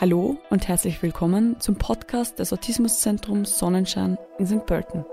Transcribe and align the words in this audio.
Hallo 0.00 0.38
und 0.48 0.68
herzlich 0.68 1.02
willkommen 1.02 1.58
zum 1.58 1.74
Podcast 1.74 2.38
des 2.38 2.52
Autismuszentrums 2.52 3.58
Sonnenschein 3.58 4.16
in 4.38 4.46
St. 4.46 4.64
Pölten. 4.64 5.04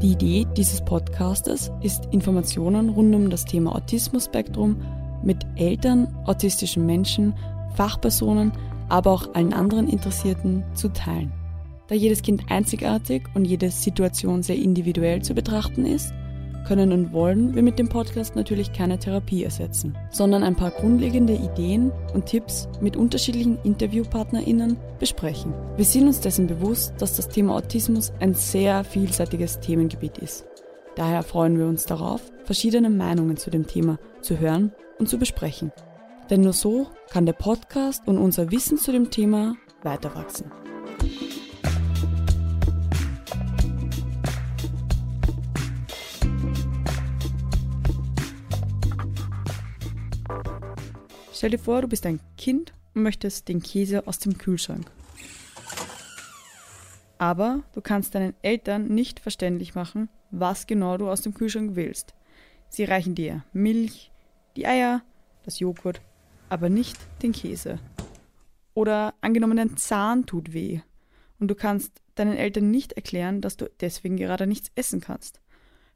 Die 0.00 0.12
Idee 0.12 0.46
dieses 0.56 0.80
Podcastes 0.84 1.72
ist, 1.82 2.06
Informationen 2.12 2.90
rund 2.90 3.12
um 3.16 3.30
das 3.30 3.44
Thema 3.44 3.74
Autismus-Spektrum 3.74 4.80
mit 5.24 5.44
Eltern, 5.56 6.06
autistischen 6.24 6.86
Menschen, 6.86 7.34
Fachpersonen, 7.74 8.52
aber 8.88 9.10
auch 9.10 9.34
allen 9.34 9.52
anderen 9.52 9.88
Interessierten 9.88 10.62
zu 10.74 10.88
teilen. 10.88 11.32
Da 11.88 11.96
jedes 11.96 12.22
Kind 12.22 12.44
einzigartig 12.48 13.24
und 13.34 13.44
jede 13.44 13.72
Situation 13.72 14.44
sehr 14.44 14.54
individuell 14.56 15.22
zu 15.22 15.34
betrachten 15.34 15.84
ist, 15.84 16.14
können 16.64 16.92
und 16.92 17.12
wollen 17.12 17.54
wir 17.54 17.62
mit 17.62 17.78
dem 17.78 17.88
Podcast 17.88 18.36
natürlich 18.36 18.72
keine 18.72 18.98
Therapie 18.98 19.44
ersetzen, 19.44 19.96
sondern 20.10 20.42
ein 20.42 20.56
paar 20.56 20.70
grundlegende 20.70 21.34
Ideen 21.34 21.92
und 22.14 22.26
Tipps 22.26 22.68
mit 22.80 22.96
unterschiedlichen 22.96 23.58
InterviewpartnerInnen 23.62 24.76
besprechen. 24.98 25.52
Wir 25.76 25.84
sind 25.84 26.06
uns 26.06 26.20
dessen 26.20 26.46
bewusst, 26.46 26.94
dass 26.98 27.16
das 27.16 27.28
Thema 27.28 27.56
Autismus 27.56 28.12
ein 28.20 28.34
sehr 28.34 28.84
vielseitiges 28.84 29.60
Themengebiet 29.60 30.18
ist. 30.18 30.46
Daher 30.94 31.22
freuen 31.22 31.58
wir 31.58 31.66
uns 31.66 31.86
darauf, 31.86 32.20
verschiedene 32.44 32.90
Meinungen 32.90 33.36
zu 33.36 33.50
dem 33.50 33.66
Thema 33.66 33.98
zu 34.20 34.38
hören 34.38 34.72
und 34.98 35.08
zu 35.08 35.18
besprechen. 35.18 35.72
Denn 36.30 36.42
nur 36.42 36.52
so 36.52 36.86
kann 37.10 37.26
der 37.26 37.32
Podcast 37.32 38.06
und 38.06 38.18
unser 38.18 38.50
Wissen 38.50 38.78
zu 38.78 38.92
dem 38.92 39.10
Thema 39.10 39.56
weiter 39.82 40.14
Stell 51.42 51.50
dir 51.50 51.58
vor, 51.58 51.82
du 51.82 51.88
bist 51.88 52.06
ein 52.06 52.20
Kind 52.38 52.72
und 52.94 53.02
möchtest 53.02 53.48
den 53.48 53.60
Käse 53.60 54.06
aus 54.06 54.20
dem 54.20 54.38
Kühlschrank. 54.38 54.88
Aber 57.18 57.64
du 57.72 57.80
kannst 57.80 58.14
deinen 58.14 58.34
Eltern 58.42 58.86
nicht 58.86 59.18
verständlich 59.18 59.74
machen, 59.74 60.08
was 60.30 60.68
genau 60.68 60.98
du 60.98 61.10
aus 61.10 61.22
dem 61.22 61.34
Kühlschrank 61.34 61.74
willst. 61.74 62.14
Sie 62.68 62.84
reichen 62.84 63.16
dir 63.16 63.44
Milch, 63.52 64.12
die 64.54 64.68
Eier, 64.68 65.02
das 65.42 65.58
Joghurt, 65.58 66.00
aber 66.48 66.68
nicht 66.68 66.96
den 67.24 67.32
Käse. 67.32 67.80
Oder 68.72 69.12
angenommen, 69.20 69.56
dein 69.56 69.76
Zahn 69.76 70.26
tut 70.26 70.52
weh 70.52 70.80
und 71.40 71.48
du 71.48 71.56
kannst 71.56 72.02
deinen 72.14 72.36
Eltern 72.36 72.70
nicht 72.70 72.92
erklären, 72.92 73.40
dass 73.40 73.56
du 73.56 73.68
deswegen 73.80 74.16
gerade 74.16 74.46
nichts 74.46 74.70
essen 74.76 75.00
kannst. 75.00 75.40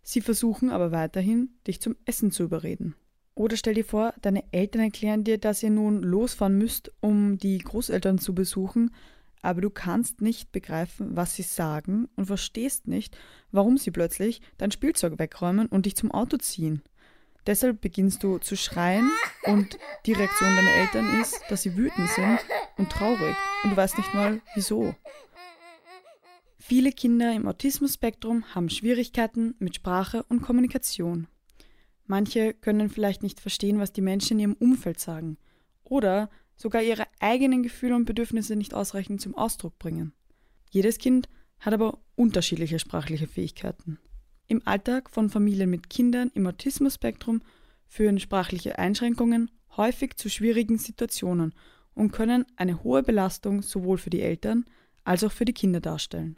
Sie 0.03 0.23
versuchen 0.23 0.71
aber 0.71 0.91
weiterhin, 0.91 1.51
dich 1.69 1.81
zum 1.81 1.95
Essen 2.05 2.33
zu 2.33 2.43
überreden. 2.43 2.97
Oder 3.37 3.59
stell 3.59 3.75
dir 3.75 3.85
vor, 3.85 4.15
deine 4.23 4.45
Eltern 4.51 4.81
erklären 4.81 5.23
dir, 5.23 5.37
dass 5.37 5.63
ihr 5.63 5.69
nun 5.69 6.03
losfahren 6.03 6.57
müsst, 6.57 6.91
um 7.01 7.37
die 7.37 7.59
Großeltern 7.59 8.19
zu 8.19 8.35
besuchen, 8.35 8.95
aber 9.43 9.61
du 9.61 9.69
kannst 9.69 10.23
nicht 10.23 10.53
begreifen, 10.53 11.15
was 11.17 11.37
sie 11.37 11.43
sagen 11.43 12.09
und 12.17 12.25
verstehst 12.25 12.89
nicht, 12.89 13.17
warum 13.53 13.77
sie 13.77 13.91
plötzlich 13.91 14.41
dein 14.57 14.71
Spielzeug 14.71 15.19
wegräumen 15.19 15.67
und 15.67 15.85
dich 15.85 15.97
zum 15.97 16.11
Auto 16.11 16.39
ziehen. 16.39 16.83
Deshalb 17.47 17.83
beginnst 17.83 18.23
du 18.23 18.39
zu 18.39 18.57
schreien 18.57 19.09
und 19.45 19.79
die 20.07 20.15
Reaktion 20.15 20.57
deiner 20.57 20.75
Eltern 20.81 21.21
ist, 21.21 21.39
dass 21.51 21.63
sie 21.63 21.77
wütend 21.77 22.09
sind 22.09 22.39
und 22.79 22.91
traurig 22.91 23.37
und 23.63 23.71
du 23.71 23.77
weißt 23.77 23.99
nicht 23.99 24.15
mal 24.15 24.41
wieso. 24.55 24.95
Viele 26.59 26.91
Kinder 26.91 27.35
im 27.35 27.47
Autismus-Spektrum 27.47 28.55
haben 28.55 28.71
Schwierigkeiten 28.71 29.55
mit 29.59 29.77
Sprache 29.77 30.25
und 30.25 30.41
Kommunikation. 30.41 31.29
Manche 32.07 32.55
können 32.55 32.89
vielleicht 32.89 33.23
nicht 33.23 33.41
verstehen, 33.41 33.79
was 33.79 33.93
die 33.93 34.01
Menschen 34.01 34.39
in 34.39 34.51
ihrem 34.51 34.57
Umfeld 34.59 35.01
sagen 35.01 35.39
oder 35.83 36.31
sogar 36.57 36.83
ihre 36.83 37.07
eigenen 37.21 37.63
Gefühle 37.63 37.95
und 37.95 38.05
Bedürfnisse 38.05 38.57
nicht 38.57 38.75
ausreichend 38.75 39.21
zum 39.21 39.35
Ausdruck 39.35 39.79
bringen. 39.79 40.13
Jedes 40.71 40.99
Kind 40.99 41.29
hat 41.61 41.75
aber 41.75 41.99
unterschiedliche 42.15 42.79
sprachliche 42.79 43.27
Fähigkeiten. 43.27 43.99
Im 44.47 44.63
Alltag 44.67 45.11
von 45.11 45.29
Familien 45.29 45.71
mit 45.71 45.91
Kindern 45.91 46.31
im 46.35 46.47
Autismus-Spektrum 46.47 47.43
führen 47.87 48.21
sprachliche 48.21 48.79
Einschränkungen 48.79 49.51
häufig 49.77 50.17
zu 50.17 50.31
schwierigen 50.31 50.79
Situationen 50.79 51.55
und 51.95 52.13
können 52.13 52.45
eine 52.57 52.83
hohe 52.85 53.03
Belastung 53.03 53.63
sowohl 53.63 53.99
für 53.99 54.11
die 54.11 54.23
Eltern 54.23 54.65
als 55.05 55.25
auch 55.25 55.33
für 55.33 55.45
die 55.45 55.53
Kinder 55.53 55.81
darstellen. 55.81 56.37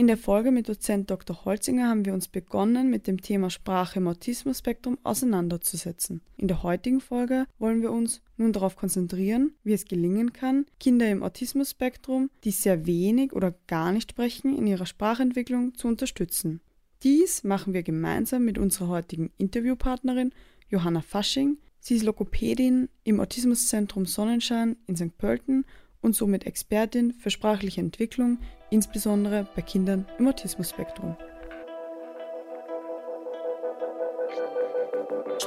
In 0.00 0.06
der 0.06 0.16
Folge 0.16 0.50
mit 0.50 0.66
Dozent 0.66 1.10
Dr. 1.10 1.44
Holzinger 1.44 1.90
haben 1.90 2.06
wir 2.06 2.14
uns 2.14 2.26
begonnen, 2.26 2.88
mit 2.88 3.06
dem 3.06 3.20
Thema 3.20 3.50
Sprache 3.50 3.98
im 3.98 4.08
Autismus-Spektrum 4.08 4.96
auseinanderzusetzen. 5.02 6.22
In 6.38 6.48
der 6.48 6.62
heutigen 6.62 7.02
Folge 7.02 7.44
wollen 7.58 7.82
wir 7.82 7.92
uns 7.92 8.22
nun 8.38 8.54
darauf 8.54 8.76
konzentrieren, 8.76 9.52
wie 9.62 9.74
es 9.74 9.84
gelingen 9.84 10.32
kann, 10.32 10.64
Kinder 10.80 11.10
im 11.10 11.22
Autismus-Spektrum, 11.22 12.30
die 12.44 12.50
sehr 12.50 12.86
wenig 12.86 13.34
oder 13.34 13.54
gar 13.66 13.92
nicht 13.92 14.12
sprechen, 14.12 14.56
in 14.56 14.66
ihrer 14.66 14.86
Sprachentwicklung 14.86 15.74
zu 15.74 15.86
unterstützen. 15.86 16.62
Dies 17.02 17.44
machen 17.44 17.74
wir 17.74 17.82
gemeinsam 17.82 18.46
mit 18.46 18.56
unserer 18.56 18.88
heutigen 18.88 19.30
Interviewpartnerin 19.36 20.32
Johanna 20.70 21.02
Fasching. 21.02 21.58
Sie 21.78 21.96
ist 21.96 22.04
Lokopädin 22.04 22.88
im 23.04 23.20
Autismuszentrum 23.20 24.06
Sonnenschein 24.06 24.76
in 24.86 24.96
St. 24.96 25.18
Pölten 25.18 25.66
und 26.00 26.16
somit 26.16 26.46
Expertin 26.46 27.12
für 27.12 27.28
sprachliche 27.28 27.82
Entwicklung, 27.82 28.38
insbesondere 28.70 29.46
bei 29.54 29.62
Kindern 29.62 30.06
im 30.18 30.28
Autismus-Spektrum. 30.28 31.16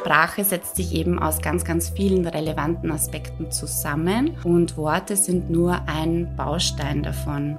Sprache 0.03 0.43
setzt 0.43 0.75
sich 0.75 0.93
eben 0.93 1.17
aus 1.17 1.41
ganz, 1.41 1.63
ganz 1.63 1.89
vielen 1.89 2.27
relevanten 2.27 2.91
Aspekten 2.91 3.51
zusammen 3.51 4.35
und 4.43 4.75
Worte 4.75 5.15
sind 5.15 5.49
nur 5.49 5.87
ein 5.87 6.35
Baustein 6.35 7.03
davon. 7.03 7.57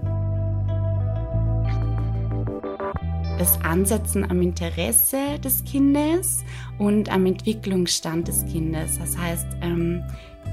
Das 3.39 3.59
Ansetzen 3.65 4.31
am 4.31 4.43
Interesse 4.43 5.39
des 5.43 5.65
Kindes 5.65 6.45
und 6.79 7.11
am 7.11 7.25
Entwicklungsstand 7.25 8.29
des 8.29 8.45
Kindes. 8.45 8.99
Das 8.99 9.17
heißt, 9.17 9.47
ähm, 9.63 10.05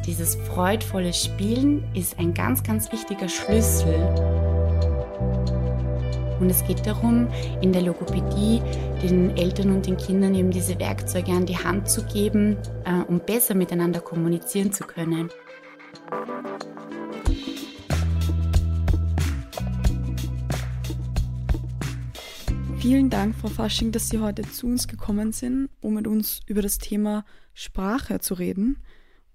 dieses 0.06 0.36
freudvolle 0.36 1.14
Spielen 1.14 1.84
ist 1.94 2.18
ein 2.18 2.34
ganz, 2.34 2.64
ganz 2.64 2.92
wichtiger 2.92 3.28
Schlüssel. 3.28 4.41
Und 6.42 6.50
es 6.50 6.66
geht 6.66 6.88
darum, 6.88 7.28
in 7.62 7.72
der 7.72 7.84
Logopädie 7.84 8.64
den 9.04 9.38
Eltern 9.38 9.70
und 9.76 9.86
den 9.86 9.96
Kindern 9.96 10.34
eben 10.34 10.50
diese 10.50 10.80
Werkzeuge 10.80 11.32
an 11.32 11.46
die 11.46 11.56
Hand 11.56 11.88
zu 11.88 12.04
geben, 12.04 12.58
äh, 12.84 13.04
um 13.08 13.20
besser 13.20 13.54
miteinander 13.54 14.02
kommunizieren 14.02 14.74
zu 14.74 14.84
können. 14.84 15.30
Vielen 22.80 23.12
Dank, 23.12 23.36
Frau 23.36 23.48
Fasching, 23.48 23.92
dass 23.92 24.10
Sie 24.10 24.18
heute 24.18 24.42
zu 24.42 24.66
uns 24.66 24.88
gekommen 24.88 25.34
sind, 25.34 25.70
um 25.80 25.94
mit 25.94 26.08
uns 26.08 26.40
über 26.48 26.64
das 26.64 26.80
Thema 26.80 27.24
Sprache 27.54 28.20
zu 28.20 28.34
reden. 28.34 28.80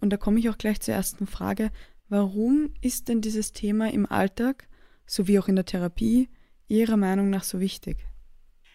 Und 0.00 0.12
da 0.12 0.16
komme 0.16 0.40
ich 0.40 0.50
auch 0.50 0.58
gleich 0.58 0.80
zur 0.80 0.94
ersten 0.94 1.28
Frage. 1.28 1.70
Warum 2.08 2.70
ist 2.80 3.08
denn 3.08 3.20
dieses 3.20 3.52
Thema 3.52 3.92
im 3.92 4.10
Alltag 4.10 4.66
sowie 5.06 5.38
auch 5.38 5.46
in 5.46 5.54
der 5.54 5.66
Therapie 5.66 6.28
Ihrer 6.68 6.96
Meinung 6.96 7.30
nach 7.30 7.44
so 7.44 7.60
wichtig? 7.60 7.98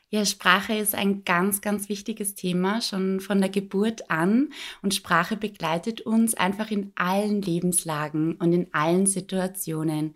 Ja, 0.10 0.26
Sprache 0.26 0.76
ist 0.76 0.94
ein 0.94 1.24
ganz, 1.24 1.62
ganz 1.62 1.88
wichtiges 1.88 2.36
Thema, 2.36 2.82
schon 2.82 3.22
von 3.22 3.40
der 3.40 3.50
Geburt 3.50 4.10
an. 4.12 4.50
Und 4.82 4.94
Sprache 4.94 5.38
begleitet 5.38 6.02
uns 6.02 6.34
einfach 6.34 6.70
in 6.70 6.92
allen 6.96 7.42
Lebenslagen 7.42 8.36
und 8.36 8.52
in 8.52 8.74
allen 8.74 9.06
Situationen. 9.06 10.16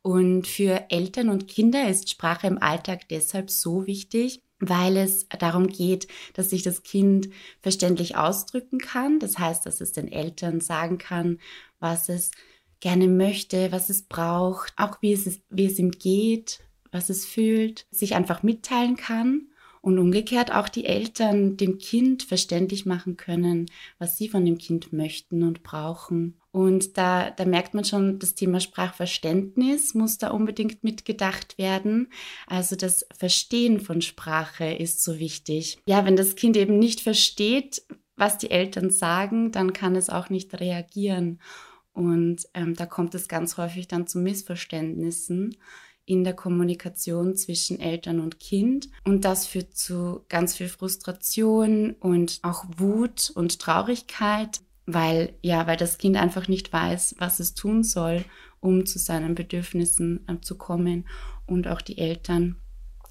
Und 0.00 0.46
für 0.46 0.90
Eltern 0.90 1.28
und 1.28 1.46
Kinder 1.46 1.88
ist 1.88 2.08
Sprache 2.08 2.46
im 2.46 2.60
Alltag 2.60 3.08
deshalb 3.08 3.50
so 3.50 3.86
wichtig, 3.86 4.42
weil 4.60 4.96
es 4.96 5.28
darum 5.28 5.68
geht, 5.68 6.08
dass 6.32 6.50
sich 6.50 6.62
das 6.62 6.82
Kind 6.82 7.28
verständlich 7.60 8.16
ausdrücken 8.16 8.78
kann. 8.78 9.18
Das 9.18 9.38
heißt, 9.38 9.66
dass 9.66 9.82
es 9.82 9.92
den 9.92 10.10
Eltern 10.10 10.60
sagen 10.60 10.96
kann, 10.96 11.38
was 11.80 12.08
es 12.08 12.30
gerne 12.80 13.08
möchte, 13.08 13.72
was 13.72 13.90
es 13.90 14.02
braucht, 14.02 14.72
auch 14.76 15.02
wie 15.02 15.12
es, 15.12 15.40
wie 15.50 15.66
es 15.66 15.78
ihm 15.78 15.90
geht, 15.90 16.60
was 16.94 17.10
es 17.10 17.26
fühlt, 17.26 17.86
sich 17.90 18.14
einfach 18.14 18.42
mitteilen 18.42 18.96
kann 18.96 19.48
und 19.82 19.98
umgekehrt 19.98 20.50
auch 20.50 20.70
die 20.70 20.86
Eltern 20.86 21.58
dem 21.58 21.76
Kind 21.76 22.22
verständlich 22.22 22.86
machen 22.86 23.18
können, 23.18 23.66
was 23.98 24.16
sie 24.16 24.28
von 24.28 24.44
dem 24.46 24.56
Kind 24.56 24.94
möchten 24.94 25.42
und 25.42 25.62
brauchen. 25.62 26.40
Und 26.52 26.96
da, 26.96 27.30
da 27.30 27.44
merkt 27.44 27.74
man 27.74 27.84
schon, 27.84 28.18
das 28.18 28.34
Thema 28.34 28.60
Sprachverständnis 28.60 29.92
muss 29.92 30.16
da 30.16 30.30
unbedingt 30.30 30.84
mitgedacht 30.84 31.58
werden. 31.58 32.08
Also 32.46 32.76
das 32.76 33.06
Verstehen 33.14 33.80
von 33.80 34.00
Sprache 34.00 34.72
ist 34.72 35.02
so 35.02 35.18
wichtig. 35.18 35.78
Ja, 35.86 36.06
wenn 36.06 36.16
das 36.16 36.36
Kind 36.36 36.56
eben 36.56 36.78
nicht 36.78 37.00
versteht, 37.00 37.82
was 38.16 38.38
die 38.38 38.52
Eltern 38.52 38.90
sagen, 38.90 39.50
dann 39.50 39.72
kann 39.72 39.96
es 39.96 40.08
auch 40.08 40.30
nicht 40.30 40.58
reagieren. 40.60 41.40
Und 41.92 42.48
ähm, 42.54 42.74
da 42.74 42.86
kommt 42.86 43.14
es 43.14 43.28
ganz 43.28 43.58
häufig 43.58 43.86
dann 43.86 44.06
zu 44.06 44.18
Missverständnissen 44.18 45.56
in 46.06 46.24
der 46.24 46.34
Kommunikation 46.34 47.34
zwischen 47.36 47.80
Eltern 47.80 48.20
und 48.20 48.38
Kind. 48.38 48.88
Und 49.04 49.24
das 49.24 49.46
führt 49.46 49.76
zu 49.76 50.24
ganz 50.28 50.54
viel 50.54 50.68
Frustration 50.68 51.92
und 51.98 52.40
auch 52.42 52.64
Wut 52.76 53.30
und 53.34 53.58
Traurigkeit. 53.58 54.60
weil 54.86 55.32
ja, 55.40 55.66
weil 55.66 55.78
das 55.78 55.96
Kind 55.96 56.16
einfach 56.16 56.46
nicht 56.46 56.72
weiß, 56.72 57.16
was 57.18 57.40
es 57.40 57.54
tun 57.54 57.82
soll, 57.84 58.24
um 58.60 58.84
zu 58.84 58.98
seinen 58.98 59.34
Bedürfnissen 59.34 60.28
äh, 60.28 60.40
zu 60.40 60.56
kommen 60.58 61.06
und 61.46 61.68
auch 61.68 61.80
die 61.80 61.98
Eltern 61.98 62.56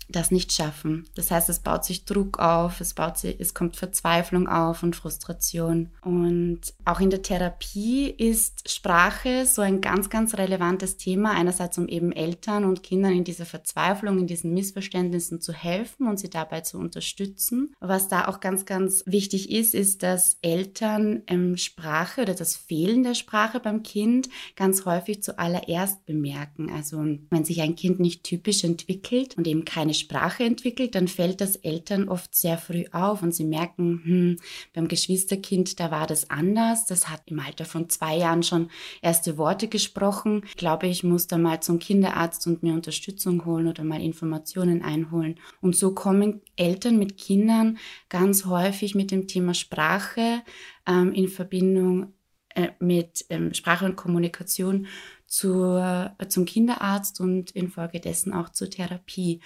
das 0.10 0.32
nicht 0.32 0.54
schaffen. 0.54 1.06
Das 1.16 1.32
heißt, 1.32 1.50
es 1.50 1.60
baut 1.60 1.86
sich 1.86 2.06
Druck 2.06 2.40
auf, 2.40 2.82
es, 2.82 2.94
baut 2.94 3.18
sich, 3.18 3.40
es 3.40 3.54
kommt 3.54 3.76
Verzweiflung 3.76 4.48
auf 4.48 4.84
und 4.84 4.96
Frustration. 4.96 5.90
Und 6.02 6.62
auch 6.86 7.00
in 7.00 7.10
der 7.10 7.22
Therapie 7.22 8.10
ist 8.10 8.70
Sprache 8.70 9.46
so 9.46 9.62
ein 9.62 9.82
ganz, 9.82 10.10
ganz 10.10 10.38
relevantes 10.38 10.98
Thema. 10.98 11.32
Einerseits, 11.32 11.78
um 11.78 11.88
eben 11.88 12.12
Eltern 12.12 12.66
und 12.66 12.84
Kindern 12.84 13.14
in 13.14 13.24
dieser 13.24 13.46
Verzweiflung, 13.46 14.20
in 14.20 14.28
diesen 14.28 14.54
Missverständnissen 14.54 15.42
zu 15.42 15.54
helfen 15.54 16.08
und 16.08 16.20
sie 16.20 16.30
dabei 16.30 16.62
zu 16.62 16.78
unterstützen. 16.78 17.74
Was 17.80 18.08
da 18.08 18.28
auch 18.28 18.40
ganz, 18.40 18.66
ganz 18.66 19.04
wichtig 19.06 19.52
ist, 19.52 19.74
ist, 19.74 20.04
dass 20.04 20.38
Eltern 20.42 21.24
ähm, 21.28 21.58
Sprache 21.58 22.22
oder 22.22 22.34
das 22.34 22.56
Fehlen 22.56 23.04
der 23.04 23.16
Sprache 23.16 23.60
beim 23.60 23.84
Kind 23.84 24.30
ganz 24.56 24.86
häufig 24.86 25.24
zuallererst 25.24 26.06
bemerken. 26.06 26.70
Also 26.72 26.98
wenn 27.30 27.46
sich 27.46 27.62
ein 27.62 27.76
Kind 27.76 28.00
nicht 28.00 28.24
typisch 28.24 28.64
entwickelt 28.64 29.38
und 29.38 29.48
eben 29.48 29.66
keine 29.66 29.93
Sprache 29.94 30.44
entwickelt, 30.44 30.96
dann 30.96 31.08
fällt 31.08 31.42
das 31.42 31.56
Eltern 31.56 32.10
oft 32.10 32.36
sehr 32.36 32.58
früh 32.58 32.86
auf 32.92 33.22
und 33.22 33.34
sie 33.34 33.46
merken, 33.46 34.02
hm, 34.04 34.40
beim 34.74 34.88
Geschwisterkind, 34.88 35.80
da 35.80 35.92
war 35.92 36.08
das 36.08 36.30
anders. 36.30 36.86
Das 36.86 37.10
hat 37.10 37.22
im 37.26 37.40
Alter 37.40 37.66
von 37.66 37.90
zwei 37.90 38.18
Jahren 38.18 38.44
schon 38.44 38.70
erste 39.02 39.38
Worte 39.38 39.68
gesprochen. 39.68 40.44
Ich 40.48 40.56
glaube, 40.56 40.88
ich 40.88 41.04
muss 41.04 41.28
da 41.28 41.38
mal 41.38 41.62
zum 41.62 41.80
Kinderarzt 41.80 42.46
und 42.48 42.64
mir 42.64 42.74
Unterstützung 42.74 43.46
holen 43.46 43.68
oder 43.68 43.84
mal 43.84 44.02
Informationen 44.02 44.82
einholen. 44.82 45.40
Und 45.62 45.76
so 45.76 45.94
kommen 45.94 46.42
Eltern 46.56 46.98
mit 46.98 47.18
Kindern 47.18 47.78
ganz 48.10 48.46
häufig 48.46 48.96
mit 48.96 49.12
dem 49.12 49.28
Thema 49.28 49.54
Sprache 49.54 50.42
ähm, 50.88 51.14
in 51.14 51.28
Verbindung 51.28 52.14
äh, 52.56 52.70
mit 52.80 53.26
ähm, 53.30 53.54
Sprache 53.54 53.86
und 53.86 53.96
Kommunikation 53.96 54.88
zur, 55.26 56.16
äh, 56.20 56.28
zum 56.28 56.46
Kinderarzt 56.46 57.20
und 57.20 57.52
infolgedessen 57.52 58.34
auch 58.34 58.50
zur 58.50 58.70
Therapie. 58.70 59.42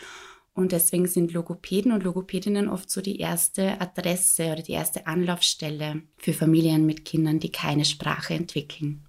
Und 0.57 0.71
deswegen 0.71 1.05
sind 1.05 1.33
Logopäden 1.33 1.91
und 1.91 2.03
Logopädinnen 2.03 2.67
oft 2.67 2.89
so 2.89 2.99
die 2.99 3.19
erste 3.19 3.79
Adresse 3.79 4.53
oder 4.53 4.63
die 4.63 4.71
erste 4.71 5.05
Anlaufstelle 5.05 6.01
für 6.17 6.33
Familien 6.33 6.83
mit 6.83 7.05
Kindern, 7.05 7.37
die 7.39 7.51
keine 7.51 7.85
Sprache 7.85 8.33
entwickeln. 8.33 9.05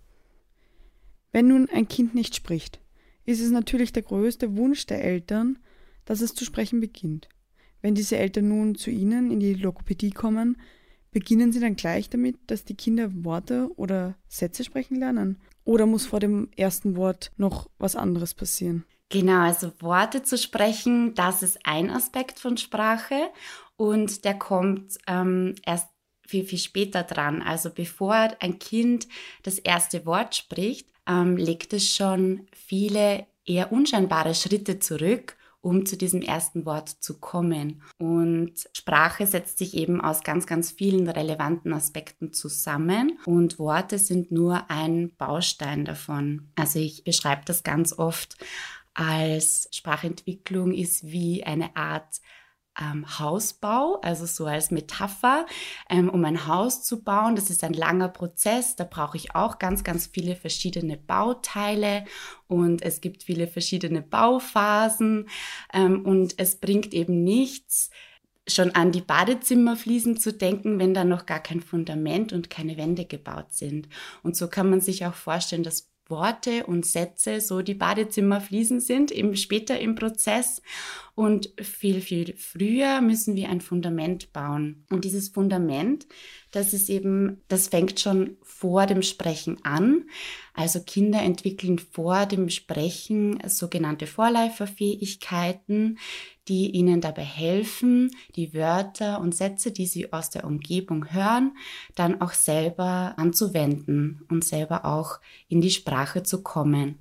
Wenn 1.33 1.49
nun 1.49 1.67
ein 1.73 1.89
Kind 1.89 2.15
nicht 2.15 2.37
spricht, 2.37 2.81
ist 3.25 3.41
es 3.41 3.51
natürlich 3.51 3.95
der 3.95 4.03
größte 4.03 4.59
Wunsch 4.59 4.85
der 4.85 5.03
Eltern, 5.03 5.59
dass 6.05 6.21
es 6.21 6.35
zu 6.35 6.45
sprechen 6.45 6.81
beginnt. 6.81 7.31
Wenn 7.81 7.95
diese 7.95 8.19
Eltern 8.19 8.49
nun 8.49 8.75
zu 8.75 8.91
Ihnen 8.91 9.31
in 9.31 9.41
die 9.41 9.55
Logopädie 9.55 10.11
kommen, 10.11 10.59
beginnen 11.13 11.51
Sie 11.51 11.61
dann 11.61 11.77
gleich 11.77 12.11
damit, 12.11 12.37
dass 12.49 12.67
die 12.67 12.77
Kinder 12.77 13.25
Worte 13.25 13.71
oder 13.77 14.19
Sätze 14.29 14.65
sprechen 14.65 14.97
lernen? 14.97 15.39
Oder 15.65 15.87
muss 15.87 16.05
vor 16.05 16.21
dem 16.21 16.51
ersten 16.59 16.95
Wort 16.95 17.33
noch 17.39 17.71
was 17.79 17.97
anderes 17.97 18.35
passieren? 18.35 18.85
Genau, 19.11 19.41
also 19.41 19.73
Worte 19.81 20.23
zu 20.23 20.37
sprechen, 20.37 21.15
das 21.15 21.43
ist 21.43 21.59
ein 21.65 21.91
Aspekt 21.91 22.39
von 22.39 22.59
Sprache 22.59 23.31
und 23.77 24.25
der 24.25 24.39
kommt 24.39 24.99
ähm, 25.07 25.55
erst 25.65 25.89
viel, 26.27 26.45
viel 26.45 26.59
später 26.59 27.05
dran. 27.05 27.41
Also 27.41 27.71
bevor 27.71 28.29
ein 28.41 28.59
Kind 28.59 29.09
das 29.45 29.59
erste 29.59 30.05
Wort 30.05 30.37
spricht, 30.37 30.91
ähm, 31.09 31.39
legt 31.39 31.73
es 31.73 31.95
schon 31.95 32.47
viele 32.53 33.27
eher 33.47 33.73
unscheinbare 33.73 34.35
Schritte 34.35 34.79
zurück, 34.79 35.37
um 35.61 35.87
zu 35.87 35.97
diesem 35.97 36.23
ersten 36.23 36.67
Wort 36.67 36.89
zu 36.89 37.19
kommen. 37.19 37.83
Und 37.99 38.53
Sprache 38.75 39.27
setzt 39.27 39.59
sich 39.59 39.75
eben 39.75 40.01
aus 40.01 40.23
ganz, 40.23 40.47
ganz 40.47 40.71
vielen 40.71 41.09
relevanten 41.09 41.73
Aspekten 41.73 42.33
zusammen 42.33 43.19
und 43.25 43.59
Worte 43.59 43.99
sind 43.99 44.31
nur 44.31 44.71
ein 44.71 45.17
Baustein 45.17 45.85
davon. 45.85 46.51
Also 46.57 46.79
ich 46.79 47.05
beschreibe 47.05 47.43
das 47.47 47.63
ganz 47.63 47.93
oft 47.99 48.37
als 48.99 49.69
Sprachentwicklung 49.73 50.73
ist 50.73 51.07
wie 51.07 51.45
eine 51.45 51.77
Art 51.77 52.21
ähm, 52.81 53.19
Hausbau, 53.21 54.01
also 54.03 54.27
so 54.27 54.47
als 54.47 54.73
Metapher, 54.73 55.47
ähm, 55.89 56.09
um 56.09 56.25
ein 56.25 56.49
Haus 56.49 56.83
zu 56.83 57.05
bauen. 57.05 57.37
Das 57.37 57.49
ist 57.49 57.63
ein 57.63 57.75
langer 57.75 58.09
Prozess, 58.09 58.75
da 58.75 58.83
brauche 58.83 59.17
ich 59.17 59.37
auch 59.37 59.61
ganz, 59.61 59.85
ganz 59.85 60.09
viele 60.09 60.35
verschiedene 60.35 60.97
Bauteile 60.97 62.07
und 62.49 62.83
es 62.83 63.01
gibt 63.01 63.23
viele 63.23 63.47
verschiedene 63.47 64.03
Bauphasen 64.03 65.29
ähm, 65.73 66.05
und 66.05 66.35
es 66.39 66.57
bringt 66.57 66.93
eben 66.93 67.23
nichts, 67.23 67.91
schon 68.49 68.75
an 68.75 68.91
die 68.91 69.03
Badezimmerfliesen 69.03 70.17
zu 70.17 70.33
denken, 70.33 70.81
wenn 70.81 70.95
da 70.95 71.05
noch 71.05 71.25
gar 71.27 71.41
kein 71.41 71.61
Fundament 71.61 72.33
und 72.33 72.51
keine 72.51 72.77
Wände 72.77 73.05
gebaut 73.05 73.53
sind. 73.53 73.89
Und 74.23 74.37
so 74.37 74.49
kann 74.49 74.71
man 74.71 74.81
sich 74.81 75.07
auch 75.07 75.15
vorstellen, 75.15 75.63
dass 75.63 75.89
Worte 76.09 76.67
und 76.67 76.87
Sätze 76.87 77.41
so 77.41 77.63
die 77.63 77.75
Badezimmerfliesen 77.75 78.81
sind, 78.81 79.11
eben 79.11 79.37
später 79.37 79.79
im 79.79 79.95
Prozess. 79.95 80.63
Und 81.15 81.53
viel, 81.61 82.01
viel 82.01 82.35
früher 82.37 83.01
müssen 83.01 83.35
wir 83.35 83.49
ein 83.49 83.61
Fundament 83.61 84.33
bauen. 84.33 84.85
Und 84.91 85.05
dieses 85.05 85.29
Fundament, 85.29 86.07
das 86.51 86.73
ist 86.73 86.89
eben, 86.89 87.43
das 87.49 87.69
fängt 87.69 88.01
schon 88.01 88.37
vor 88.43 88.87
dem 88.87 89.03
Sprechen 89.03 89.65
an. 89.65 90.05
Also 90.55 90.81
Kinder 90.81 91.23
entwickeln 91.23 91.79
vor 91.79 92.27
dem 92.27 92.49
Sprechen 92.49 93.39
sogenannte 93.47 94.07
Vorläuferfähigkeiten, 94.07 95.99
die 96.49 96.71
ihnen 96.71 97.01
dabei 97.01 97.25
helfen, 97.25 98.11
die 98.35 98.55
Wörter 98.55 99.21
und 99.21 99.35
Sätze, 99.35 99.71
die 99.71 99.87
sie 99.87 100.13
aus 100.13 100.31
der 100.31 100.45
Umgebung 100.45 101.13
hören, 101.13 101.57
dann 101.95 102.21
auch 102.21 102.33
selber 102.33 103.15
anzuwenden 103.19 104.23
und 104.31 104.45
selber 104.45 104.85
auch 104.85 105.21
in 105.49 105.61
die 105.61 105.71
Sprache 105.71 106.23
zu 106.23 106.43
kommen. 106.43 106.99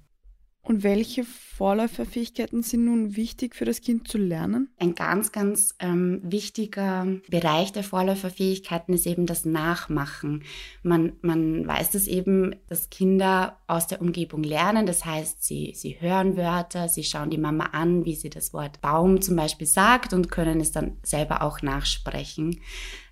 Und 0.67 0.83
welche 0.83 1.23
Vorläuferfähigkeiten 1.23 2.61
sind 2.61 2.83
nun 2.83 3.15
wichtig 3.15 3.55
für 3.55 3.63
das 3.63 3.79
Kind 3.79 4.09
zu 4.09 4.17
lernen? 4.17 4.67
Ein 4.77 4.95
ganz, 4.95 5.31
ganz 5.31 5.73
ähm, 5.79 6.19
wichtiger 6.25 7.07
Bereich 7.29 7.71
der 7.71 7.85
Vorläuferfähigkeiten 7.85 8.93
ist 8.93 9.07
eben 9.07 9.25
das 9.25 9.45
Nachmachen. 9.45 10.43
Man, 10.83 11.13
man 11.21 11.65
weiß 11.65 11.95
es 11.95 12.07
eben, 12.07 12.53
dass 12.67 12.89
Kinder 12.89 13.61
aus 13.67 13.87
der 13.87 14.01
Umgebung 14.01 14.43
lernen. 14.43 14.85
Das 14.85 15.05
heißt, 15.05 15.41
sie, 15.41 15.71
sie 15.73 16.01
hören 16.01 16.35
Wörter, 16.35 16.89
sie 16.89 17.05
schauen 17.05 17.29
die 17.29 17.37
Mama 17.37 17.67
an, 17.67 18.03
wie 18.03 18.15
sie 18.15 18.29
das 18.29 18.51
Wort 18.51 18.81
Baum 18.81 19.21
zum 19.21 19.37
Beispiel 19.37 19.67
sagt 19.67 20.11
und 20.11 20.29
können 20.29 20.59
es 20.59 20.73
dann 20.73 20.97
selber 21.01 21.43
auch 21.43 21.61
nachsprechen. 21.61 22.59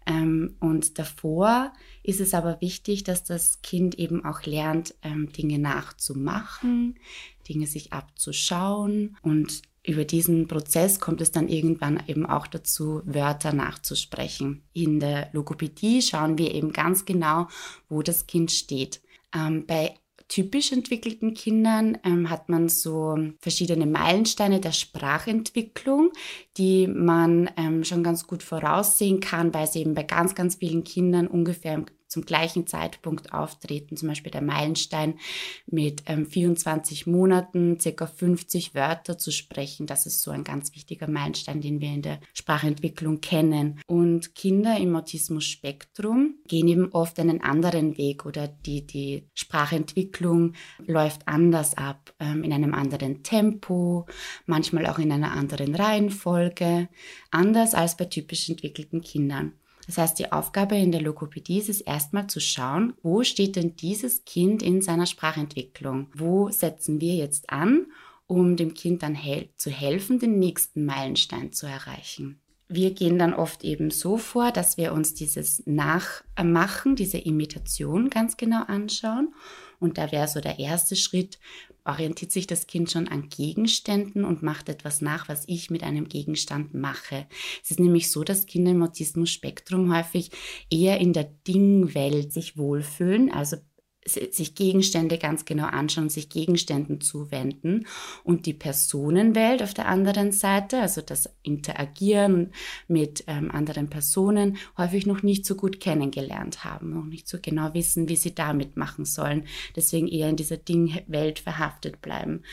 Ähm, 0.05 0.55
und 0.59 0.99
davor 0.99 1.73
ist 2.03 2.19
es 2.19 2.33
aber 2.33 2.61
wichtig, 2.61 3.03
dass 3.03 3.23
das 3.23 3.61
Kind 3.61 3.95
eben 3.95 4.23
auch 4.23 4.43
lernt, 4.43 4.93
ähm, 5.01 5.31
Dinge 5.31 5.57
nachzumachen, 5.57 6.99
Dinge 7.47 7.67
sich 7.67 7.93
abzuschauen 7.93 9.17
und 9.21 9.61
über 9.87 10.03
diesen 10.03 10.47
Prozess 10.47 10.99
kommt 10.99 11.21
es 11.21 11.31
dann 11.31 11.47
irgendwann 11.47 12.01
eben 12.07 12.25
auch 12.25 12.47
dazu, 12.47 13.01
Wörter 13.05 13.53
nachzusprechen. 13.53 14.63
In 14.73 14.99
der 14.99 15.29
Logopädie 15.31 16.01
schauen 16.01 16.37
wir 16.37 16.53
eben 16.55 16.73
ganz 16.73 17.05
genau, 17.05 17.47
wo 17.87 18.01
das 18.01 18.25
Kind 18.25 18.51
steht. 18.51 19.01
Ähm, 19.33 19.65
bei 19.67 19.95
typisch 20.27 20.71
entwickelten 20.71 21.33
Kindern 21.33 21.97
ähm, 22.03 22.29
hat 22.29 22.49
man 22.49 22.67
so 22.67 23.15
verschiedene 23.39 23.85
Meilensteine 23.85 24.59
der 24.59 24.71
Sprachentwicklung, 24.71 26.11
die 26.57 26.87
man 26.87 27.49
ähm, 27.57 27.83
schon 27.83 28.03
ganz 28.03 28.25
gut 28.25 28.41
voraussehen 28.41 29.19
kann, 29.19 29.53
weil 29.53 29.67
sie 29.67 29.81
eben 29.81 29.93
bei 29.93 30.03
ganz, 30.03 30.33
ganz 30.33 30.55
vielen 30.55 30.83
Kindern 30.83 31.27
ungefähr 31.27 31.75
im 31.75 31.85
zum 32.15 32.23
gleichen 32.25 32.65
Zeitpunkt 32.65 33.33
auftreten. 33.33 33.97
Zum 33.97 34.07
Beispiel 34.07 34.31
der 34.31 34.41
Meilenstein 34.41 35.19
mit 35.67 36.03
ähm, 36.05 36.25
24 36.25 37.07
Monaten, 37.07 37.77
circa 37.77 38.07
50 38.07 38.73
Wörter 38.73 39.17
zu 39.17 39.31
sprechen. 39.31 39.85
Das 39.85 40.05
ist 40.05 40.21
so 40.21 40.31
ein 40.31 40.45
ganz 40.45 40.73
wichtiger 40.73 41.09
Meilenstein, 41.09 41.59
den 41.59 41.81
wir 41.81 41.89
in 41.89 42.01
der 42.01 42.21
Sprachentwicklung 42.33 43.19
kennen. 43.19 43.81
Und 43.85 44.33
Kinder 44.33 44.77
im 44.77 44.95
Autismus-Spektrum 44.95 46.35
gehen 46.47 46.69
eben 46.69 46.93
oft 46.93 47.19
einen 47.19 47.41
anderen 47.41 47.97
Weg 47.97 48.25
oder 48.25 48.47
die, 48.47 48.87
die 48.87 49.27
Sprachentwicklung 49.33 50.53
läuft 50.87 51.27
anders 51.27 51.75
ab, 51.75 52.13
ähm, 52.21 52.45
in 52.45 52.53
einem 52.53 52.73
anderen 52.73 53.23
Tempo, 53.23 54.05
manchmal 54.45 54.85
auch 54.85 54.99
in 54.99 55.11
einer 55.11 55.33
anderen 55.33 55.75
Reihenfolge, 55.75 56.87
anders 57.29 57.73
als 57.73 57.97
bei 57.97 58.05
typisch 58.05 58.47
entwickelten 58.47 59.01
Kindern. 59.01 59.51
Das 59.85 59.97
heißt, 59.97 60.17
die 60.19 60.31
Aufgabe 60.31 60.75
in 60.75 60.91
der 60.91 61.01
Logopädie 61.01 61.59
ist 61.59 61.69
es 61.69 61.81
erstmal 61.81 62.27
zu 62.27 62.39
schauen, 62.39 62.93
wo 63.03 63.23
steht 63.23 63.55
denn 63.55 63.75
dieses 63.75 64.25
Kind 64.25 64.63
in 64.63 64.81
seiner 64.81 65.05
Sprachentwicklung? 65.05 66.07
Wo 66.13 66.49
setzen 66.49 67.01
wir 67.01 67.15
jetzt 67.15 67.49
an, 67.49 67.87
um 68.27 68.55
dem 68.55 68.73
Kind 68.73 69.03
dann 69.03 69.15
hel 69.15 69.49
zu 69.57 69.69
helfen, 69.69 70.19
den 70.19 70.39
nächsten 70.39 70.85
Meilenstein 70.85 71.53
zu 71.53 71.67
erreichen? 71.67 72.39
wir 72.67 72.91
gehen 72.91 73.19
dann 73.19 73.33
oft 73.33 73.63
eben 73.63 73.91
so 73.91 74.17
vor, 74.17 74.51
dass 74.51 74.77
wir 74.77 74.93
uns 74.93 75.13
dieses 75.13 75.63
Nachmachen, 75.65 76.95
diese 76.95 77.17
Imitation 77.17 78.09
ganz 78.09 78.37
genau 78.37 78.63
anschauen. 78.63 79.33
Und 79.79 79.97
da 79.97 80.11
wäre 80.11 80.27
so 80.27 80.39
der 80.41 80.59
erste 80.59 80.95
Schritt, 80.95 81.39
orientiert 81.85 82.31
sich 82.31 82.47
das 82.47 82.67
Kind 82.67 82.91
schon 82.91 83.07
an 83.07 83.29
Gegenständen 83.29 84.25
und 84.25 84.43
macht 84.43 84.69
etwas 84.69 85.01
nach, 85.01 85.29
was 85.29 85.43
ich 85.47 85.69
mit 85.69 85.83
einem 85.83 86.09
Gegenstand 86.09 86.73
mache. 86.73 87.27
Es 87.63 87.71
ist 87.71 87.79
nämlich 87.79 88.09
so, 88.11 88.23
dass 88.23 88.47
Kinder 88.47 88.71
im 88.71 88.83
Autismus-Spektrum 88.83 89.95
häufig 89.95 90.31
eher 90.69 90.99
in 90.99 91.13
der 91.13 91.25
Dingwelt 91.47 92.33
sich 92.33 92.57
wohlfühlen, 92.57 93.31
also 93.31 93.57
sich 94.05 94.53
Gegenstände 94.53 95.17
ganz 95.17 95.45
genau 95.45 95.65
anschauen, 95.65 96.09
sich 96.09 96.29
Gegenständen 96.29 97.01
zuwenden 97.01 97.87
und 98.23 98.45
die 98.45 98.53
Personenwelt 98.53 99.63
auf 99.63 99.73
der 99.73 99.87
anderen 99.87 100.31
Seite, 100.31 100.79
also 100.79 101.01
das 101.01 101.29
Interagieren 101.41 102.51
mit 102.87 103.23
ähm, 103.25 103.49
anderen 103.49 103.89
Personen, 103.89 104.57
häufig 104.77 105.07
noch 105.07 105.23
nicht 105.23 105.45
so 105.45 105.55
gut 105.55 105.79
kennengelernt 105.79 106.63
haben, 106.63 106.91
noch 106.91 107.05
nicht 107.05 107.27
so 107.27 107.39
genau 107.41 107.73
wissen, 107.73 108.07
wie 108.07 108.15
sie 108.15 108.35
damit 108.35 108.77
machen 108.77 109.05
sollen, 109.05 109.45
deswegen 109.75 110.07
eher 110.07 110.29
in 110.29 110.35
dieser 110.35 110.57
Dingwelt 110.57 111.39
verhaftet 111.39 112.01
bleiben. 112.01 112.43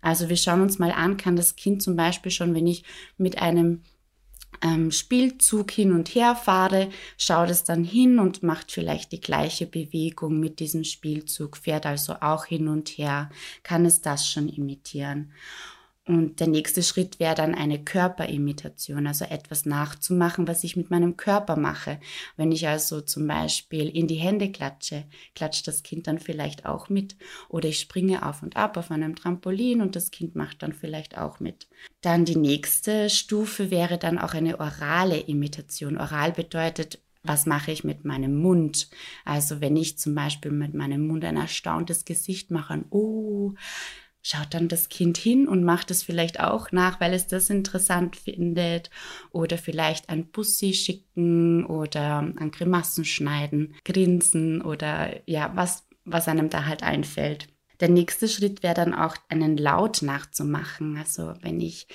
Also 0.00 0.28
wir 0.28 0.36
schauen 0.36 0.62
uns 0.62 0.78
mal 0.78 0.92
an, 0.92 1.16
kann 1.16 1.34
das 1.34 1.56
Kind 1.56 1.82
zum 1.82 1.96
Beispiel 1.96 2.30
schon, 2.30 2.54
wenn 2.54 2.68
ich 2.68 2.84
mit 3.18 3.42
einem 3.42 3.82
ähm, 4.62 4.90
Spielzug 4.90 5.70
hin 5.70 5.92
und 5.92 6.14
her 6.14 6.36
fahre, 6.36 6.90
schaut 7.16 7.50
es 7.50 7.64
dann 7.64 7.84
hin 7.84 8.18
und 8.18 8.42
macht 8.42 8.72
vielleicht 8.72 9.12
die 9.12 9.20
gleiche 9.20 9.66
Bewegung 9.66 10.38
mit 10.38 10.60
diesem 10.60 10.84
Spielzug, 10.84 11.56
fährt 11.56 11.86
also 11.86 12.14
auch 12.20 12.44
hin 12.44 12.68
und 12.68 12.88
her, 12.90 13.30
kann 13.62 13.84
es 13.86 14.00
das 14.00 14.28
schon 14.28 14.48
imitieren. 14.48 15.32
Und 16.06 16.40
der 16.40 16.48
nächste 16.48 16.82
Schritt 16.82 17.20
wäre 17.20 17.34
dann 17.34 17.54
eine 17.54 17.84
Körperimitation, 17.84 19.06
also 19.06 19.26
etwas 19.26 19.66
nachzumachen, 19.66 20.48
was 20.48 20.64
ich 20.64 20.74
mit 20.74 20.90
meinem 20.90 21.16
Körper 21.16 21.56
mache. 21.56 22.00
Wenn 22.36 22.52
ich 22.52 22.66
also 22.66 23.00
zum 23.02 23.26
Beispiel 23.26 23.88
in 23.88 24.08
die 24.08 24.16
Hände 24.16 24.50
klatsche, 24.50 25.04
klatscht 25.34 25.68
das 25.68 25.82
Kind 25.82 26.06
dann 26.06 26.18
vielleicht 26.18 26.64
auch 26.64 26.88
mit. 26.88 27.16
Oder 27.48 27.68
ich 27.68 27.80
springe 27.80 28.26
auf 28.26 28.42
und 28.42 28.56
ab 28.56 28.76
auf 28.76 28.90
einem 28.90 29.14
Trampolin 29.14 29.82
und 29.82 29.94
das 29.94 30.10
Kind 30.10 30.34
macht 30.34 30.62
dann 30.62 30.72
vielleicht 30.72 31.18
auch 31.18 31.38
mit. 31.38 31.68
Dann 32.00 32.24
die 32.24 32.36
nächste 32.36 33.10
Stufe 33.10 33.70
wäre 33.70 33.98
dann 33.98 34.18
auch 34.18 34.32
eine 34.32 34.58
orale 34.58 35.18
Imitation. 35.18 35.98
Oral 35.98 36.32
bedeutet, 36.32 36.98
was 37.22 37.44
mache 37.44 37.70
ich 37.70 37.84
mit 37.84 38.06
meinem 38.06 38.40
Mund? 38.40 38.88
Also 39.26 39.60
wenn 39.60 39.76
ich 39.76 39.98
zum 39.98 40.14
Beispiel 40.14 40.50
mit 40.50 40.72
meinem 40.72 41.06
Mund 41.06 41.24
ein 41.24 41.36
erstauntes 41.36 42.06
Gesicht 42.06 42.50
mache, 42.50 42.84
Oh, 42.88 43.52
schaut 44.22 44.52
dann 44.52 44.68
das 44.68 44.88
Kind 44.88 45.16
hin 45.16 45.48
und 45.48 45.64
macht 45.64 45.90
es 45.90 46.02
vielleicht 46.02 46.40
auch 46.40 46.72
nach, 46.72 47.00
weil 47.00 47.14
es 47.14 47.26
das 47.26 47.50
interessant 47.50 48.16
findet. 48.16 48.90
Oder 49.30 49.58
vielleicht 49.58 50.08
ein 50.08 50.26
Bussi 50.26 50.74
schicken 50.74 51.64
oder 51.64 52.18
ein 52.18 52.50
Grimassen 52.50 53.04
schneiden, 53.04 53.74
grinsen 53.84 54.62
oder 54.62 55.10
ja, 55.28 55.52
was, 55.54 55.86
was 56.04 56.28
einem 56.28 56.50
da 56.50 56.66
halt 56.66 56.82
einfällt. 56.82 57.48
Der 57.80 57.88
nächste 57.88 58.28
Schritt 58.28 58.62
wäre 58.62 58.74
dann 58.74 58.94
auch 58.94 59.16
einen 59.28 59.56
Laut 59.56 60.02
nachzumachen. 60.02 60.98
Also 60.98 61.32
wenn 61.40 61.60
ich 61.60 61.88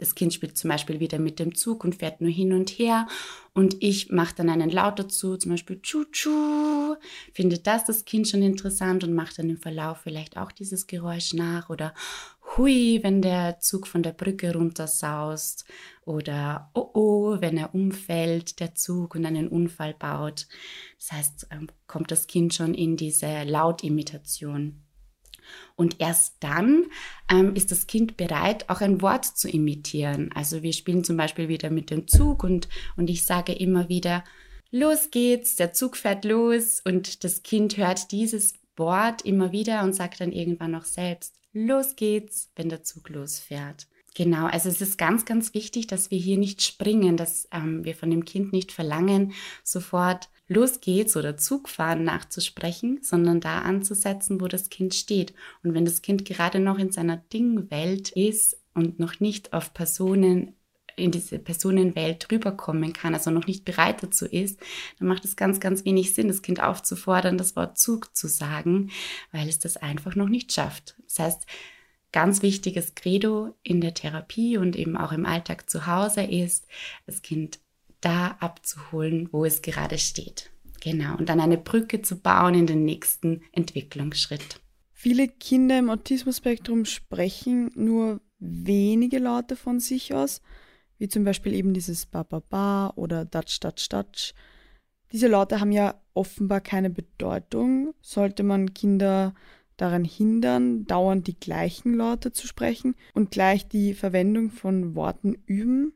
das 0.00 0.14
Kind 0.14 0.32
spielt 0.34 0.56
zum 0.56 0.70
Beispiel 0.70 0.98
wieder 0.98 1.18
mit 1.18 1.38
dem 1.38 1.54
Zug 1.54 1.84
und 1.84 1.94
fährt 1.94 2.20
nur 2.20 2.30
hin 2.30 2.52
und 2.52 2.70
her 2.70 3.06
und 3.52 3.76
ich 3.80 4.10
mache 4.10 4.34
dann 4.34 4.48
einen 4.48 4.70
Laut 4.70 4.98
dazu, 4.98 5.36
zum 5.36 5.50
Beispiel 5.50 5.80
Tschu-Tschu, 5.82 6.96
findet 7.32 7.66
das 7.66 7.84
das 7.84 8.04
Kind 8.04 8.26
schon 8.28 8.42
interessant 8.42 9.04
und 9.04 9.14
macht 9.14 9.38
dann 9.38 9.50
im 9.50 9.58
Verlauf 9.58 9.98
vielleicht 9.98 10.36
auch 10.36 10.52
dieses 10.52 10.86
Geräusch 10.86 11.34
nach 11.34 11.68
oder 11.68 11.94
Hui, 12.56 13.00
wenn 13.02 13.22
der 13.22 13.60
Zug 13.60 13.86
von 13.86 14.02
der 14.02 14.12
Brücke 14.12 14.54
runtersaust 14.54 15.64
oder 16.04 16.70
Oh 16.74 16.90
oh, 16.94 17.36
wenn 17.40 17.58
er 17.58 17.74
umfällt, 17.74 18.58
der 18.60 18.74
Zug 18.74 19.14
und 19.14 19.26
einen 19.26 19.48
Unfall 19.48 19.94
baut. 19.94 20.46
Das 20.98 21.12
heißt, 21.12 21.48
ähm, 21.50 21.68
kommt 21.86 22.10
das 22.10 22.26
Kind 22.26 22.54
schon 22.54 22.74
in 22.74 22.96
diese 22.96 23.44
Lautimitation. 23.44 24.82
Und 25.76 25.96
erst 25.98 26.36
dann 26.40 26.86
ähm, 27.30 27.54
ist 27.54 27.70
das 27.70 27.86
Kind 27.86 28.16
bereit, 28.16 28.68
auch 28.68 28.80
ein 28.80 29.00
Wort 29.00 29.24
zu 29.24 29.48
imitieren. 29.48 30.30
Also 30.34 30.62
wir 30.62 30.72
spielen 30.72 31.04
zum 31.04 31.16
Beispiel 31.16 31.48
wieder 31.48 31.70
mit 31.70 31.90
dem 31.90 32.06
Zug 32.08 32.44
und, 32.44 32.68
und 32.96 33.08
ich 33.10 33.24
sage 33.24 33.52
immer 33.52 33.88
wieder, 33.88 34.24
los 34.70 35.10
geht's, 35.10 35.56
der 35.56 35.72
Zug 35.72 35.96
fährt 35.96 36.24
los 36.24 36.80
und 36.84 37.24
das 37.24 37.42
Kind 37.42 37.76
hört 37.76 38.12
dieses 38.12 38.54
Wort 38.76 39.22
immer 39.22 39.52
wieder 39.52 39.82
und 39.82 39.94
sagt 39.94 40.20
dann 40.20 40.32
irgendwann 40.32 40.70
noch 40.72 40.84
selbst, 40.84 41.38
los 41.52 41.96
geht's, 41.96 42.50
wenn 42.56 42.68
der 42.68 42.82
Zug 42.82 43.08
losfährt. 43.08 43.86
Genau, 44.14 44.46
also 44.46 44.68
es 44.68 44.80
ist 44.80 44.98
ganz, 44.98 45.24
ganz 45.24 45.54
wichtig, 45.54 45.86
dass 45.86 46.10
wir 46.10 46.18
hier 46.18 46.36
nicht 46.36 46.62
springen, 46.62 47.16
dass 47.16 47.48
ähm, 47.52 47.84
wir 47.84 47.94
von 47.94 48.10
dem 48.10 48.24
Kind 48.24 48.52
nicht 48.52 48.72
verlangen, 48.72 49.32
sofort 49.62 50.28
los 50.50 50.80
geht's 50.80 51.16
oder 51.16 51.36
Zugfahren 51.36 52.02
nachzusprechen, 52.02 52.98
sondern 53.02 53.40
da 53.40 53.60
anzusetzen, 53.60 54.40
wo 54.40 54.48
das 54.48 54.68
Kind 54.68 54.94
steht. 54.94 55.32
Und 55.62 55.74
wenn 55.74 55.84
das 55.84 56.02
Kind 56.02 56.24
gerade 56.24 56.58
noch 56.58 56.78
in 56.78 56.90
seiner 56.90 57.18
Dingwelt 57.18 58.10
ist 58.10 58.58
und 58.74 58.98
noch 58.98 59.20
nicht 59.20 59.52
auf 59.52 59.72
Personen 59.72 60.56
in 60.96 61.12
diese 61.12 61.38
Personenwelt 61.38 62.30
rüberkommen 62.32 62.92
kann, 62.92 63.14
also 63.14 63.30
noch 63.30 63.46
nicht 63.46 63.64
bereit 63.64 64.02
dazu 64.02 64.26
ist, 64.26 64.58
dann 64.98 65.06
macht 65.06 65.24
es 65.24 65.36
ganz, 65.36 65.60
ganz 65.60 65.84
wenig 65.84 66.14
Sinn, 66.14 66.26
das 66.26 66.42
Kind 66.42 66.60
aufzufordern, 66.60 67.38
das 67.38 67.54
Wort 67.54 67.78
Zug 67.78 68.14
zu 68.16 68.26
sagen, 68.26 68.90
weil 69.30 69.48
es 69.48 69.60
das 69.60 69.76
einfach 69.76 70.16
noch 70.16 70.28
nicht 70.28 70.52
schafft. 70.52 70.96
Das 71.04 71.20
heißt, 71.20 71.46
ganz 72.10 72.42
wichtiges 72.42 72.96
Credo 72.96 73.54
in 73.62 73.80
der 73.80 73.94
Therapie 73.94 74.56
und 74.56 74.74
eben 74.74 74.96
auch 74.96 75.12
im 75.12 75.26
Alltag 75.26 75.70
zu 75.70 75.86
Hause 75.86 76.22
ist, 76.22 76.66
das 77.06 77.22
Kind 77.22 77.60
da 78.00 78.36
abzuholen, 78.40 79.28
wo 79.32 79.44
es 79.44 79.62
gerade 79.62 79.98
steht. 79.98 80.50
Genau, 80.80 81.16
und 81.16 81.28
dann 81.28 81.40
eine 81.40 81.58
Brücke 81.58 82.00
zu 82.02 82.16
bauen 82.16 82.54
in 82.54 82.66
den 82.66 82.84
nächsten 82.84 83.42
Entwicklungsschritt. 83.52 84.60
Viele 84.92 85.28
Kinder 85.28 85.78
im 85.78 85.90
Autismus-Spektrum 85.90 86.84
sprechen 86.84 87.70
nur 87.74 88.20
wenige 88.38 89.18
Laute 89.18 89.56
von 89.56 89.80
sich 89.80 90.14
aus, 90.14 90.40
wie 90.98 91.08
zum 91.08 91.24
Beispiel 91.24 91.54
eben 91.54 91.74
dieses 91.74 92.06
Ba 92.06 92.22
Ba 92.22 92.40
Ba 92.40 92.92
oder 92.96 93.24
Datsch 93.24 93.60
Datsch 93.60 93.88
Datsch. 93.88 94.34
Diese 95.12 95.28
Laute 95.28 95.60
haben 95.60 95.72
ja 95.72 96.00
offenbar 96.14 96.60
keine 96.60 96.90
Bedeutung. 96.90 97.94
Sollte 98.00 98.42
man 98.42 98.74
Kinder 98.74 99.34
daran 99.76 100.04
hindern, 100.04 100.84
dauernd 100.84 101.26
die 101.26 101.38
gleichen 101.38 101.94
Laute 101.94 102.32
zu 102.32 102.46
sprechen 102.46 102.94
und 103.14 103.30
gleich 103.30 103.66
die 103.66 103.94
Verwendung 103.94 104.50
von 104.50 104.94
Worten 104.94 105.34
üben? 105.46 105.94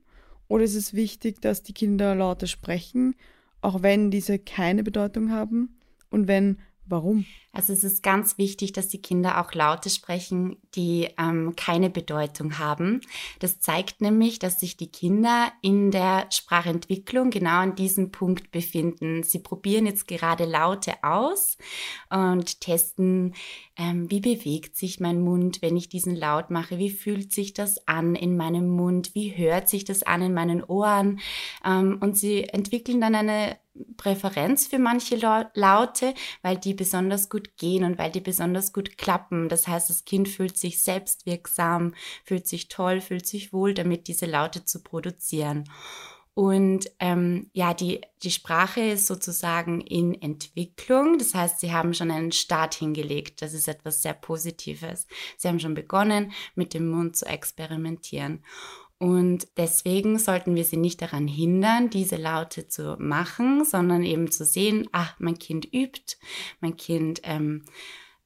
Oder 0.54 0.62
ist 0.62 0.76
es 0.76 0.94
wichtig, 0.94 1.42
dass 1.42 1.64
die 1.64 1.72
Kinder 1.72 2.14
Laute 2.14 2.46
sprechen, 2.46 3.16
auch 3.60 3.82
wenn 3.82 4.12
diese 4.12 4.38
keine 4.38 4.84
Bedeutung 4.84 5.32
haben? 5.32 5.80
Und 6.10 6.28
wenn, 6.28 6.60
warum? 6.86 7.24
Also 7.54 7.72
es 7.72 7.84
ist 7.84 8.02
ganz 8.02 8.36
wichtig, 8.36 8.72
dass 8.72 8.88
die 8.88 9.00
Kinder 9.00 9.40
auch 9.40 9.54
Laute 9.54 9.88
sprechen, 9.88 10.56
die 10.74 11.08
ähm, 11.18 11.54
keine 11.56 11.88
Bedeutung 11.88 12.58
haben. 12.58 13.00
Das 13.38 13.60
zeigt 13.60 14.00
nämlich, 14.00 14.40
dass 14.40 14.58
sich 14.58 14.76
die 14.76 14.90
Kinder 14.90 15.52
in 15.62 15.92
der 15.92 16.26
Sprachentwicklung 16.30 17.30
genau 17.30 17.60
an 17.60 17.76
diesem 17.76 18.10
Punkt 18.10 18.50
befinden. 18.50 19.22
Sie 19.22 19.38
probieren 19.38 19.86
jetzt 19.86 20.08
gerade 20.08 20.44
Laute 20.44 20.94
aus 21.02 21.56
und 22.10 22.60
testen, 22.60 23.34
ähm, 23.76 24.10
wie 24.10 24.20
bewegt 24.20 24.76
sich 24.76 24.98
mein 24.98 25.20
Mund, 25.20 25.62
wenn 25.62 25.76
ich 25.76 25.88
diesen 25.88 26.16
Laut 26.16 26.50
mache, 26.50 26.78
wie 26.78 26.90
fühlt 26.90 27.32
sich 27.32 27.54
das 27.54 27.86
an 27.86 28.16
in 28.16 28.36
meinem 28.36 28.68
Mund, 28.68 29.14
wie 29.14 29.36
hört 29.36 29.68
sich 29.68 29.84
das 29.84 30.02
an 30.02 30.22
in 30.22 30.34
meinen 30.34 30.62
Ohren. 30.64 31.20
Ähm, 31.64 31.98
und 32.00 32.16
sie 32.16 32.44
entwickeln 32.44 33.00
dann 33.00 33.14
eine 33.14 33.56
Präferenz 33.96 34.68
für 34.68 34.78
manche 34.78 35.16
Laute, 35.54 36.14
weil 36.42 36.56
die 36.56 36.74
besonders 36.74 37.28
gut 37.28 37.43
gut 37.44 37.56
gehen 37.56 37.84
und 37.84 37.98
weil 37.98 38.10
die 38.10 38.20
besonders 38.20 38.72
gut 38.72 38.96
klappen. 38.98 39.48
Das 39.48 39.68
heißt, 39.68 39.90
das 39.90 40.04
Kind 40.04 40.28
fühlt 40.28 40.56
sich 40.56 40.82
selbstwirksam, 40.82 41.94
fühlt 42.24 42.48
sich 42.48 42.68
toll, 42.68 43.00
fühlt 43.00 43.26
sich 43.26 43.52
wohl 43.52 43.74
damit, 43.74 44.08
diese 44.08 44.26
Laute 44.26 44.64
zu 44.64 44.82
produzieren. 44.82 45.64
Und 46.36 46.90
ähm, 46.98 47.48
ja, 47.52 47.74
die, 47.74 48.00
die 48.24 48.32
Sprache 48.32 48.80
ist 48.80 49.06
sozusagen 49.06 49.80
in 49.80 50.20
Entwicklung. 50.20 51.16
Das 51.16 51.32
heißt, 51.32 51.60
sie 51.60 51.72
haben 51.72 51.94
schon 51.94 52.10
einen 52.10 52.32
Start 52.32 52.74
hingelegt. 52.74 53.40
Das 53.40 53.54
ist 53.54 53.68
etwas 53.68 54.02
sehr 54.02 54.14
Positives. 54.14 55.06
Sie 55.36 55.46
haben 55.46 55.60
schon 55.60 55.74
begonnen, 55.74 56.32
mit 56.56 56.74
dem 56.74 56.88
Mund 56.88 57.16
zu 57.16 57.26
experimentieren. 57.26 58.42
Und 58.98 59.48
deswegen 59.56 60.18
sollten 60.18 60.54
wir 60.54 60.64
sie 60.64 60.76
nicht 60.76 61.02
daran 61.02 61.26
hindern, 61.26 61.90
diese 61.90 62.16
Laute 62.16 62.68
zu 62.68 62.96
machen, 62.98 63.64
sondern 63.64 64.02
eben 64.02 64.30
zu 64.30 64.44
sehen, 64.44 64.88
ach, 64.92 65.16
mein 65.18 65.38
Kind 65.38 65.66
übt, 65.72 66.16
mein 66.60 66.76
Kind 66.76 67.20
ähm, 67.24 67.64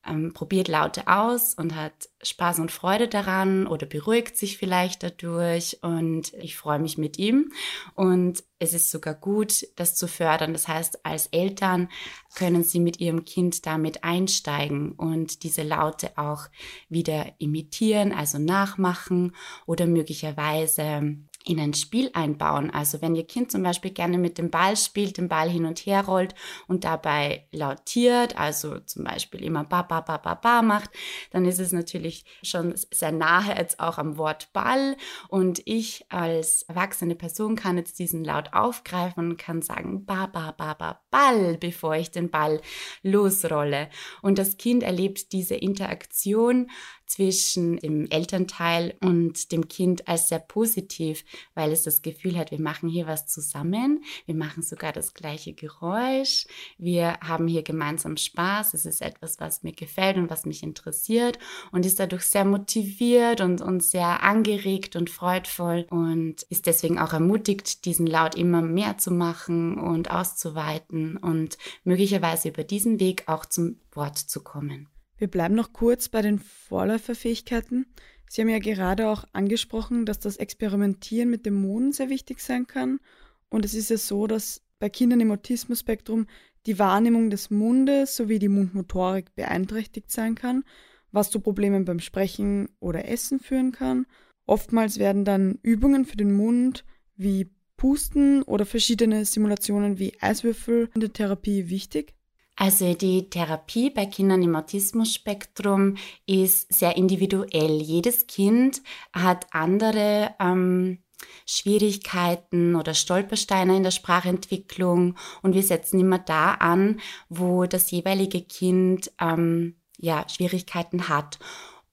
ähm, 0.09 0.33
probiert 0.33 0.69
Laute 0.69 1.07
aus 1.09 1.55
und 1.55 1.75
hat 1.75 2.09
Spaß 2.23 2.59
und 2.59 2.73
Freude 2.73 3.09
daran 3.09 3.67
oder 3.67 3.87
beruhigt 3.87 4.37
sich 4.37 4.59
vielleicht 4.59 5.03
dadurch 5.03 5.79
und 5.83 6.33
ich 6.35 6.57
freue 6.57 6.79
mich 6.79 6.99
mit 6.99 7.19
ihm 7.19 7.53
und 7.95 8.43
es 8.59 8.75
ist 8.75 8.91
sogar 8.91 9.15
gut, 9.15 9.67
das 9.77 9.95
zu 9.95 10.09
fördern. 10.09 10.53
Das 10.53 10.67
heißt, 10.67 11.05
als 11.07 11.29
Eltern 11.29 11.89
können 12.35 12.65
Sie 12.65 12.81
mit 12.81 12.99
Ihrem 12.99 13.25
Kind 13.25 13.67
damit 13.67 14.03
einsteigen 14.03 14.93
und 14.93 15.45
diese 15.45 15.63
Laute 15.63 16.19
auch 16.19 16.49
wieder 16.89 17.27
imitieren, 17.39 18.13
also 18.13 18.39
nachmachen 18.39 19.35
oder 19.67 19.87
möglicherweise 19.87 21.19
in 21.49 21.59
ein 21.59 21.73
Spiel 21.73 22.11
einbauen. 22.13 22.71
Also 22.71 23.01
wenn 23.01 23.15
Ihr 23.15 23.27
Kind 23.27 23.51
zum 23.51 23.63
Beispiel 23.63 23.91
gerne 23.91 24.19
mit 24.19 24.37
dem 24.37 24.51
Ball 24.51 24.77
spielt, 24.77 25.17
den 25.17 25.29
Ball 25.29 25.49
hin 25.49 25.65
und 25.65 25.79
her 25.81 26.05
rollt 26.05 26.35
und 26.67 26.85
dabei 26.85 27.47
lautiert, 27.53 28.39
also 28.39 28.79
zum 28.81 29.05
Beispiel 29.05 29.43
immer 29.43 29.65
ba, 29.65 29.81
ba, 29.81 30.03
ba, 30.03 30.19
ba, 30.19 30.35
ba 30.35 30.61
macht, 30.61 30.91
dann 31.31 31.47
ist 31.47 31.59
es 31.59 31.73
natürlich 31.73 32.27
schon 32.43 32.75
sehr 32.93 33.13
nahe 33.13 33.57
jetzt 33.57 33.81
auch 33.81 33.97
am 33.97 34.19
Wort 34.19 34.53
Ball. 34.53 34.97
Und 35.29 35.63
ich 35.65 36.05
als 36.11 36.63
erwachsene 36.63 37.15
Person 37.15 37.57
kann 37.57 37.79
jetzt 37.79 37.99
diesen 37.99 38.25
Laut 38.25 38.53
aufgreifen 38.53 39.31
und 39.31 39.37
kann 39.39 39.63
sagen 39.63 40.05
ba, 40.05 40.27
ba, 40.27 40.53
ba, 40.53 40.75
ba, 40.75 41.01
Ball, 41.11 41.57
bevor 41.57 41.97
ich 41.97 42.11
den 42.11 42.31
Ball 42.31 42.61
losrolle. 43.03 43.89
Und 44.21 44.39
das 44.39 44.59
Kind 44.59 44.83
erlebt 44.83 45.33
diese 45.33 45.55
Interaktion 45.55 46.69
zwischen 47.09 47.79
dem 47.79 48.07
Elternteil 48.11 48.95
und 49.01 49.51
dem 49.51 49.67
Kind 49.67 50.07
als 50.07 50.29
sehr 50.29 50.39
positiv, 50.39 51.25
weil 51.55 51.73
es 51.73 51.83
das 51.83 52.03
Gefühl 52.03 52.39
hat, 52.39 52.51
wir 52.51 52.61
machen 52.61 52.89
hier 52.89 53.07
was 53.07 53.27
zusammen, 53.27 54.05
wir 54.27 54.35
machen 54.35 54.63
sogar 54.63 54.93
das 54.93 55.15
gleiche 55.15 55.55
Geräusch, 55.55 56.47
wir 56.77 57.19
haben 57.21 57.49
hier 57.49 57.63
gemeinsam 57.63 58.17
Spaß, 58.17 58.75
es 58.75 58.85
ist 58.85 59.01
etwas, 59.01 59.41
was 59.41 59.63
mir 59.63 59.73
gefällt 59.73 60.19
und 60.19 60.31
was 60.31 60.45
mich 60.45 60.63
interessiert 60.63 61.39
und 61.73 61.87
ist 61.87 61.99
dadurch 61.99 62.25
sehr 62.25 62.45
motiviert 62.45 63.41
und, 63.41 63.63
und 63.63 63.83
sehr 63.83 64.23
angeregt 64.23 64.95
und 64.95 65.09
freudvoll 65.09 65.87
und 65.89 66.43
ist 66.51 66.67
deswegen 66.67 66.99
auch 66.99 67.15
ermutigt, 67.15 67.87
diesen 67.87 68.07
Laut 68.07 68.35
immer 68.35 68.61
mehr 68.61 68.99
zu 68.99 69.11
machen 69.11 69.79
und 69.79 70.11
auszuweiten 70.11 71.17
und 71.17 71.57
möglicherweise 71.85 72.51
über 72.51 72.65
diesen 72.65 73.01
Weg 73.01 73.25
auch 73.27 73.47
zum 73.47 73.77
Wort 73.93 74.19
zu 74.19 74.43
kommen. 74.43 74.89
Wir 75.19 75.29
bleiben 75.29 75.55
noch 75.55 75.73
kurz 75.73 76.09
bei 76.09 76.23
den 76.23 76.39
Vorläuferfähigkeiten. 76.39 77.87
Sie 78.29 78.41
haben 78.41 78.49
ja 78.49 78.59
gerade 78.59 79.09
auch 79.09 79.25
angesprochen, 79.33 80.07
dass 80.07 80.21
das 80.21 80.37
Experimentieren 80.37 81.29
mit 81.29 81.45
dem 81.45 81.55
Mond 81.55 81.95
sehr 81.95 82.09
wichtig 82.09 82.41
sein 82.41 82.67
kann. 82.67 83.01
Und 83.49 83.65
es 83.65 83.75
ist 83.75 83.91
ja 83.91 83.97
so, 83.97 84.27
dass 84.27 84.63
bei 84.79 84.89
Kindern 84.89 85.21
im 85.21 85.33
Autismus-Spektrum 85.33 86.27
die 86.67 86.79
Wahrnehmung 86.79 87.31
des 87.31 87.51
Mundes 87.51 88.15
sowie 88.15 88.39
die 88.39 88.49
Mundmotorik 88.49 89.35
beeinträchtigt 89.35 90.11
sein 90.11 90.35
kann, 90.35 90.65
was 91.11 91.31
zu 91.31 91.41
Problemen 91.41 91.85
beim 91.85 92.01
Sprechen 92.01 92.69
oder 92.79 93.09
Essen 93.09 93.41
führen 93.41 93.73
kann. 93.73 94.07
Oftmals 94.47 94.99
werden 94.99 95.25
dann 95.25 95.59
Übungen 95.63 96.05
für 96.05 96.17
den 96.17 96.33
Mund 96.33 96.85
wie 97.17 97.51
Pusten 97.77 98.43
oder 98.43 98.67
verschiedene 98.67 99.25
Simulationen 99.25 99.99
wie 99.99 100.13
Eiswürfel 100.21 100.91
in 100.95 101.01
der 101.01 101.13
Therapie 101.13 101.71
wichtig. 101.71 102.15
Also 102.61 102.93
die 102.93 103.31
Therapie 103.31 103.89
bei 103.89 104.05
Kindern 104.05 104.43
im 104.43 104.57
Autismus-Spektrum 104.57 105.97
ist 106.27 106.73
sehr 106.75 106.97
individuell. 106.97 107.81
Jedes 107.81 108.27
Kind 108.27 108.83
hat 109.13 109.47
andere 109.53 110.35
ähm, 110.41 110.99
Schwierigkeiten 111.47 112.75
oder 112.75 112.95
Stolpersteine 112.95 113.77
in 113.77 113.85
der 113.85 113.93
Sprachentwicklung 113.93 115.15
und 115.41 115.55
wir 115.55 115.63
setzen 115.63 116.01
immer 116.01 116.19
da 116.19 116.55
an, 116.55 117.01
wo 117.29 117.67
das 117.67 117.93
jeweilige 117.93 118.43
Kind 118.43 119.13
ähm, 119.21 119.77
ja, 119.97 120.29
Schwierigkeiten 120.29 121.09
hat. 121.09 121.39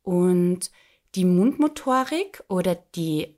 Und 0.02 0.72
die 1.14 1.26
Mundmotorik 1.26 2.44
oder 2.50 2.74
die 2.96 3.38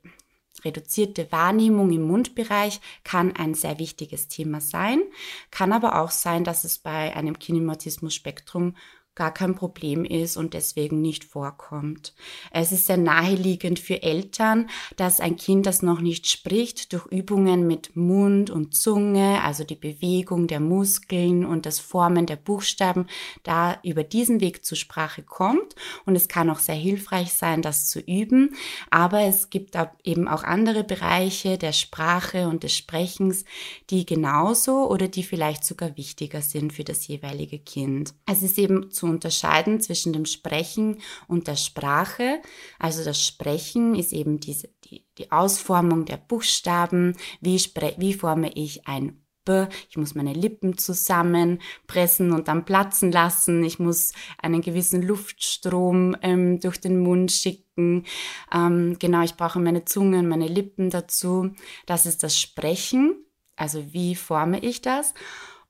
Reduzierte 0.64 1.30
Wahrnehmung 1.30 1.90
im 1.90 2.02
Mundbereich 2.02 2.80
kann 3.04 3.34
ein 3.36 3.54
sehr 3.54 3.78
wichtiges 3.78 4.28
Thema 4.28 4.60
sein, 4.60 5.02
kann 5.50 5.72
aber 5.72 6.00
auch 6.00 6.10
sein, 6.10 6.44
dass 6.44 6.64
es 6.64 6.78
bei 6.78 7.14
einem 7.14 7.38
Kinematismus-Spektrum 7.38 8.74
gar 9.18 9.34
kein 9.34 9.56
Problem 9.56 10.04
ist 10.04 10.36
und 10.36 10.54
deswegen 10.54 11.00
nicht 11.00 11.24
vorkommt. 11.24 12.14
Es 12.52 12.70
ist 12.70 12.86
sehr 12.86 12.96
naheliegend 12.96 13.80
für 13.80 14.00
Eltern, 14.04 14.70
dass 14.96 15.18
ein 15.18 15.34
Kind, 15.34 15.66
das 15.66 15.82
noch 15.82 16.00
nicht 16.00 16.28
spricht, 16.28 16.92
durch 16.92 17.04
Übungen 17.06 17.66
mit 17.66 17.96
Mund 17.96 18.48
und 18.48 18.76
Zunge, 18.76 19.42
also 19.42 19.64
die 19.64 19.74
Bewegung 19.74 20.46
der 20.46 20.60
Muskeln 20.60 21.44
und 21.44 21.66
das 21.66 21.80
Formen 21.80 22.26
der 22.26 22.36
Buchstaben, 22.36 23.08
da 23.42 23.80
über 23.82 24.04
diesen 24.04 24.40
Weg 24.40 24.64
zur 24.64 24.78
Sprache 24.78 25.24
kommt. 25.24 25.74
Und 26.06 26.14
es 26.14 26.28
kann 26.28 26.48
auch 26.48 26.60
sehr 26.60 26.76
hilfreich 26.76 27.32
sein, 27.32 27.60
das 27.60 27.90
zu 27.90 27.98
üben. 27.98 28.54
Aber 28.88 29.22
es 29.22 29.50
gibt 29.50 29.76
eben 30.04 30.28
auch 30.28 30.44
andere 30.44 30.84
Bereiche 30.84 31.58
der 31.58 31.72
Sprache 31.72 32.46
und 32.46 32.62
des 32.62 32.76
Sprechens, 32.76 33.44
die 33.90 34.06
genauso 34.06 34.88
oder 34.88 35.08
die 35.08 35.24
vielleicht 35.24 35.64
sogar 35.64 35.96
wichtiger 35.96 36.40
sind 36.40 36.72
für 36.72 36.84
das 36.84 37.08
jeweilige 37.08 37.58
Kind. 37.58 38.14
Es 38.24 38.44
ist 38.44 38.58
eben 38.58 38.92
zu 38.92 39.07
unterscheiden 39.08 39.80
zwischen 39.80 40.12
dem 40.12 40.26
Sprechen 40.26 41.00
und 41.26 41.46
der 41.46 41.56
Sprache. 41.56 42.40
Also 42.78 43.04
das 43.04 43.24
Sprechen 43.24 43.94
ist 43.94 44.12
eben 44.12 44.40
diese, 44.40 44.68
die, 44.84 45.04
die 45.18 45.30
Ausformung 45.32 46.04
der 46.04 46.16
Buchstaben. 46.16 47.16
Wie, 47.40 47.58
spre 47.58 47.94
wie 47.98 48.14
forme 48.14 48.50
ich 48.54 48.86
ein 48.86 49.20
B? 49.44 49.66
Ich 49.88 49.96
muss 49.96 50.14
meine 50.14 50.34
Lippen 50.34 50.76
zusammenpressen 50.76 52.32
und 52.32 52.48
dann 52.48 52.64
platzen 52.66 53.10
lassen. 53.10 53.64
Ich 53.64 53.78
muss 53.78 54.12
einen 54.36 54.60
gewissen 54.60 55.02
Luftstrom 55.02 56.16
ähm, 56.22 56.60
durch 56.60 56.78
den 56.78 57.00
Mund 57.00 57.32
schicken. 57.32 58.04
Ähm, 58.52 58.96
genau, 58.98 59.22
ich 59.22 59.36
brauche 59.36 59.58
meine 59.58 59.86
Zunge 59.86 60.18
und 60.18 60.28
meine 60.28 60.48
Lippen 60.48 60.90
dazu. 60.90 61.50
Das 61.86 62.04
ist 62.04 62.22
das 62.22 62.38
Sprechen. 62.38 63.24
Also 63.56 63.92
wie 63.92 64.14
forme 64.14 64.60
ich 64.60 64.82
das? 64.82 65.14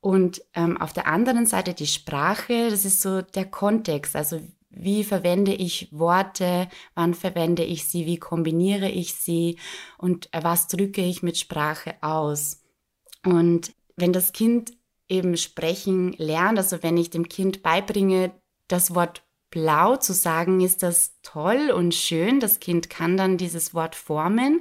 Und 0.00 0.42
ähm, 0.54 0.76
auf 0.80 0.92
der 0.92 1.06
anderen 1.06 1.46
Seite 1.46 1.74
die 1.74 1.86
Sprache, 1.86 2.70
das 2.70 2.84
ist 2.84 3.00
so 3.00 3.22
der 3.22 3.46
Kontext, 3.46 4.14
also 4.14 4.40
wie 4.70 5.02
verwende 5.02 5.52
ich 5.54 5.88
Worte, 5.90 6.68
wann 6.94 7.14
verwende 7.14 7.64
ich 7.64 7.84
sie, 7.84 8.06
wie 8.06 8.18
kombiniere 8.18 8.88
ich 8.88 9.14
sie? 9.14 9.58
Und 9.96 10.32
äh, 10.32 10.42
was 10.42 10.68
drücke 10.68 11.00
ich 11.00 11.22
mit 11.22 11.36
Sprache 11.36 11.96
aus. 12.00 12.62
Und 13.24 13.74
wenn 13.96 14.12
das 14.12 14.32
Kind 14.32 14.72
eben 15.08 15.36
sprechen 15.36 16.12
lernt, 16.12 16.58
also 16.58 16.82
wenn 16.82 16.96
ich 16.96 17.10
dem 17.10 17.28
Kind 17.28 17.62
beibringe, 17.62 18.30
das 18.68 18.94
Wort 18.94 19.22
blau 19.50 19.96
zu 19.96 20.12
sagen, 20.12 20.60
ist 20.60 20.82
das 20.82 21.16
toll 21.22 21.70
und 21.74 21.94
schön. 21.94 22.38
Das 22.38 22.60
Kind 22.60 22.90
kann 22.90 23.16
dann 23.16 23.38
dieses 23.38 23.74
Wort 23.74 23.94
formen 23.94 24.60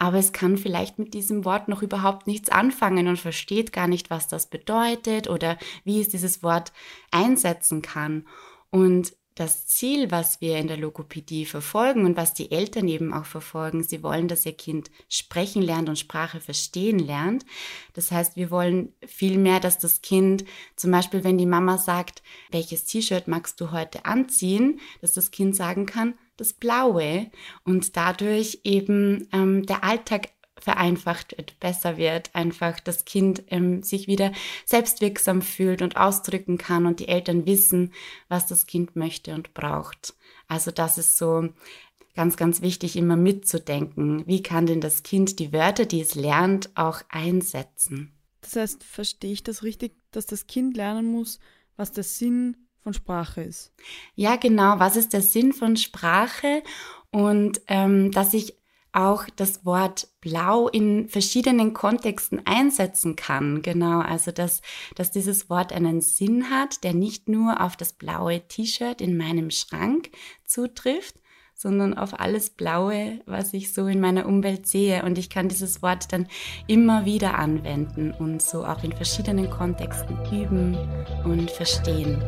aber 0.00 0.16
es 0.16 0.32
kann 0.32 0.56
vielleicht 0.56 0.98
mit 0.98 1.12
diesem 1.12 1.44
Wort 1.44 1.68
noch 1.68 1.82
überhaupt 1.82 2.26
nichts 2.26 2.48
anfangen 2.48 3.06
und 3.06 3.18
versteht 3.18 3.70
gar 3.70 3.86
nicht, 3.86 4.08
was 4.08 4.28
das 4.28 4.46
bedeutet 4.46 5.28
oder 5.28 5.58
wie 5.84 6.00
es 6.00 6.08
dieses 6.08 6.42
Wort 6.42 6.72
einsetzen 7.10 7.82
kann. 7.82 8.26
Und 8.70 9.12
das 9.34 9.66
Ziel, 9.66 10.10
was 10.10 10.40
wir 10.40 10.56
in 10.56 10.68
der 10.68 10.78
Logopädie 10.78 11.44
verfolgen 11.44 12.06
und 12.06 12.16
was 12.16 12.32
die 12.32 12.50
Eltern 12.50 12.88
eben 12.88 13.12
auch 13.12 13.26
verfolgen, 13.26 13.82
sie 13.82 14.02
wollen, 14.02 14.26
dass 14.26 14.46
ihr 14.46 14.54
Kind 14.54 14.90
sprechen 15.10 15.60
lernt 15.60 15.90
und 15.90 15.98
Sprache 15.98 16.40
verstehen 16.40 16.98
lernt. 16.98 17.44
Das 17.92 18.10
heißt, 18.10 18.36
wir 18.36 18.50
wollen 18.50 18.94
vielmehr, 19.06 19.60
dass 19.60 19.78
das 19.78 20.00
Kind 20.00 20.46
zum 20.76 20.92
Beispiel, 20.92 21.24
wenn 21.24 21.36
die 21.36 21.44
Mama 21.44 21.76
sagt, 21.76 22.22
welches 22.50 22.86
T-Shirt 22.86 23.28
magst 23.28 23.60
du 23.60 23.70
heute 23.70 24.06
anziehen, 24.06 24.80
dass 25.02 25.12
das 25.12 25.30
Kind 25.30 25.54
sagen 25.54 25.84
kann, 25.84 26.14
das 26.40 26.54
Blaue 26.54 27.30
und 27.64 27.96
dadurch 27.96 28.60
eben 28.64 29.28
ähm, 29.32 29.66
der 29.66 29.84
Alltag 29.84 30.30
vereinfacht 30.58 31.36
wird, 31.36 31.58
besser 31.60 31.96
wird, 31.96 32.34
einfach 32.34 32.80
das 32.80 33.04
Kind 33.04 33.42
ähm, 33.48 33.82
sich 33.82 34.06
wieder 34.06 34.32
selbstwirksam 34.64 35.42
fühlt 35.42 35.82
und 35.82 35.96
ausdrücken 35.96 36.58
kann 36.58 36.86
und 36.86 37.00
die 37.00 37.08
Eltern 37.08 37.46
wissen, 37.46 37.92
was 38.28 38.46
das 38.46 38.66
Kind 38.66 38.96
möchte 38.96 39.34
und 39.34 39.54
braucht. 39.54 40.14
Also 40.48 40.70
das 40.70 40.98
ist 40.98 41.16
so 41.16 41.48
ganz, 42.14 42.36
ganz 42.36 42.60
wichtig, 42.60 42.96
immer 42.96 43.16
mitzudenken. 43.16 44.26
Wie 44.26 44.42
kann 44.42 44.66
denn 44.66 44.80
das 44.80 45.02
Kind 45.02 45.38
die 45.38 45.52
Wörter, 45.52 45.86
die 45.86 46.00
es 46.00 46.14
lernt, 46.14 46.70
auch 46.74 47.02
einsetzen? 47.08 48.12
Das 48.40 48.56
heißt, 48.56 48.84
verstehe 48.84 49.32
ich 49.32 49.42
das 49.42 49.62
richtig, 49.62 49.96
dass 50.10 50.26
das 50.26 50.46
Kind 50.46 50.76
lernen 50.76 51.10
muss, 51.10 51.38
was 51.76 51.92
der 51.92 52.04
Sinn 52.04 52.56
von 52.82 52.94
Sprache 52.94 53.42
ist. 53.42 53.72
Ja, 54.14 54.36
genau. 54.36 54.78
Was 54.78 54.96
ist 54.96 55.12
der 55.12 55.22
Sinn 55.22 55.52
von 55.52 55.76
Sprache? 55.76 56.62
Und 57.10 57.60
ähm, 57.66 58.10
dass 58.10 58.34
ich 58.34 58.60
auch 58.92 59.26
das 59.36 59.64
Wort 59.64 60.08
blau 60.20 60.68
in 60.68 61.08
verschiedenen 61.08 61.74
Kontexten 61.74 62.44
einsetzen 62.44 63.14
kann. 63.14 63.62
Genau, 63.62 64.00
also 64.00 64.32
dass, 64.32 64.62
dass 64.96 65.10
dieses 65.10 65.48
Wort 65.48 65.72
einen 65.72 66.00
Sinn 66.00 66.50
hat, 66.50 66.82
der 66.82 66.94
nicht 66.94 67.28
nur 67.28 67.60
auf 67.60 67.76
das 67.76 67.92
blaue 67.92 68.40
T-Shirt 68.48 69.00
in 69.00 69.16
meinem 69.16 69.50
Schrank 69.50 70.10
zutrifft, 70.44 71.19
sondern 71.60 71.92
auf 71.92 72.18
alles 72.18 72.48
Blaue, 72.48 73.20
was 73.26 73.52
ich 73.52 73.74
so 73.74 73.86
in 73.86 74.00
meiner 74.00 74.24
Umwelt 74.24 74.66
sehe. 74.66 75.04
Und 75.04 75.18
ich 75.18 75.28
kann 75.28 75.50
dieses 75.50 75.82
Wort 75.82 76.10
dann 76.10 76.26
immer 76.66 77.04
wieder 77.04 77.38
anwenden 77.38 78.12
und 78.12 78.40
so 78.40 78.64
auch 78.64 78.82
in 78.82 78.92
verschiedenen 78.92 79.50
Kontexten 79.50 80.16
üben 80.32 80.78
und 81.24 81.50
verstehen. 81.50 82.22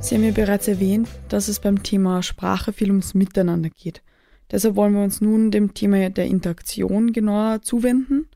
Sie 0.00 0.14
haben 0.14 0.24
ja 0.24 0.32
bereits 0.32 0.66
erwähnt, 0.66 1.08
dass 1.28 1.46
es 1.46 1.60
beim 1.60 1.84
Thema 1.84 2.22
Sprache 2.24 2.72
viel 2.72 2.88
ums 2.88 3.14
Miteinander 3.14 3.68
geht. 3.68 4.02
Deshalb 4.50 4.76
wollen 4.76 4.94
wir 4.94 5.02
uns 5.02 5.20
nun 5.20 5.50
dem 5.50 5.74
Thema 5.74 6.10
der 6.10 6.26
Interaktion 6.26 7.12
genauer 7.12 7.62
zuwenden. 7.62 8.28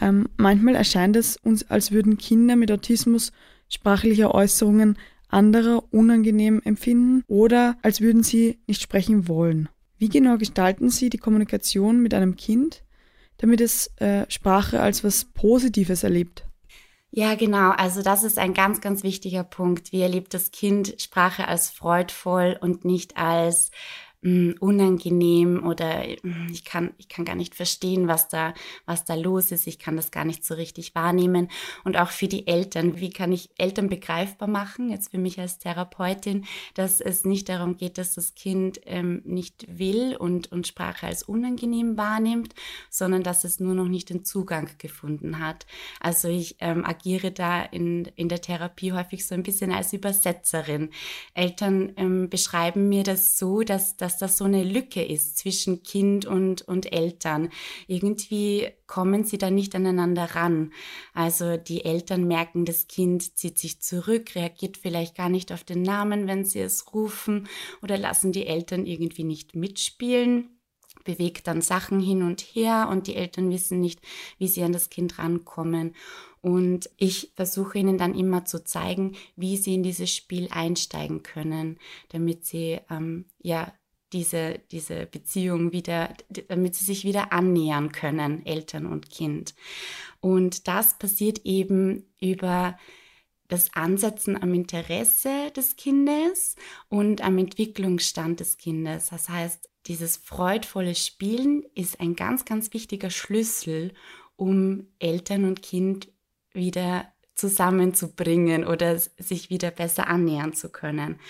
Ähm, 0.00 0.28
manchmal 0.36 0.74
erscheint 0.74 1.16
es 1.16 1.36
uns, 1.36 1.68
als 1.70 1.92
würden 1.92 2.18
Kinder 2.18 2.56
mit 2.56 2.70
Autismus 2.72 3.32
sprachliche 3.68 4.34
Äußerungen 4.34 4.98
anderer 5.28 5.84
unangenehm 5.92 6.60
empfinden 6.64 7.22
oder 7.26 7.76
als 7.82 8.00
würden 8.00 8.22
sie 8.22 8.58
nicht 8.66 8.82
sprechen 8.82 9.28
wollen. 9.28 9.68
Wie 9.98 10.08
genau 10.08 10.38
gestalten 10.38 10.90
Sie 10.90 11.10
die 11.10 11.18
Kommunikation 11.18 12.00
mit 12.00 12.14
einem 12.14 12.36
Kind, 12.36 12.84
damit 13.38 13.60
es 13.60 13.88
äh, 13.96 14.24
Sprache 14.30 14.80
als 14.80 15.02
was 15.02 15.24
Positives 15.24 16.04
erlebt? 16.04 16.44
Ja, 17.10 17.34
genau. 17.34 17.70
Also 17.70 18.02
das 18.02 18.22
ist 18.22 18.38
ein 18.38 18.54
ganz, 18.54 18.80
ganz 18.80 19.02
wichtiger 19.02 19.42
Punkt. 19.42 19.92
Wie 19.92 20.02
erlebt 20.02 20.34
das 20.34 20.50
Kind 20.50 20.94
Sprache 20.98 21.48
als 21.48 21.70
freudvoll 21.70 22.56
und 22.60 22.84
nicht 22.84 23.16
als 23.16 23.70
mh, 24.22 24.54
unangenehm 24.60 25.64
oder 25.66 26.04
mh, 26.22 26.48
ich 26.50 26.64
kann, 26.64 26.92
ich 26.98 27.08
kann 27.08 27.24
gar 27.24 27.36
nicht 27.36 27.54
verstehen, 27.54 28.08
was 28.08 28.28
da, 28.28 28.54
was 28.86 29.04
da 29.04 29.14
los 29.14 29.52
ist. 29.52 29.66
Ich 29.66 29.78
kann 29.78 29.96
das 29.96 30.10
gar 30.10 30.24
nicht 30.24 30.44
so 30.44 30.54
richtig 30.54 30.94
wahrnehmen. 30.94 31.48
Und 31.84 31.96
auch 31.96 32.10
für 32.10 32.28
die 32.28 32.46
Eltern. 32.46 33.00
Wie 33.00 33.10
kann 33.10 33.32
ich 33.32 33.50
Eltern 33.58 33.88
begreifbar 33.88 34.48
machen, 34.48 34.90
jetzt 34.90 35.10
für 35.10 35.18
mich 35.18 35.38
als 35.38 35.58
Therapeutin, 35.58 36.44
dass 36.74 37.00
es 37.00 37.24
nicht 37.24 37.48
darum 37.48 37.76
geht, 37.76 37.98
dass 37.98 38.14
das 38.14 38.34
Kind 38.34 38.80
ähm, 38.86 39.22
nicht 39.24 39.66
will 39.68 40.16
und, 40.16 40.50
und 40.52 40.66
Sprache 40.66 41.06
als 41.06 41.22
unangenehm 41.22 41.96
wahrnimmt, 41.96 42.54
sondern 42.90 43.22
dass 43.22 43.44
es 43.44 43.60
nur 43.60 43.74
noch 43.74 43.88
nicht 43.88 44.10
den 44.10 44.24
Zugang 44.24 44.70
gefunden 44.78 45.38
hat. 45.38 45.66
Also 46.00 46.28
ich 46.28 46.56
ähm, 46.60 46.84
agiere 46.84 47.30
da 47.30 47.62
in, 47.62 48.06
in 48.16 48.28
der 48.28 48.40
Therapie 48.40 48.92
häufig 48.92 49.26
so 49.26 49.34
ein 49.34 49.42
bisschen 49.42 49.72
als 49.72 49.92
Übersetzerin. 49.92 50.90
Eltern 51.34 51.92
ähm, 51.96 52.28
beschreiben 52.28 52.88
mir 52.88 53.02
das 53.02 53.38
so, 53.38 53.62
dass, 53.62 53.96
dass 53.96 54.07
dass 54.08 54.16
das 54.16 54.38
so 54.38 54.44
eine 54.44 54.64
Lücke 54.64 55.04
ist 55.04 55.36
zwischen 55.36 55.82
Kind 55.82 56.24
und, 56.24 56.62
und 56.62 56.90
Eltern. 56.94 57.50
Irgendwie 57.88 58.66
kommen 58.86 59.24
sie 59.24 59.36
da 59.36 59.50
nicht 59.50 59.74
aneinander 59.74 60.34
ran. 60.34 60.72
Also 61.12 61.58
die 61.58 61.84
Eltern 61.84 62.26
merken, 62.26 62.64
das 62.64 62.88
Kind 62.88 63.36
zieht 63.36 63.58
sich 63.58 63.82
zurück, 63.82 64.34
reagiert 64.34 64.78
vielleicht 64.78 65.14
gar 65.14 65.28
nicht 65.28 65.52
auf 65.52 65.62
den 65.62 65.82
Namen, 65.82 66.26
wenn 66.26 66.46
sie 66.46 66.60
es 66.60 66.94
rufen 66.94 67.48
oder 67.82 67.98
lassen 67.98 68.32
die 68.32 68.46
Eltern 68.46 68.86
irgendwie 68.86 69.24
nicht 69.24 69.54
mitspielen 69.54 70.48
bewegt 71.04 71.46
dann 71.46 71.62
Sachen 71.62 72.00
hin 72.00 72.22
und 72.22 72.42
her 72.42 72.88
und 72.90 73.06
die 73.06 73.14
Eltern 73.14 73.50
wissen 73.50 73.80
nicht, 73.80 74.00
wie 74.36 74.48
sie 74.48 74.62
an 74.62 74.72
das 74.72 74.90
Kind 74.90 75.18
rankommen. 75.18 75.94
Und 76.42 76.90
ich 76.98 77.32
versuche 77.34 77.78
ihnen 77.78 77.96
dann 77.96 78.14
immer 78.14 78.44
zu 78.44 78.62
zeigen, 78.62 79.16
wie 79.34 79.56
sie 79.56 79.74
in 79.74 79.82
dieses 79.82 80.14
Spiel 80.14 80.48
einsteigen 80.50 81.22
können, 81.22 81.78
damit 82.10 82.44
sie 82.44 82.78
ähm, 82.90 83.24
ja 83.40 83.72
diese, 84.12 84.60
diese 84.70 85.06
Beziehung 85.06 85.72
wieder, 85.72 86.14
damit 86.48 86.74
sie 86.74 86.84
sich 86.84 87.04
wieder 87.04 87.32
annähern 87.32 87.92
können, 87.92 88.44
Eltern 88.46 88.86
und 88.86 89.10
Kind. 89.10 89.54
Und 90.20 90.68
das 90.68 90.98
passiert 90.98 91.40
eben 91.44 92.04
über 92.20 92.78
das 93.48 93.74
Ansetzen 93.74 94.40
am 94.40 94.52
Interesse 94.52 95.50
des 95.56 95.76
Kindes 95.76 96.56
und 96.88 97.22
am 97.22 97.38
Entwicklungsstand 97.38 98.40
des 98.40 98.58
Kindes. 98.58 99.08
Das 99.08 99.28
heißt, 99.28 99.68
dieses 99.86 100.18
freudvolle 100.18 100.94
Spielen 100.94 101.64
ist 101.74 101.98
ein 101.98 102.14
ganz, 102.14 102.44
ganz 102.44 102.74
wichtiger 102.74 103.10
Schlüssel, 103.10 103.94
um 104.36 104.86
Eltern 104.98 105.44
und 105.46 105.62
Kind 105.62 106.12
wieder 106.52 107.10
zusammenzubringen 107.38 108.66
oder 108.66 108.98
sich 108.98 109.48
wieder 109.48 109.70
besser 109.70 110.08
annähern 110.08 110.52
zu 110.54 110.70
können. 110.70 111.20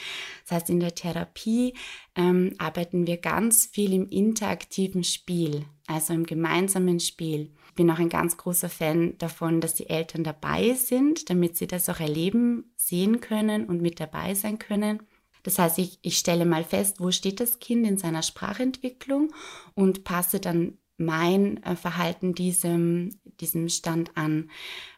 Das 0.45 0.57
heißt, 0.57 0.71
in 0.71 0.81
der 0.81 0.95
Therapie 0.95 1.75
ähm, 2.17 2.55
arbeiten 2.57 3.07
wir 3.07 3.19
ganz 3.19 3.67
viel 3.67 3.93
im 3.93 4.09
interaktiven 4.09 5.05
Spiel, 5.05 5.67
also 5.87 6.15
im 6.15 6.25
gemeinsamen 6.25 6.99
Spiel. 6.99 7.53
Ich 7.69 7.75
bin 7.75 7.91
auch 7.91 7.99
ein 7.99 8.09
ganz 8.09 8.39
großer 8.39 8.71
Fan 8.71 9.19
davon, 9.19 9.61
dass 9.61 9.75
die 9.75 9.91
Eltern 9.91 10.25
dabei 10.25 10.73
sind, 10.73 11.29
damit 11.29 11.59
sie 11.59 11.67
das 11.67 11.91
auch 11.91 12.01
erleben, 12.01 12.73
sehen 12.77 13.21
können 13.21 13.67
und 13.67 13.83
mit 13.83 14.01
dabei 14.01 14.35
sein 14.35 14.59
können. 14.59 15.03
Das 15.43 15.59
heißt, 15.59 15.79
ich, 15.79 15.99
ich 16.01 16.19
stelle 16.19 16.47
mal 16.47 16.65
fest, 16.65 17.01
wo 17.01 17.11
steht 17.11 17.39
das 17.39 17.59
Kind 17.59 17.87
in 17.87 17.99
seiner 17.99 18.23
Sprachentwicklung 18.23 19.33
und 19.75 20.05
passe 20.05 20.41
dann 20.41 20.79
mein 20.97 21.63
äh, 21.63 21.77
Verhalten 21.77 22.35
diesem, 22.35 23.21
diesem 23.41 23.69
Stand 23.69 24.17
an. 24.17 24.51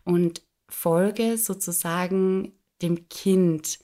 Und 0.05 0.43
folge 0.71 1.37
sozusagen 1.37 2.53
dem 2.83 3.09
Kind. 3.09 3.79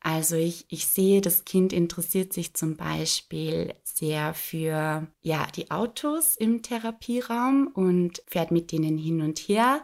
Also 0.00 0.36
ich, 0.36 0.66
ich 0.68 0.86
sehe, 0.86 1.20
das 1.20 1.44
Kind 1.44 1.72
interessiert 1.72 2.32
sich 2.32 2.54
zum 2.54 2.76
Beispiel 2.76 3.74
sehr 3.82 4.34
für 4.34 5.08
ja, 5.20 5.46
die 5.56 5.72
Autos 5.72 6.36
im 6.36 6.62
Therapieraum 6.62 7.66
und 7.74 8.22
fährt 8.28 8.52
mit 8.52 8.70
denen 8.70 8.98
hin 8.98 9.20
und 9.20 9.40
her. 9.40 9.80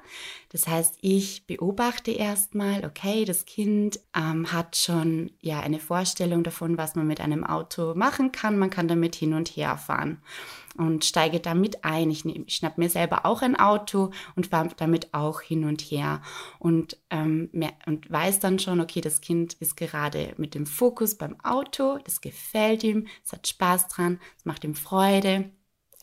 Das 0.51 0.69
heißt, 0.69 0.99
ich 1.01 1.49
beobachte 1.49 2.13
erstmal, 2.13 2.85
okay, 2.85 3.25
das 3.25 3.47
Kind 3.47 3.99
ähm, 4.15 4.53
hat 4.53 4.77
schon 4.77 5.33
ja 5.41 5.59
eine 5.59 5.81
Vorstellung 5.81 6.45
davon, 6.45 6.79
was 6.79 6.95
man 6.95 7.09
mit 7.09 7.21
einem 7.21 7.43
Auto 7.43 7.95
machen 7.97 8.31
kann. 8.31 8.59
Man 8.59 8.71
kann 8.71 8.87
damit 8.87 9.17
hin 9.17 9.35
und 9.35 9.49
her 9.49 9.77
fahren 9.77 10.23
und 10.77 11.05
steige 11.05 11.41
damit 11.41 11.85
ein. 11.85 12.11
Ich, 12.11 12.25
ich 12.25 12.57
schnapp 12.57 12.79
mir 12.79 12.89
selber 12.89 13.27
auch 13.27 13.43
ein 13.43 13.59
Auto 13.59 14.11
und 14.37 14.47
fahre 14.47 14.71
damit 14.77 15.13
auch 15.13 15.41
hin 15.41 15.65
und 15.65 15.81
her 15.81 16.23
und, 16.59 16.99
ähm, 17.11 17.49
mehr, 17.53 17.73
und 17.87 18.11
weiß 18.11 18.41
dann 18.41 18.59
schon, 18.59 18.81
okay, 18.81 19.01
das 19.01 19.21
Kind 19.21 19.55
ist 19.55 19.77
gerade 19.77 20.35
mit 20.37 20.55
dem 20.55 20.67
Fokus 20.67 21.17
beim 21.17 21.39
Auto, 21.43 21.99
das 22.05 22.21
gefällt 22.21 22.85
ihm, 22.85 23.07
es 23.25 23.33
hat 23.33 23.47
Spaß 23.47 23.89
dran, 23.89 24.21
es 24.39 24.45
macht 24.45 24.65
ihm 24.65 24.75
Freude. 24.75 25.51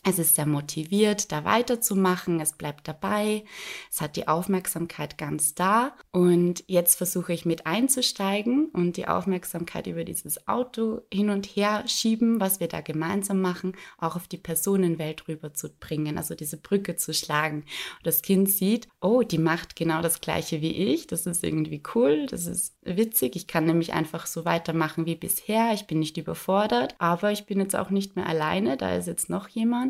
Es 0.02 0.18
ist 0.18 0.34
sehr 0.34 0.46
motiviert, 0.46 1.30
da 1.30 1.44
weiterzumachen. 1.44 2.40
Es 2.40 2.52
bleibt 2.52 2.88
dabei. 2.88 3.44
Es 3.90 4.00
hat 4.00 4.16
die 4.16 4.28
Aufmerksamkeit 4.28 5.18
ganz 5.18 5.54
da. 5.54 5.94
Und 6.10 6.64
jetzt 6.68 6.96
versuche 6.96 7.34
ich 7.34 7.44
mit 7.44 7.66
einzusteigen 7.66 8.70
und 8.72 8.96
die 8.96 9.08
Aufmerksamkeit 9.08 9.86
über 9.86 10.04
dieses 10.04 10.48
Auto 10.48 11.02
hin 11.12 11.28
und 11.28 11.44
her 11.44 11.84
schieben, 11.86 12.40
was 12.40 12.60
wir 12.60 12.68
da 12.68 12.80
gemeinsam 12.80 13.42
machen, 13.42 13.74
auch 13.98 14.16
auf 14.16 14.26
die 14.26 14.38
Personenwelt 14.38 15.28
rüber 15.28 15.52
zu 15.52 15.68
bringen, 15.68 16.16
also 16.16 16.34
diese 16.34 16.56
Brücke 16.56 16.96
zu 16.96 17.12
schlagen. 17.12 17.58
Und 17.98 18.06
das 18.06 18.22
Kind 18.22 18.50
sieht, 18.50 18.88
oh, 19.02 19.22
die 19.22 19.38
macht 19.38 19.76
genau 19.76 20.00
das 20.00 20.22
Gleiche 20.22 20.62
wie 20.62 20.72
ich. 20.72 21.08
Das 21.08 21.26
ist 21.26 21.44
irgendwie 21.44 21.82
cool. 21.94 22.26
Das 22.26 22.46
ist 22.46 22.74
witzig. 22.82 23.36
Ich 23.36 23.46
kann 23.46 23.66
nämlich 23.66 23.92
einfach 23.92 24.26
so 24.26 24.46
weitermachen 24.46 25.04
wie 25.04 25.14
bisher. 25.14 25.72
Ich 25.74 25.86
bin 25.86 25.98
nicht 25.98 26.16
überfordert, 26.16 26.94
aber 26.98 27.32
ich 27.32 27.44
bin 27.44 27.60
jetzt 27.60 27.76
auch 27.76 27.90
nicht 27.90 28.16
mehr 28.16 28.26
alleine. 28.26 28.78
Da 28.78 28.94
ist 28.94 29.06
jetzt 29.06 29.28
noch 29.28 29.48
jemand 29.48 29.89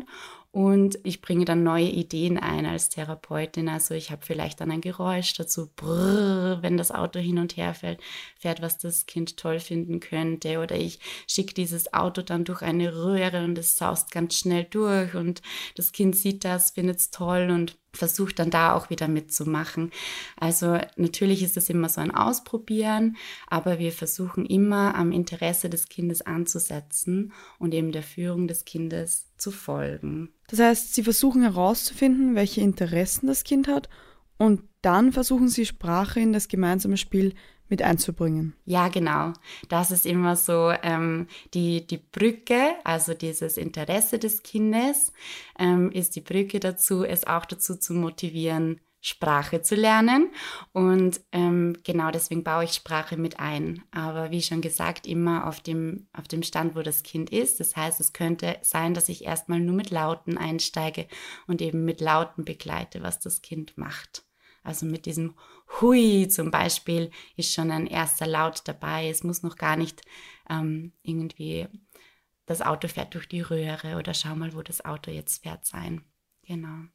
und 0.53 0.99
ich 1.03 1.21
bringe 1.21 1.45
dann 1.45 1.63
neue 1.63 1.87
Ideen 1.87 2.37
ein 2.37 2.65
als 2.65 2.89
Therapeutin. 2.89 3.69
Also 3.69 3.93
ich 3.93 4.11
habe 4.11 4.25
vielleicht 4.25 4.59
dann 4.59 4.69
ein 4.69 4.81
Geräusch 4.81 5.33
dazu, 5.33 5.69
brrr, 5.77 6.61
wenn 6.61 6.75
das 6.75 6.91
Auto 6.91 7.19
hin 7.19 7.37
und 7.37 7.55
her 7.55 7.73
fährt, 7.73 8.01
fährt, 8.37 8.61
was 8.61 8.77
das 8.77 9.05
Kind 9.05 9.37
toll 9.37 9.61
finden 9.61 10.01
könnte. 10.01 10.59
Oder 10.59 10.75
ich 10.75 10.99
schicke 11.25 11.53
dieses 11.53 11.93
Auto 11.93 12.21
dann 12.21 12.43
durch 12.43 12.63
eine 12.63 12.93
Röhre 12.93 13.45
und 13.45 13.57
es 13.57 13.77
saust 13.77 14.11
ganz 14.11 14.35
schnell 14.35 14.65
durch 14.65 15.15
und 15.15 15.41
das 15.75 15.93
Kind 15.93 16.17
sieht 16.17 16.43
das, 16.43 16.71
findet 16.71 16.99
es 16.99 17.11
toll 17.11 17.49
und 17.49 17.77
versucht 17.93 18.39
dann 18.39 18.49
da 18.49 18.73
auch 18.73 18.89
wieder 18.89 19.07
mitzumachen. 19.07 19.91
Also 20.39 20.79
natürlich 20.95 21.43
ist 21.43 21.57
es 21.57 21.69
immer 21.69 21.89
so 21.89 22.01
ein 22.01 22.11
Ausprobieren, 22.11 23.17
aber 23.47 23.79
wir 23.79 23.91
versuchen 23.91 24.45
immer 24.45 24.95
am 24.95 25.11
Interesse 25.11 25.69
des 25.69 25.89
Kindes 25.89 26.21
anzusetzen 26.21 27.33
und 27.59 27.73
eben 27.73 27.91
der 27.91 28.03
Führung 28.03 28.47
des 28.47 28.65
Kindes 28.65 29.27
zu 29.37 29.51
folgen. 29.51 30.29
Das 30.47 30.59
heißt, 30.59 30.95
Sie 30.95 31.03
versuchen 31.03 31.41
herauszufinden, 31.41 32.35
welche 32.35 32.61
Interessen 32.61 33.27
das 33.27 33.43
Kind 33.43 33.67
hat 33.67 33.89
und 34.37 34.63
dann 34.81 35.11
versuchen 35.11 35.49
Sie 35.49 35.65
Sprache 35.65 36.19
in 36.19 36.33
das 36.33 36.47
gemeinsame 36.47 36.97
Spiel 36.97 37.35
mit 37.71 37.81
einzubringen. 37.81 38.53
Ja, 38.65 38.89
genau. 38.89 39.33
Das 39.69 39.89
ist 39.89 40.05
immer 40.05 40.35
so 40.35 40.71
ähm, 40.83 41.27
die, 41.55 41.87
die 41.87 41.97
Brücke, 41.97 42.75
also 42.83 43.15
dieses 43.15 43.57
Interesse 43.57 44.19
des 44.19 44.43
Kindes 44.43 45.11
ähm, 45.57 45.91
ist 45.91 46.15
die 46.15 46.21
Brücke 46.21 46.59
dazu, 46.59 47.03
es 47.03 47.25
auch 47.25 47.45
dazu 47.45 47.75
zu 47.75 47.93
motivieren, 47.93 48.79
Sprache 49.01 49.63
zu 49.63 49.73
lernen. 49.75 50.31
Und 50.73 51.21
ähm, 51.31 51.75
genau 51.83 52.11
deswegen 52.11 52.43
baue 52.43 52.65
ich 52.65 52.73
Sprache 52.73 53.17
mit 53.17 53.39
ein. 53.39 53.83
Aber 53.91 54.29
wie 54.29 54.43
schon 54.43 54.61
gesagt, 54.61 55.07
immer 55.07 55.47
auf 55.47 55.59
dem, 55.59 56.07
auf 56.13 56.27
dem 56.27 56.43
Stand, 56.43 56.75
wo 56.75 56.83
das 56.83 57.01
Kind 57.01 57.31
ist. 57.31 57.59
Das 57.59 57.75
heißt, 57.75 57.99
es 57.99 58.13
könnte 58.13 58.57
sein, 58.61 58.93
dass 58.93 59.09
ich 59.09 59.25
erstmal 59.25 59.59
nur 59.59 59.75
mit 59.75 59.89
Lauten 59.89 60.37
einsteige 60.37 61.07
und 61.47 61.61
eben 61.61 61.83
mit 61.83 61.99
Lauten 61.99 62.45
begleite, 62.45 63.01
was 63.01 63.19
das 63.19 63.41
Kind 63.41 63.77
macht. 63.77 64.23
Also 64.63 64.85
mit 64.85 65.07
diesem 65.07 65.33
Hui 65.79 66.27
zum 66.27 66.51
Beispiel 66.51 67.11
ist 67.35 67.53
schon 67.53 67.71
ein 67.71 67.87
erster 67.87 68.27
Laut 68.27 68.61
dabei. 68.65 69.09
Es 69.09 69.23
muss 69.23 69.43
noch 69.43 69.55
gar 69.55 69.77
nicht 69.77 70.01
ähm, 70.49 70.91
irgendwie 71.03 71.67
das 72.45 72.61
Auto 72.61 72.87
fährt 72.87 73.13
durch 73.13 73.27
die 73.27 73.41
Röhre 73.41 73.97
oder 73.97 74.13
schau 74.13 74.35
mal, 74.35 74.53
wo 74.53 74.61
das 74.61 74.83
Auto 74.83 75.11
jetzt 75.11 75.43
fährt 75.43 75.65
sein. 75.65 76.03
Genau. 76.43 76.85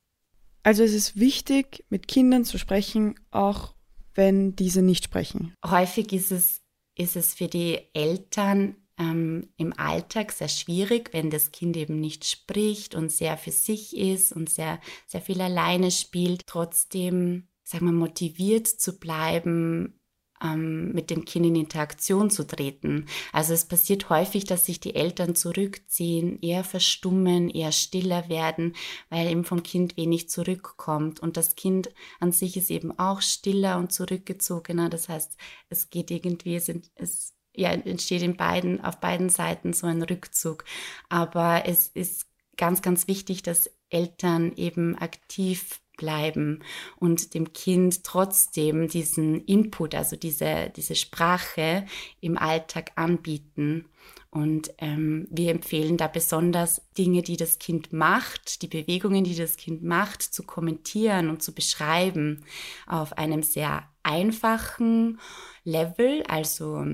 Also 0.62 0.82
es 0.82 0.92
ist 0.92 1.18
wichtig, 1.18 1.84
mit 1.88 2.08
Kindern 2.08 2.44
zu 2.44 2.58
sprechen, 2.58 3.14
auch 3.30 3.74
wenn 4.14 4.56
diese 4.56 4.82
nicht 4.82 5.04
sprechen. 5.04 5.54
Häufig 5.64 6.12
ist 6.12 6.32
es, 6.32 6.62
ist 6.96 7.16
es 7.16 7.34
für 7.34 7.48
die 7.48 7.78
Eltern 7.94 8.76
ähm, 8.98 9.48
im 9.56 9.72
Alltag 9.78 10.32
sehr 10.32 10.48
schwierig, 10.48 11.10
wenn 11.12 11.30
das 11.30 11.52
Kind 11.52 11.76
eben 11.76 12.00
nicht 12.00 12.24
spricht 12.24 12.94
und 12.94 13.12
sehr 13.12 13.36
für 13.36 13.52
sich 13.52 13.96
ist 13.96 14.32
und 14.32 14.48
sehr, 14.48 14.80
sehr 15.06 15.20
viel 15.20 15.40
alleine 15.40 15.90
spielt, 15.90 16.46
trotzdem, 16.46 17.48
sagen 17.66 17.86
wir, 17.86 17.92
motiviert 17.92 18.68
zu 18.68 18.98
bleiben, 18.98 19.98
ähm, 20.42 20.92
mit 20.92 21.10
dem 21.10 21.24
Kind 21.24 21.46
in 21.46 21.56
Interaktion 21.56 22.30
zu 22.30 22.46
treten. 22.46 23.06
Also 23.32 23.54
es 23.54 23.64
passiert 23.64 24.08
häufig, 24.08 24.44
dass 24.44 24.66
sich 24.66 24.78
die 24.78 24.94
Eltern 24.94 25.34
zurückziehen, 25.34 26.40
eher 26.42 26.62
verstummen, 26.62 27.50
eher 27.50 27.72
stiller 27.72 28.28
werden, 28.28 28.76
weil 29.08 29.28
eben 29.28 29.44
vom 29.44 29.62
Kind 29.62 29.96
wenig 29.96 30.28
zurückkommt. 30.28 31.20
Und 31.20 31.36
das 31.36 31.56
Kind 31.56 31.90
an 32.20 32.32
sich 32.32 32.56
ist 32.56 32.70
eben 32.70 32.96
auch 32.98 33.20
stiller 33.20 33.78
und 33.78 33.92
zurückgezogener. 33.92 34.88
Das 34.88 35.08
heißt, 35.08 35.36
es 35.68 35.90
geht 35.90 36.10
irgendwie, 36.10 36.54
es, 36.54 36.70
es 36.94 37.34
ja, 37.54 37.70
entsteht 37.70 38.22
in 38.22 38.36
beiden, 38.36 38.84
auf 38.84 39.00
beiden 39.00 39.30
Seiten 39.30 39.72
so 39.72 39.86
ein 39.86 40.02
Rückzug. 40.02 40.64
Aber 41.08 41.64
es 41.66 41.88
ist 41.88 42.26
ganz, 42.56 42.82
ganz 42.82 43.08
wichtig, 43.08 43.42
dass 43.42 43.70
Eltern 43.88 44.52
eben 44.56 44.96
aktiv 44.96 45.80
bleiben 45.96 46.60
und 46.96 47.34
dem 47.34 47.52
Kind 47.52 48.04
trotzdem 48.04 48.88
diesen 48.88 49.44
Input, 49.44 49.94
also 49.94 50.16
diese, 50.16 50.72
diese 50.76 50.94
Sprache 50.94 51.86
im 52.20 52.36
Alltag 52.36 52.92
anbieten. 52.96 53.86
Und 54.30 54.70
ähm, 54.78 55.26
wir 55.30 55.50
empfehlen 55.50 55.96
da 55.96 56.08
besonders 56.08 56.82
Dinge, 56.98 57.22
die 57.22 57.36
das 57.36 57.58
Kind 57.58 57.92
macht, 57.92 58.60
die 58.60 58.68
Bewegungen, 58.68 59.24
die 59.24 59.34
das 59.34 59.56
Kind 59.56 59.82
macht, 59.82 60.22
zu 60.22 60.42
kommentieren 60.42 61.30
und 61.30 61.42
zu 61.42 61.54
beschreiben 61.54 62.44
auf 62.86 63.16
einem 63.16 63.42
sehr 63.42 63.88
einfachen 64.02 65.18
Level, 65.64 66.22
also 66.28 66.84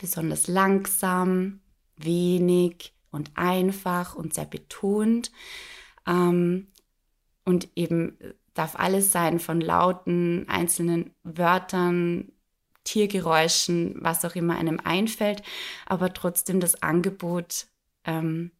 besonders 0.00 0.48
langsam, 0.48 1.60
wenig 1.96 2.92
und 3.10 3.30
einfach 3.34 4.16
und 4.16 4.34
sehr 4.34 4.44
betont. 4.44 5.30
Ähm, 6.06 6.68
und 7.44 7.68
eben 7.74 8.18
darf 8.54 8.76
alles 8.76 9.12
sein 9.12 9.38
von 9.38 9.60
lauten 9.60 10.48
einzelnen 10.48 11.10
Wörtern, 11.22 12.32
Tiergeräuschen, 12.84 13.96
was 14.00 14.24
auch 14.24 14.34
immer 14.34 14.56
einem 14.56 14.78
einfällt, 14.82 15.42
aber 15.86 16.12
trotzdem 16.12 16.60
das 16.60 16.82
Angebot 16.82 17.66
ähm, 18.04 18.52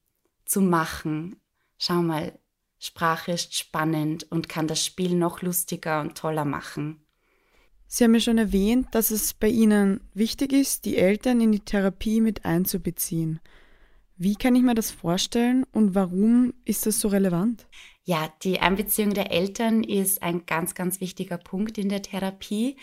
zu 0.44 0.60
machen. 0.60 1.36
Schau 1.78 2.02
mal, 2.02 2.38
Sprache 2.78 3.32
ist 3.32 3.54
spannend 3.54 4.30
und 4.30 4.48
kann 4.48 4.66
das 4.66 4.84
Spiel 4.84 5.14
noch 5.14 5.42
lustiger 5.42 6.00
und 6.00 6.16
toller 6.16 6.44
machen. 6.44 7.00
Sie 7.86 8.04
haben 8.04 8.14
ja 8.14 8.20
schon 8.20 8.38
erwähnt, 8.38 8.88
dass 8.92 9.10
es 9.10 9.34
bei 9.34 9.48
Ihnen 9.48 10.00
wichtig 10.14 10.52
ist, 10.52 10.84
die 10.84 10.96
Eltern 10.96 11.40
in 11.40 11.52
die 11.52 11.60
Therapie 11.60 12.20
mit 12.20 12.44
einzubeziehen. 12.44 13.40
Wie 14.16 14.36
kann 14.36 14.56
ich 14.56 14.62
mir 14.62 14.74
das 14.74 14.90
vorstellen 14.90 15.64
und 15.72 15.94
warum 15.94 16.54
ist 16.64 16.86
das 16.86 17.00
so 17.00 17.08
relevant? 17.08 17.66
Ja, 18.04 18.32
die 18.42 18.60
Einbeziehung 18.60 19.14
der 19.14 19.32
Eltern 19.32 19.82
ist 19.82 20.22
ein 20.22 20.44
ganz, 20.46 20.74
ganz 20.74 21.00
wichtiger 21.00 21.38
Punkt 21.38 21.78
in 21.78 21.88
der 21.88 22.02
Therapie, 22.02 22.76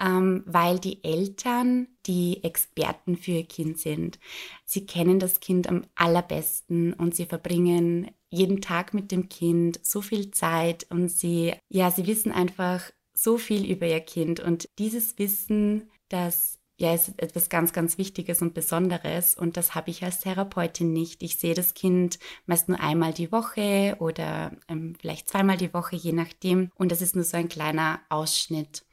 ähm, 0.00 0.42
weil 0.46 0.78
die 0.78 1.04
Eltern 1.04 1.88
die 2.06 2.42
Experten 2.42 3.16
für 3.16 3.32
ihr 3.32 3.44
Kind 3.44 3.78
sind. 3.78 4.18
Sie 4.64 4.86
kennen 4.86 5.18
das 5.18 5.40
Kind 5.40 5.68
am 5.68 5.84
allerbesten 5.94 6.94
und 6.94 7.14
sie 7.14 7.26
verbringen 7.26 8.10
jeden 8.30 8.60
Tag 8.60 8.94
mit 8.94 9.12
dem 9.12 9.28
Kind 9.28 9.78
so 9.82 10.00
viel 10.00 10.30
Zeit 10.30 10.86
und 10.90 11.10
sie, 11.10 11.54
ja, 11.68 11.90
sie 11.90 12.06
wissen 12.06 12.32
einfach 12.32 12.90
so 13.12 13.38
viel 13.38 13.70
über 13.70 13.86
ihr 13.86 14.00
Kind 14.00 14.40
und 14.40 14.68
dieses 14.78 15.18
Wissen, 15.18 15.90
das 16.08 16.58
ja, 16.78 16.94
ist 16.94 17.14
etwas 17.16 17.48
ganz, 17.48 17.72
ganz 17.72 17.96
Wichtiges 17.96 18.42
und 18.42 18.52
Besonderes 18.52 19.34
und 19.34 19.56
das 19.56 19.74
habe 19.74 19.90
ich 19.90 20.04
als 20.04 20.20
Therapeutin 20.20 20.92
nicht. 20.92 21.22
Ich 21.22 21.38
sehe 21.38 21.54
das 21.54 21.72
Kind 21.74 22.18
meist 22.44 22.68
nur 22.68 22.80
einmal 22.80 23.14
die 23.14 23.32
Woche 23.32 23.96
oder 23.98 24.52
ähm, 24.68 24.94
vielleicht 25.00 25.28
zweimal 25.28 25.56
die 25.56 25.72
Woche, 25.72 25.96
je 25.96 26.12
nachdem. 26.12 26.70
Und 26.76 26.92
das 26.92 27.00
ist 27.00 27.14
nur 27.14 27.24
so 27.24 27.36
ein 27.36 27.48
kleiner 27.48 28.00
Ausschnitt. 28.10 28.84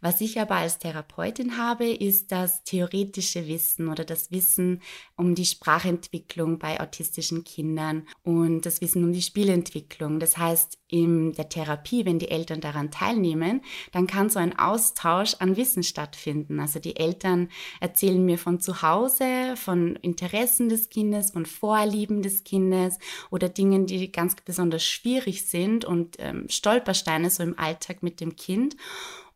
Was 0.00 0.20
ich 0.20 0.40
aber 0.40 0.56
als 0.56 0.78
Therapeutin 0.78 1.56
habe, 1.58 1.86
ist 1.86 2.32
das 2.32 2.64
theoretische 2.64 3.46
Wissen 3.46 3.88
oder 3.88 4.04
das 4.04 4.30
Wissen 4.30 4.80
um 5.16 5.34
die 5.34 5.44
Sprachentwicklung 5.44 6.58
bei 6.58 6.80
autistischen 6.80 7.44
Kindern 7.44 8.06
und 8.22 8.64
das 8.64 8.80
Wissen 8.80 9.04
um 9.04 9.12
die 9.12 9.22
Spielentwicklung. 9.22 10.18
Das 10.18 10.38
heißt, 10.38 10.78
in 10.88 11.32
der 11.34 11.48
Therapie, 11.48 12.04
wenn 12.04 12.18
die 12.18 12.30
Eltern 12.30 12.60
daran 12.60 12.90
teilnehmen, 12.90 13.62
dann 13.92 14.06
kann 14.06 14.30
so 14.30 14.38
ein 14.38 14.58
Austausch 14.58 15.34
an 15.38 15.56
Wissen 15.56 15.82
stattfinden. 15.82 16.60
Also 16.60 16.80
die 16.80 16.96
Eltern 16.96 17.48
erzählen 17.80 18.24
mir 18.24 18.38
von 18.38 18.60
zu 18.60 18.82
Hause, 18.82 19.54
von 19.56 19.96
Interessen 19.96 20.68
des 20.68 20.88
Kindes, 20.88 21.30
von 21.32 21.46
Vorlieben 21.46 22.22
des 22.22 22.42
Kindes 22.44 22.98
oder 23.30 23.48
Dingen, 23.48 23.86
die 23.86 24.10
ganz 24.10 24.34
besonders 24.44 24.84
schwierig 24.84 25.46
sind 25.46 25.84
und 25.84 26.16
ähm, 26.18 26.46
Stolpersteine 26.48 27.30
so 27.30 27.42
im 27.42 27.58
Alltag 27.58 28.02
mit 28.02 28.20
dem 28.20 28.34
Kind. 28.34 28.76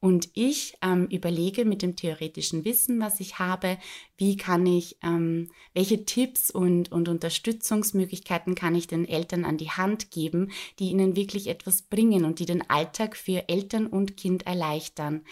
Und 0.05 0.29
ich 0.35 0.77
ähm, 0.83 1.07
überlege 1.07 1.65
mit 1.65 1.81
dem 1.81 1.97
theoretischen 1.97 2.67
Wissen, 2.67 3.01
was 3.01 3.21
ich 3.21 3.39
habe, 3.39 3.79
wie 4.19 4.37
kann 4.37 4.67
ich, 4.67 4.99
ähm, 5.03 5.49
welche 5.73 6.05
Tipps 6.05 6.51
und, 6.51 6.93
und 6.93 7.09
Unterstützungsmöglichkeiten 7.09 8.55
kann 8.55 8.75
ich 8.75 8.87
den 8.87 9.09
Eltern 9.09 9.47
an 9.47 9.57
die 9.57 9.71
Hand 9.71 10.11
geben, 10.11 10.51
die 10.79 10.91
ihnen 10.91 11.17
wirklich 11.17 11.47
etwas 11.47 11.81
bringen 11.81 12.27
und 12.27 12.39
die 12.39 12.45
den 12.45 12.69
Alltag 12.69 13.17
für 13.17 13.49
Eltern 13.49 13.87
und 13.87 14.19
Kind 14.19 14.47
erleichtern. 14.47 15.25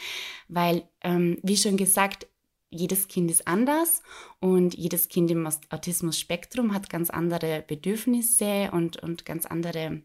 Weil, 0.48 0.88
ähm, 1.02 1.36
wie 1.42 1.58
schon 1.58 1.76
gesagt, 1.76 2.26
jedes 2.70 3.08
Kind 3.08 3.30
ist 3.30 3.46
anders 3.46 4.00
und 4.40 4.72
jedes 4.72 5.08
Kind 5.08 5.30
im 5.30 5.46
Autismus-Spektrum 5.68 6.72
hat 6.72 6.88
ganz 6.88 7.10
andere 7.10 7.62
Bedürfnisse 7.68 8.70
und, 8.72 9.02
und 9.02 9.26
ganz 9.26 9.44
andere 9.44 10.00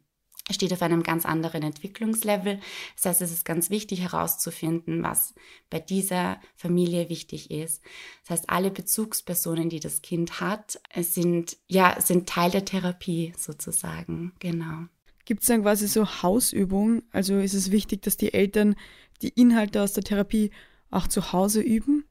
steht 0.50 0.72
auf 0.74 0.82
einem 0.82 1.04
ganz 1.04 1.26
anderen 1.26 1.64
Entwicklungslevel. 1.64 2.60
Das 2.96 3.06
heißt, 3.06 3.22
es 3.22 3.32
ist 3.32 3.46
ganz 3.46 3.70
wichtig 3.70 4.02
herauszufinden, 4.02 5.04
was 5.04 5.34
bei 5.70 5.80
dieser 5.80 6.40
Familie 6.56 7.10
wichtig 7.10 7.52
ist. 7.52 7.84
Das 8.24 8.40
heißt, 8.40 8.50
alle 8.50 8.72
Bezugspersonen, 8.72 9.70
die 9.70 9.80
das 9.80 10.02
Kind 10.02 10.40
hat, 10.40 10.80
sind, 10.96 11.58
ja, 11.68 12.00
sind 12.00 12.30
Teil 12.30 12.52
der 12.52 12.66
Therapie 12.66 13.34
sozusagen. 13.38 14.34
Genau. 14.40 14.86
Gibt 15.26 15.42
es 15.42 15.48
dann 15.48 15.64
quasi 15.64 15.88
so 15.88 16.06
Hausübungen? 16.24 17.04
Also 17.12 17.38
ist 17.38 17.54
es 17.54 17.72
wichtig, 17.72 18.02
dass 18.04 18.16
die 18.16 18.34
Eltern 18.34 18.76
die 19.22 19.30
Inhalte 19.30 19.82
aus 19.82 19.94
der 19.94 20.04
Therapie 20.04 20.52
auch 20.90 21.08
zu 21.08 21.34
Hause 21.34 21.62
üben? 21.62 22.06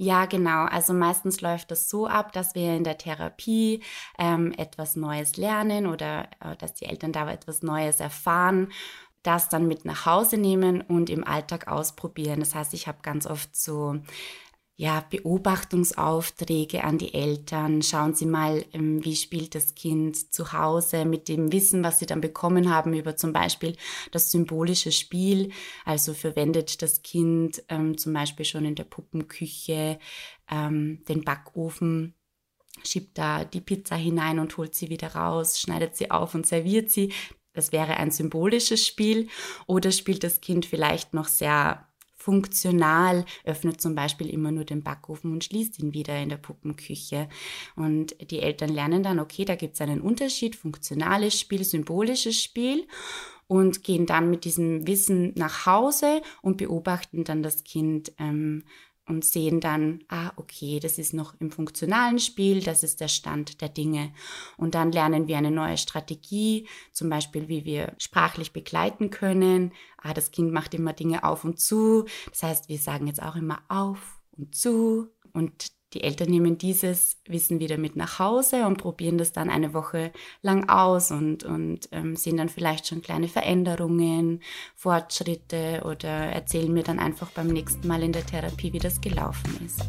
Ja, 0.00 0.26
genau. 0.26 0.64
Also 0.66 0.92
meistens 0.94 1.40
läuft 1.40 1.70
das 1.72 1.88
so 1.88 2.06
ab, 2.06 2.32
dass 2.32 2.54
wir 2.54 2.76
in 2.76 2.84
der 2.84 2.98
Therapie 2.98 3.82
ähm, 4.18 4.52
etwas 4.56 4.94
Neues 4.94 5.36
lernen 5.36 5.86
oder 5.86 6.28
äh, 6.40 6.56
dass 6.56 6.74
die 6.74 6.84
Eltern 6.86 7.12
da 7.12 7.28
etwas 7.30 7.62
Neues 7.62 8.00
erfahren 8.00 8.68
das 9.24 9.48
dann 9.48 9.66
mit 9.66 9.84
nach 9.84 10.06
Hause 10.06 10.38
nehmen 10.38 10.80
und 10.80 11.10
im 11.10 11.24
Alltag 11.24 11.68
ausprobieren. 11.68 12.40
Das 12.40 12.54
heißt, 12.54 12.72
ich 12.72 12.86
habe 12.86 12.98
ganz 13.02 13.26
oft 13.26 13.54
so 13.54 13.96
ja, 14.80 15.04
Beobachtungsaufträge 15.10 16.84
an 16.84 16.98
die 16.98 17.12
Eltern. 17.12 17.82
Schauen 17.82 18.14
Sie 18.14 18.26
mal, 18.26 18.64
ähm, 18.72 19.04
wie 19.04 19.16
spielt 19.16 19.56
das 19.56 19.74
Kind 19.74 20.32
zu 20.32 20.52
Hause 20.52 21.04
mit 21.04 21.26
dem 21.26 21.50
Wissen, 21.50 21.82
was 21.82 21.98
Sie 21.98 22.06
dann 22.06 22.20
bekommen 22.20 22.72
haben 22.72 22.94
über 22.94 23.16
zum 23.16 23.32
Beispiel 23.32 23.76
das 24.12 24.30
symbolische 24.30 24.92
Spiel. 24.92 25.50
Also 25.84 26.14
verwendet 26.14 26.80
das 26.80 27.02
Kind 27.02 27.60
ähm, 27.68 27.98
zum 27.98 28.12
Beispiel 28.12 28.44
schon 28.44 28.64
in 28.64 28.76
der 28.76 28.84
Puppenküche 28.84 29.98
ähm, 30.48 31.04
den 31.08 31.24
Backofen 31.24 32.14
schiebt 32.84 33.18
da 33.18 33.44
die 33.44 33.60
Pizza 33.60 33.96
hinein 33.96 34.38
und 34.38 34.56
holt 34.56 34.76
sie 34.76 34.88
wieder 34.88 35.16
raus, 35.16 35.58
schneidet 35.58 35.96
sie 35.96 36.12
auf 36.12 36.36
und 36.36 36.46
serviert 36.46 36.92
sie. 36.92 37.12
Das 37.52 37.72
wäre 37.72 37.96
ein 37.96 38.12
symbolisches 38.12 38.86
Spiel. 38.86 39.26
Oder 39.66 39.90
spielt 39.90 40.22
das 40.22 40.40
Kind 40.40 40.64
vielleicht 40.64 41.14
noch 41.14 41.26
sehr 41.26 41.87
funktional, 42.28 43.24
öffnet 43.44 43.80
zum 43.80 43.94
Beispiel 43.94 44.28
immer 44.28 44.52
nur 44.52 44.66
den 44.66 44.82
Backofen 44.82 45.32
und 45.32 45.44
schließt 45.44 45.78
ihn 45.78 45.94
wieder 45.94 46.20
in 46.20 46.28
der 46.28 46.36
Puppenküche. 46.36 47.26
Und 47.74 48.14
die 48.30 48.40
Eltern 48.40 48.68
lernen 48.68 49.02
dann, 49.02 49.18
okay, 49.18 49.46
da 49.46 49.54
gibt 49.54 49.76
es 49.76 49.80
einen 49.80 50.02
Unterschied, 50.02 50.54
funktionales 50.54 51.40
Spiel, 51.40 51.64
symbolisches 51.64 52.38
Spiel 52.42 52.86
und 53.46 53.82
gehen 53.82 54.04
dann 54.04 54.28
mit 54.28 54.44
diesem 54.44 54.86
Wissen 54.86 55.32
nach 55.36 55.64
Hause 55.64 56.20
und 56.42 56.58
beobachten 56.58 57.24
dann 57.24 57.42
das 57.42 57.64
Kind 57.64 58.12
ähm, 58.18 58.64
und 59.08 59.24
sehen 59.24 59.60
dann, 59.60 60.04
ah, 60.08 60.32
okay, 60.36 60.80
das 60.80 60.98
ist 60.98 61.14
noch 61.14 61.34
im 61.40 61.50
funktionalen 61.50 62.18
Spiel, 62.18 62.62
das 62.62 62.82
ist 62.82 63.00
der 63.00 63.08
Stand 63.08 63.60
der 63.60 63.68
Dinge. 63.68 64.12
Und 64.56 64.74
dann 64.74 64.92
lernen 64.92 65.28
wir 65.28 65.38
eine 65.38 65.50
neue 65.50 65.78
Strategie, 65.78 66.68
zum 66.92 67.08
Beispiel, 67.08 67.48
wie 67.48 67.64
wir 67.64 67.94
sprachlich 67.98 68.52
begleiten 68.52 69.10
können. 69.10 69.72
Ah, 69.96 70.14
das 70.14 70.30
Kind 70.30 70.52
macht 70.52 70.74
immer 70.74 70.92
Dinge 70.92 71.24
auf 71.24 71.44
und 71.44 71.58
zu. 71.58 72.04
Das 72.30 72.42
heißt, 72.42 72.68
wir 72.68 72.78
sagen 72.78 73.06
jetzt 73.06 73.22
auch 73.22 73.36
immer 73.36 73.62
auf 73.68 74.20
und 74.36 74.54
zu. 74.54 75.08
Und 75.32 75.77
die 75.94 76.02
Eltern 76.02 76.28
nehmen 76.28 76.58
dieses 76.58 77.18
Wissen 77.26 77.60
wieder 77.60 77.78
mit 77.78 77.96
nach 77.96 78.18
Hause 78.18 78.66
und 78.66 78.78
probieren 78.78 79.16
das 79.18 79.32
dann 79.32 79.48
eine 79.48 79.72
Woche 79.72 80.12
lang 80.42 80.68
aus 80.68 81.10
und, 81.10 81.44
und 81.44 81.88
ähm, 81.92 82.14
sehen 82.14 82.36
dann 82.36 82.48
vielleicht 82.48 82.86
schon 82.86 83.02
kleine 83.02 83.28
Veränderungen, 83.28 84.42
Fortschritte 84.74 85.82
oder 85.84 86.08
erzählen 86.08 86.72
mir 86.72 86.82
dann 86.82 86.98
einfach 86.98 87.30
beim 87.30 87.48
nächsten 87.48 87.88
Mal 87.88 88.02
in 88.02 88.12
der 88.12 88.26
Therapie, 88.26 88.72
wie 88.72 88.78
das 88.78 89.00
gelaufen 89.00 89.58
ist. 89.64 89.82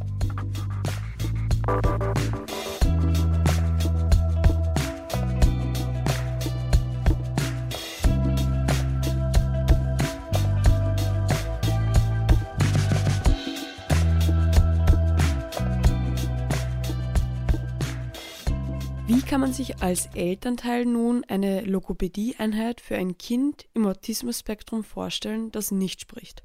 Kann 19.29 19.41
man 19.41 19.53
sich 19.53 19.83
als 19.83 20.07
Elternteil 20.15 20.85
nun 20.85 21.23
eine 21.25 21.61
Logopädie-Einheit 21.61 22.81
für 22.81 22.95
ein 22.95 23.19
Kind 23.19 23.67
im 23.75 23.85
Autismus-Spektrum 23.85 24.83
vorstellen, 24.83 25.51
das 25.51 25.69
nicht 25.69 26.01
spricht? 26.01 26.41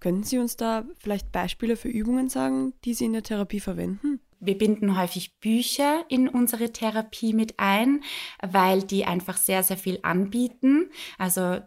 Können 0.00 0.24
Sie 0.24 0.38
uns 0.38 0.56
da 0.56 0.84
vielleicht 0.98 1.30
Beispiele 1.30 1.76
für 1.76 1.86
Übungen 1.86 2.28
sagen, 2.28 2.74
die 2.84 2.94
Sie 2.94 3.04
in 3.04 3.12
der 3.12 3.22
Therapie 3.22 3.60
verwenden? 3.60 4.18
Wir 4.40 4.58
binden 4.58 4.98
häufig 5.00 5.38
Bücher 5.38 6.04
in 6.08 6.28
unsere 6.28 6.72
Therapie 6.72 7.34
mit 7.34 7.54
ein, 7.58 8.02
weil 8.42 8.82
die 8.82 9.04
einfach 9.04 9.36
sehr, 9.36 9.62
sehr 9.62 9.76
viel 9.76 10.00
anbieten. 10.02 10.90
Also 11.18 11.60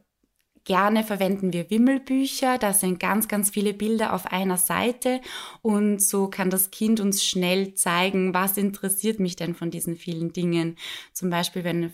Gerne 0.63 1.03
verwenden 1.03 1.53
wir 1.53 1.71
Wimmelbücher, 1.71 2.59
da 2.59 2.71
sind 2.73 2.99
ganz, 2.99 3.27
ganz 3.27 3.49
viele 3.49 3.73
Bilder 3.73 4.13
auf 4.13 4.27
einer 4.27 4.57
Seite 4.57 5.19
und 5.63 5.99
so 6.03 6.29
kann 6.29 6.51
das 6.51 6.69
Kind 6.69 6.99
uns 6.99 7.25
schnell 7.25 7.73
zeigen, 7.73 8.35
was 8.35 8.57
interessiert 8.57 9.19
mich 9.19 9.35
denn 9.35 9.55
von 9.55 9.71
diesen 9.71 9.95
vielen 9.95 10.33
Dingen. 10.33 10.77
Zum 11.13 11.31
Beispiel, 11.31 11.63
wenn 11.63 11.91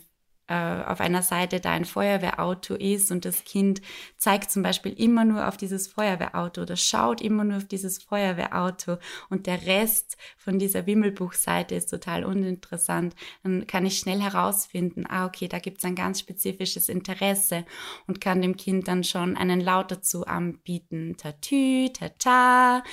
auf 0.53 1.01
einer 1.01 1.23
Seite 1.23 1.60
da 1.60 1.71
ein 1.71 1.83
Feuerwehrauto 1.83 2.75
ist 2.75 3.12
und 3.12 3.25
das 3.25 3.43
Kind 3.43 3.81
zeigt 4.17 4.49
zum 4.49 4.63
Beispiel 4.63 4.93
immer 4.93 5.25
nur 5.25 5.45
auf 5.47 5.57
dieses 5.57 5.88
Feuerwehrauto 5.88 6.62
oder 6.62 6.77
schaut 6.77 7.19
immer 7.21 7.43
nur 7.43 7.57
auf 7.57 7.65
dieses 7.65 8.01
Feuerwehrauto 8.01 8.97
und 9.29 9.45
der 9.45 9.65
Rest 9.65 10.15
von 10.38 10.57
dieser 10.57 10.86
Wimmelbuchseite 10.86 11.75
ist 11.75 11.89
total 11.89 12.23
uninteressant, 12.23 13.13
dann 13.43 13.67
kann 13.67 13.86
ich 13.86 13.99
schnell 13.99 14.21
herausfinden, 14.21 15.05
ah 15.10 15.25
okay, 15.25 15.49
da 15.49 15.60
gibt 15.60 15.79
es 15.79 15.86
ein 15.86 15.95
ganz 15.95 16.21
spezifisches 16.21 16.88
Interesse 16.88 17.65
und 18.07 18.21
kann 18.21 18.41
dem 18.41 18.55
Kind 18.55 18.88
dann 18.88 19.03
schon 19.03 19.36
einen 19.36 19.60
Laut 19.60 19.91
dazu 19.91 20.25
anbieten, 20.25 21.17
tatü, 21.17 21.89
tata 21.89 22.83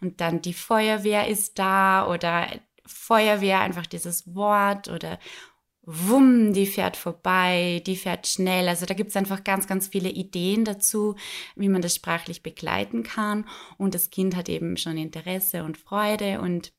und 0.00 0.20
dann 0.20 0.42
die 0.42 0.54
Feuerwehr 0.54 1.28
ist 1.28 1.60
da 1.60 2.08
oder 2.08 2.48
Feuerwehr, 2.86 3.60
einfach 3.60 3.86
dieses 3.86 4.34
Wort 4.34 4.88
oder 4.88 5.18
wumm, 5.86 6.52
die 6.52 6.66
fährt 6.66 6.96
vorbei, 6.96 7.82
die 7.86 7.96
fährt 7.96 8.26
schnell. 8.26 8.68
Also 8.68 8.86
da 8.86 8.94
gibt 8.94 9.10
es 9.10 9.16
einfach 9.16 9.44
ganz, 9.44 9.66
ganz 9.66 9.88
viele 9.88 10.10
Ideen 10.10 10.64
dazu, 10.64 11.16
wie 11.56 11.68
man 11.68 11.82
das 11.82 11.94
sprachlich 11.94 12.42
begleiten 12.42 13.02
kann. 13.02 13.46
Und 13.78 13.94
das 13.94 14.10
Kind 14.10 14.36
hat 14.36 14.48
eben 14.48 14.76
schon 14.76 14.96
Interesse 14.96 15.64
und 15.64 15.78
Freude 15.78 16.40
und 16.40 16.72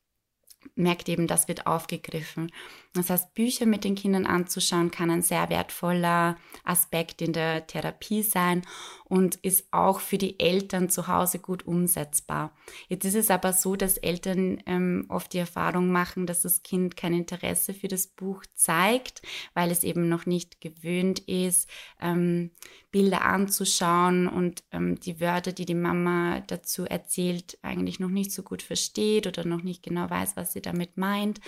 merkt 0.74 1.08
eben, 1.08 1.26
das 1.26 1.48
wird 1.48 1.66
aufgegriffen. 1.66 2.50
Das 2.96 3.10
heißt, 3.10 3.34
Bücher 3.34 3.66
mit 3.66 3.84
den 3.84 3.94
Kindern 3.94 4.26
anzuschauen 4.26 4.90
kann 4.90 5.10
ein 5.10 5.22
sehr 5.22 5.48
wertvoller 5.50 6.36
Aspekt 6.64 7.22
in 7.22 7.32
der 7.32 7.66
Therapie 7.66 8.22
sein 8.22 8.62
und 9.04 9.36
ist 9.36 9.68
auch 9.70 10.00
für 10.00 10.18
die 10.18 10.40
Eltern 10.40 10.90
zu 10.90 11.06
Hause 11.06 11.38
gut 11.38 11.66
umsetzbar. 11.66 12.52
Jetzt 12.88 13.04
ist 13.04 13.14
es 13.14 13.30
aber 13.30 13.52
so, 13.52 13.76
dass 13.76 13.98
Eltern 13.98 14.60
ähm, 14.66 15.06
oft 15.08 15.32
die 15.32 15.38
Erfahrung 15.38 15.92
machen, 15.92 16.26
dass 16.26 16.42
das 16.42 16.62
Kind 16.62 16.96
kein 16.96 17.14
Interesse 17.14 17.72
für 17.72 17.88
das 17.88 18.08
Buch 18.08 18.42
zeigt, 18.54 19.22
weil 19.54 19.70
es 19.70 19.84
eben 19.84 20.08
noch 20.08 20.26
nicht 20.26 20.60
gewöhnt 20.60 21.20
ist, 21.20 21.68
ähm, 22.00 22.50
Bilder 22.90 23.22
anzuschauen 23.22 24.26
und 24.26 24.64
ähm, 24.72 24.98
die 24.98 25.20
Wörter, 25.20 25.52
die 25.52 25.66
die 25.66 25.74
Mama 25.74 26.40
dazu 26.46 26.84
erzählt, 26.84 27.58
eigentlich 27.62 28.00
noch 28.00 28.08
nicht 28.08 28.32
so 28.32 28.42
gut 28.42 28.62
versteht 28.62 29.26
oder 29.26 29.44
noch 29.44 29.62
nicht 29.62 29.82
genau 29.82 30.08
weiß, 30.08 30.36
was 30.36 30.52
sie 30.52 30.62
damit 30.62 30.96
meint. 30.96 31.40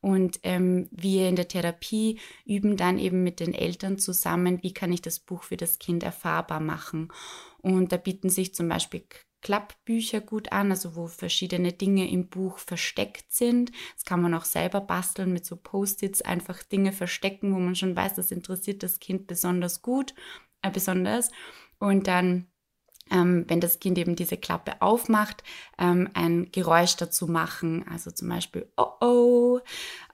Und 0.00 0.40
ähm, 0.42 0.85
wir 0.90 1.28
in 1.28 1.36
der 1.36 1.48
Therapie 1.48 2.18
üben 2.44 2.76
dann 2.76 2.98
eben 2.98 3.22
mit 3.22 3.40
den 3.40 3.54
Eltern 3.54 3.98
zusammen, 3.98 4.62
wie 4.62 4.72
kann 4.72 4.92
ich 4.92 5.02
das 5.02 5.18
Buch 5.18 5.42
für 5.42 5.56
das 5.56 5.78
Kind 5.78 6.02
erfahrbar 6.02 6.60
machen. 6.60 7.12
Und 7.62 7.92
da 7.92 7.96
bieten 7.96 8.30
sich 8.30 8.54
zum 8.54 8.68
Beispiel 8.68 9.04
Klappbücher 9.42 10.20
gut 10.20 10.50
an, 10.50 10.70
also 10.70 10.96
wo 10.96 11.06
verschiedene 11.06 11.72
Dinge 11.72 12.10
im 12.10 12.28
Buch 12.28 12.58
versteckt 12.58 13.32
sind. 13.32 13.70
Das 13.94 14.04
kann 14.04 14.20
man 14.20 14.34
auch 14.34 14.44
selber 14.44 14.80
basteln 14.80 15.32
mit 15.32 15.44
so 15.46 15.56
Post-its, 15.56 16.22
einfach 16.22 16.62
Dinge 16.62 16.92
verstecken, 16.92 17.54
wo 17.54 17.58
man 17.58 17.76
schon 17.76 17.94
weiß, 17.94 18.14
das 18.14 18.32
interessiert 18.32 18.82
das 18.82 18.98
Kind 18.98 19.26
besonders 19.26 19.82
gut, 19.82 20.14
äh, 20.62 20.70
besonders. 20.70 21.30
Und 21.78 22.08
dann 22.08 22.46
ähm, 23.10 23.44
wenn 23.48 23.60
das 23.60 23.80
Kind 23.80 23.98
eben 23.98 24.16
diese 24.16 24.36
Klappe 24.36 24.80
aufmacht, 24.82 25.42
ähm, 25.78 26.08
ein 26.14 26.50
Geräusch 26.52 26.96
dazu 26.96 27.26
machen. 27.26 27.84
Also 27.88 28.10
zum 28.10 28.28
Beispiel, 28.28 28.68
oh 28.76 28.96
oh, 29.00 29.60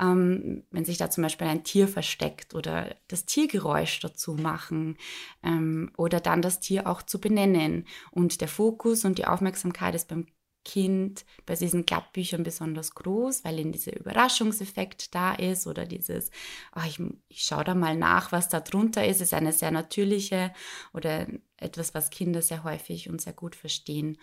ähm, 0.01 0.65
wenn 0.71 0.85
sich 0.85 0.99
da 0.99 1.11
zum 1.11 1.23
Beispiel 1.23 1.47
ein 1.47 1.65
Tier 1.65 1.89
versteckt 1.89 2.55
oder 2.55 2.95
das 3.09 3.25
Tiergeräusch 3.25 4.01
dazu 4.01 4.35
machen 4.35 4.97
ähm, 5.43 5.91
oder 5.97 6.21
dann 6.21 6.43
das 6.43 6.61
Tier 6.61 6.87
auch 6.87 7.03
zu 7.03 7.21
benennen. 7.21 7.87
Und 8.11 8.41
der 8.41 8.49
Fokus 8.49 9.05
und 9.05 9.19
die 9.19 9.27
Aufmerksamkeit 9.27 9.95
ist 9.95 10.09
beim 10.09 10.27
Kind 10.65 11.25
bei 11.47 11.55
diesen 11.55 11.87
Klappbüchern 11.87 12.43
besonders 12.43 12.95
groß, 12.95 13.45
weil 13.45 13.59
in 13.59 13.73
dieser 13.73 13.97
Überraschungseffekt 13.97 15.15
da 15.15 15.35
ist 15.35 15.67
oder 15.67 15.87
dieses, 15.87 16.31
oh, 16.77 16.83
ich, 16.87 17.01
ich 17.29 17.43
schaue 17.43 17.65
da 17.65 17.75
mal 17.75 17.97
nach, 17.97 18.33
was 18.33 18.49
da 18.49 18.61
drunter 18.61 19.07
ist, 19.07 19.21
ist 19.21 19.35
eine 19.35 19.53
sehr 19.53 19.71
natürliche 19.71 20.53
oder 20.93 21.27
etwas, 21.57 21.95
was 21.95 22.11
Kinder 22.11 22.43
sehr 22.43 22.65
häufig 22.65 23.09
und 23.09 23.21
sehr 23.21 23.33
gut 23.33 23.57
verstehen. 23.57 24.19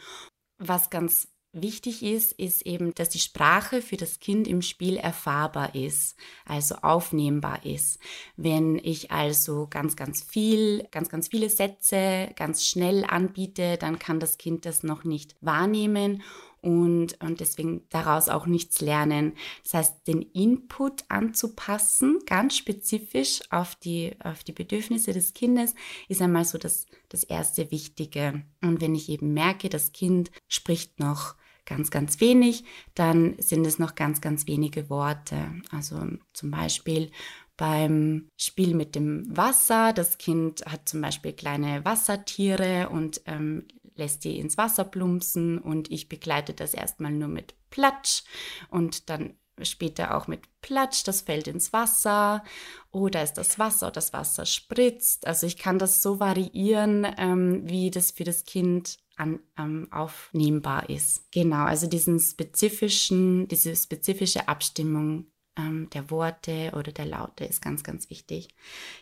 Was 0.58 0.90
ganz 0.90 1.30
Wichtig 1.52 2.04
ist, 2.04 2.34
ist 2.34 2.68
eben, 2.68 2.94
dass 2.94 3.10
die 3.10 3.18
Sprache 3.18 3.82
für 3.82 3.98
das 3.98 4.20
Kind 4.20 4.48
im 4.48 4.62
Spiel 4.62 4.98
erfahrbar 4.98 5.74
ist, 5.74 6.16
also 6.46 6.76
aufnehmbar 6.76 7.66
ist. 7.66 7.98
Wenn 8.38 8.78
ich 8.78 9.10
also 9.10 9.66
ganz, 9.68 9.96
ganz 9.96 10.22
viel, 10.22 10.88
ganz, 10.92 11.10
ganz 11.10 11.28
viele 11.30 11.50
Sätze 11.50 12.30
ganz 12.36 12.68
schnell 12.68 13.04
anbiete, 13.04 13.78
dann 13.78 13.98
kann 13.98 14.20
das 14.20 14.38
Kind 14.38 14.68
das 14.68 14.84
noch 14.84 15.04
nicht 15.04 15.36
wahrnehmen 15.42 16.22
und, 16.62 17.22
und 17.22 17.40
deswegen 17.40 17.84
daraus 17.90 18.30
auch 18.30 18.46
nichts 18.46 18.82
lernen. 18.82 19.34
Das 19.64 19.74
heißt, 19.74 20.08
den 20.08 20.22
Input 20.22 21.04
anzupassen, 21.10 22.20
ganz 22.26 22.58
spezifisch 22.58 23.42
auf 23.50 23.76
die, 23.76 24.16
auf 24.24 24.44
die 24.44 24.54
Bedürfnisse 24.54 25.14
des 25.14 25.34
Kindes, 25.34 25.76
ist 26.08 26.22
einmal 26.22 26.46
so 26.46 26.58
das, 26.58 26.86
das 27.10 27.24
erste 27.24 27.72
Wichtige. 27.72 28.44
Und 28.62 28.82
wenn 28.82 28.96
ich 28.96 29.10
eben 29.10 29.34
merke, 29.34 29.70
das 29.70 29.92
Kind 29.92 30.32
spricht 30.48 31.00
noch 31.00 31.36
ganz, 31.66 31.92
ganz 31.92 32.20
wenig, 32.20 32.64
dann 32.96 33.36
sind 33.40 33.66
es 33.66 33.80
noch 33.80 33.96
ganz, 33.96 34.22
ganz 34.22 34.48
wenige 34.48 34.90
Worte. 34.90 35.38
Also 35.72 36.02
zum 36.34 36.52
Beispiel 36.52 37.12
beim 37.60 38.30
Spiel 38.38 38.74
mit 38.74 38.96
dem 38.96 39.26
Wasser. 39.36 39.94
Das 39.94 40.18
Kind 40.18 40.66
hat 40.66 40.88
zum 40.90 41.02
Beispiel 41.02 41.34
kleine 41.34 41.84
Wassertiere 41.86 42.90
und 42.90 43.22
ähm, 43.26 43.68
lässt 44.00 44.24
die 44.24 44.40
ins 44.40 44.58
Wasser 44.58 44.84
plumpsen 44.84 45.60
und 45.60 45.92
ich 45.92 46.10
begleite 46.10 46.54
das 46.54 46.74
erstmal 46.74 47.12
nur 47.12 47.28
mit 47.28 47.54
Platsch 47.70 48.24
und 48.70 49.10
dann 49.10 49.36
später 49.62 50.16
auch 50.16 50.28
mit 50.28 50.42
Platsch, 50.62 51.04
das 51.04 51.22
fällt 51.22 51.48
ins 51.48 51.74
Wasser 51.74 52.44
oder 52.92 53.24
ist 53.24 53.34
das 53.34 53.60
Wasser, 53.60 53.92
das 53.92 54.14
Wasser 54.14 54.46
spritzt. 54.46 55.28
Also 55.28 55.48
ich 55.48 55.58
kann 55.58 55.80
das 55.80 56.02
so 56.02 56.20
variieren, 56.20 57.06
ähm, 57.18 57.68
wie 57.70 57.92
das 57.92 58.12
für 58.12 58.24
das 58.24 58.46
Kind 58.46 58.98
an, 59.18 59.40
ähm, 59.58 59.88
aufnehmbar 59.92 60.90
ist. 60.90 61.32
Genau, 61.32 61.66
also 61.66 61.88
diesen 61.88 62.20
spezifischen, 62.20 63.48
diese 63.48 63.76
spezifische 63.76 64.48
Abstimmung 64.48 65.26
ähm, 65.58 65.90
der 65.94 66.10
Worte 66.10 66.72
oder 66.76 66.92
der 66.92 67.06
Laute 67.06 67.46
ist 67.46 67.62
ganz, 67.62 67.84
ganz 67.84 68.10
wichtig. 68.10 68.48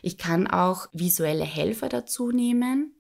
Ich 0.02 0.18
kann 0.18 0.48
auch 0.48 0.88
visuelle 0.92 1.46
Helfer 1.46 1.90
dazu 1.90 2.32
nehmen. 2.32 2.97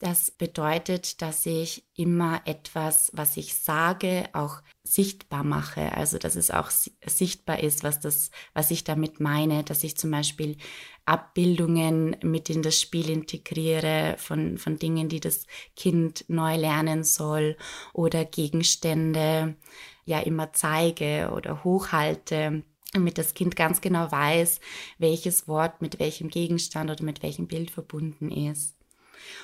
Das 0.00 0.30
bedeutet, 0.30 1.22
dass 1.22 1.44
ich 1.44 1.84
immer 1.96 2.40
etwas, 2.44 3.10
was 3.14 3.36
ich 3.36 3.54
sage, 3.54 4.28
auch 4.32 4.62
sichtbar 4.84 5.42
mache. 5.42 5.92
Also, 5.92 6.18
dass 6.18 6.36
es 6.36 6.52
auch 6.52 6.70
sichtbar 6.70 7.58
ist, 7.60 7.82
was 7.82 7.98
das, 7.98 8.30
was 8.54 8.70
ich 8.70 8.84
damit 8.84 9.18
meine, 9.18 9.64
dass 9.64 9.82
ich 9.82 9.96
zum 9.96 10.12
Beispiel 10.12 10.56
Abbildungen 11.04 12.16
mit 12.22 12.48
in 12.48 12.62
das 12.62 12.80
Spiel 12.80 13.10
integriere 13.10 14.14
von, 14.18 14.56
von 14.56 14.78
Dingen, 14.78 15.08
die 15.08 15.18
das 15.18 15.46
Kind 15.74 16.24
neu 16.28 16.54
lernen 16.54 17.02
soll 17.02 17.56
oder 17.92 18.24
Gegenstände 18.24 19.56
ja 20.04 20.20
immer 20.20 20.52
zeige 20.52 21.32
oder 21.34 21.64
hochhalte 21.64 22.62
damit 22.92 23.18
das 23.18 23.34
Kind 23.34 23.54
ganz 23.54 23.82
genau 23.82 24.10
weiß, 24.10 24.60
welches 24.96 25.46
Wort 25.46 25.82
mit 25.82 25.98
welchem 26.00 26.28
Gegenstand 26.30 26.90
oder 26.90 27.04
mit 27.04 27.22
welchem 27.22 27.46
Bild 27.46 27.70
verbunden 27.70 28.30
ist. 28.30 28.77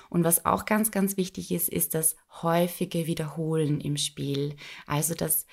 Und 0.09 0.25
was 0.25 0.45
auch 0.45 0.65
ganz, 0.65 0.91
ganz 0.91 1.17
wichtig 1.17 1.51
ist, 1.53 1.69
ist 1.69 1.95
das 1.95 2.17
häufige 2.43 3.07
Wiederholen 3.07 3.81
im 3.81 3.97
Spiel. 3.97 4.57
Also, 4.87 5.15
dass 5.15 5.47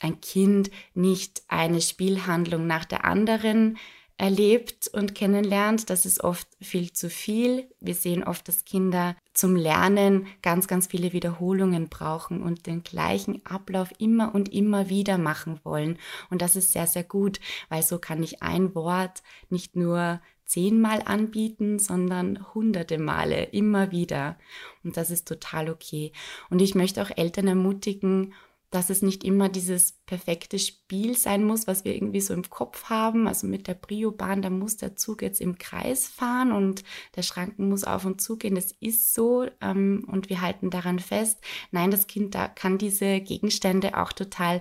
ein 0.00 0.20
Kind 0.20 0.70
nicht 0.94 1.42
eine 1.48 1.80
Spielhandlung 1.80 2.66
nach 2.66 2.84
der 2.84 3.04
anderen 3.04 3.78
erlebt 4.16 4.88
und 4.88 5.14
kennenlernt, 5.14 5.90
das 5.90 6.06
ist 6.06 6.22
oft 6.22 6.46
viel 6.60 6.92
zu 6.92 7.10
viel. 7.10 7.68
Wir 7.80 7.94
sehen 7.94 8.22
oft, 8.22 8.46
dass 8.46 8.64
Kinder 8.64 9.16
zum 9.32 9.56
Lernen 9.56 10.28
ganz, 10.40 10.68
ganz 10.68 10.86
viele 10.86 11.12
Wiederholungen 11.12 11.88
brauchen 11.88 12.40
und 12.42 12.66
den 12.66 12.84
gleichen 12.84 13.44
Ablauf 13.44 13.90
immer 13.98 14.32
und 14.34 14.52
immer 14.52 14.88
wieder 14.88 15.18
machen 15.18 15.58
wollen. 15.64 15.98
Und 16.30 16.42
das 16.42 16.54
ist 16.54 16.72
sehr, 16.72 16.86
sehr 16.86 17.02
gut, 17.02 17.40
weil 17.68 17.82
so 17.82 17.98
kann 17.98 18.22
ich 18.22 18.40
ein 18.40 18.74
Wort 18.76 19.24
nicht 19.50 19.74
nur 19.74 20.20
zehnmal 20.44 21.02
anbieten, 21.04 21.78
sondern 21.78 22.54
hunderte 22.54 22.98
Male, 22.98 23.44
immer 23.44 23.90
wieder. 23.90 24.38
Und 24.82 24.96
das 24.96 25.10
ist 25.10 25.26
total 25.26 25.70
okay. 25.70 26.12
Und 26.50 26.60
ich 26.60 26.74
möchte 26.74 27.02
auch 27.02 27.10
Eltern 27.16 27.48
ermutigen, 27.48 28.34
dass 28.74 28.90
es 28.90 29.02
nicht 29.02 29.22
immer 29.22 29.48
dieses 29.48 29.92
perfekte 30.04 30.58
Spiel 30.58 31.16
sein 31.16 31.44
muss, 31.44 31.68
was 31.68 31.84
wir 31.84 31.94
irgendwie 31.94 32.20
so 32.20 32.34
im 32.34 32.50
Kopf 32.50 32.86
haben. 32.86 33.28
Also 33.28 33.46
mit 33.46 33.68
der 33.68 33.74
Brio-Bahn, 33.74 34.42
da 34.42 34.50
muss 34.50 34.76
der 34.76 34.96
Zug 34.96 35.22
jetzt 35.22 35.40
im 35.40 35.58
Kreis 35.58 36.08
fahren 36.08 36.50
und 36.50 36.82
der 37.14 37.22
Schranken 37.22 37.68
muss 37.68 37.84
auf 37.84 38.04
und 38.04 38.20
zu 38.20 38.36
gehen. 38.36 38.56
Das 38.56 38.72
ist 38.80 39.14
so 39.14 39.46
ähm, 39.60 40.04
und 40.10 40.28
wir 40.28 40.40
halten 40.40 40.70
daran 40.70 40.98
fest. 40.98 41.38
Nein, 41.70 41.92
das 41.92 42.08
Kind 42.08 42.34
da 42.34 42.48
kann 42.48 42.76
diese 42.76 43.20
Gegenstände 43.20 43.96
auch 43.96 44.12
total 44.12 44.60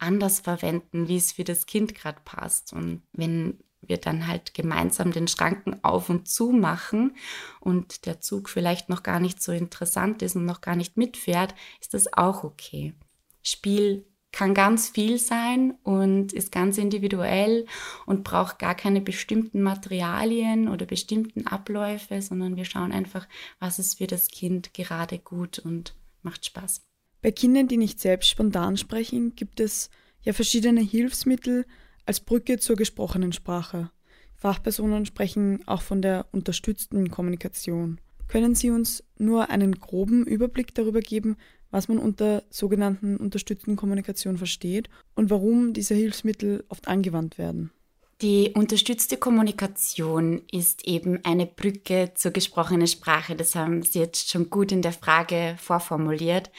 anders 0.00 0.40
verwenden, 0.40 1.06
wie 1.06 1.16
es 1.16 1.30
für 1.30 1.44
das 1.44 1.66
Kind 1.66 1.94
gerade 1.94 2.20
passt. 2.24 2.72
Und 2.72 3.02
wenn 3.12 3.60
wir 3.82 3.98
dann 3.98 4.26
halt 4.26 4.54
gemeinsam 4.54 5.12
den 5.12 5.28
Schranken 5.28 5.82
auf 5.82 6.08
und 6.08 6.28
zu 6.28 6.50
machen 6.50 7.16
und 7.60 8.06
der 8.06 8.20
Zug 8.20 8.48
vielleicht 8.48 8.88
noch 8.88 9.02
gar 9.02 9.20
nicht 9.20 9.42
so 9.42 9.52
interessant 9.52 10.22
ist 10.22 10.36
und 10.36 10.44
noch 10.44 10.60
gar 10.60 10.76
nicht 10.76 10.96
mitfährt, 10.96 11.54
ist 11.80 11.94
das 11.94 12.12
auch 12.12 12.44
okay. 12.44 12.94
Spiel 13.42 14.06
kann 14.32 14.54
ganz 14.54 14.88
viel 14.88 15.18
sein 15.18 15.74
und 15.82 16.32
ist 16.32 16.50
ganz 16.50 16.78
individuell 16.78 17.66
und 18.06 18.24
braucht 18.24 18.58
gar 18.58 18.74
keine 18.74 19.02
bestimmten 19.02 19.60
Materialien 19.60 20.68
oder 20.68 20.86
bestimmten 20.86 21.46
Abläufe, 21.46 22.22
sondern 22.22 22.56
wir 22.56 22.64
schauen 22.64 22.92
einfach, 22.92 23.28
was 23.60 23.78
ist 23.78 23.98
für 23.98 24.06
das 24.06 24.28
Kind 24.28 24.72
gerade 24.72 25.18
gut 25.18 25.58
und 25.58 25.94
macht 26.22 26.46
Spaß. 26.46 26.80
Bei 27.20 27.30
Kindern, 27.30 27.68
die 27.68 27.76
nicht 27.76 28.00
selbst 28.00 28.30
spontan 28.30 28.76
sprechen, 28.76 29.36
gibt 29.36 29.60
es 29.60 29.90
ja 30.22 30.32
verschiedene 30.32 30.80
Hilfsmittel 30.80 31.66
als 32.06 32.20
Brücke 32.20 32.58
zur 32.58 32.76
gesprochenen 32.76 33.32
Sprache. 33.32 33.90
Fachpersonen 34.34 35.06
sprechen 35.06 35.66
auch 35.66 35.82
von 35.82 36.02
der 36.02 36.26
unterstützten 36.32 37.10
Kommunikation. 37.10 38.00
Können 38.28 38.54
Sie 38.54 38.70
uns 38.70 39.04
nur 39.18 39.50
einen 39.50 39.78
groben 39.78 40.26
Überblick 40.26 40.74
darüber 40.74 41.00
geben, 41.00 41.36
was 41.70 41.88
man 41.88 41.98
unter 41.98 42.42
sogenannten 42.50 43.16
unterstützten 43.16 43.76
Kommunikation 43.76 44.36
versteht 44.36 44.88
und 45.14 45.30
warum 45.30 45.72
diese 45.72 45.94
Hilfsmittel 45.94 46.64
oft 46.68 46.88
angewandt 46.88 47.38
werden. 47.38 47.72
Die 48.20 48.52
unterstützte 48.54 49.16
Kommunikation 49.16 50.42
ist 50.52 50.86
eben 50.86 51.24
eine 51.24 51.44
Brücke 51.44 52.12
zur 52.14 52.30
gesprochenen 52.30 52.86
Sprache. 52.86 53.34
Das 53.34 53.56
haben 53.56 53.82
Sie 53.82 53.98
jetzt 53.98 54.30
schon 54.30 54.48
gut 54.48 54.70
in 54.70 54.80
der 54.80 54.92
Frage 54.92 55.56
vorformuliert. 55.58 56.52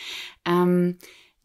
Ähm, 0.46 0.98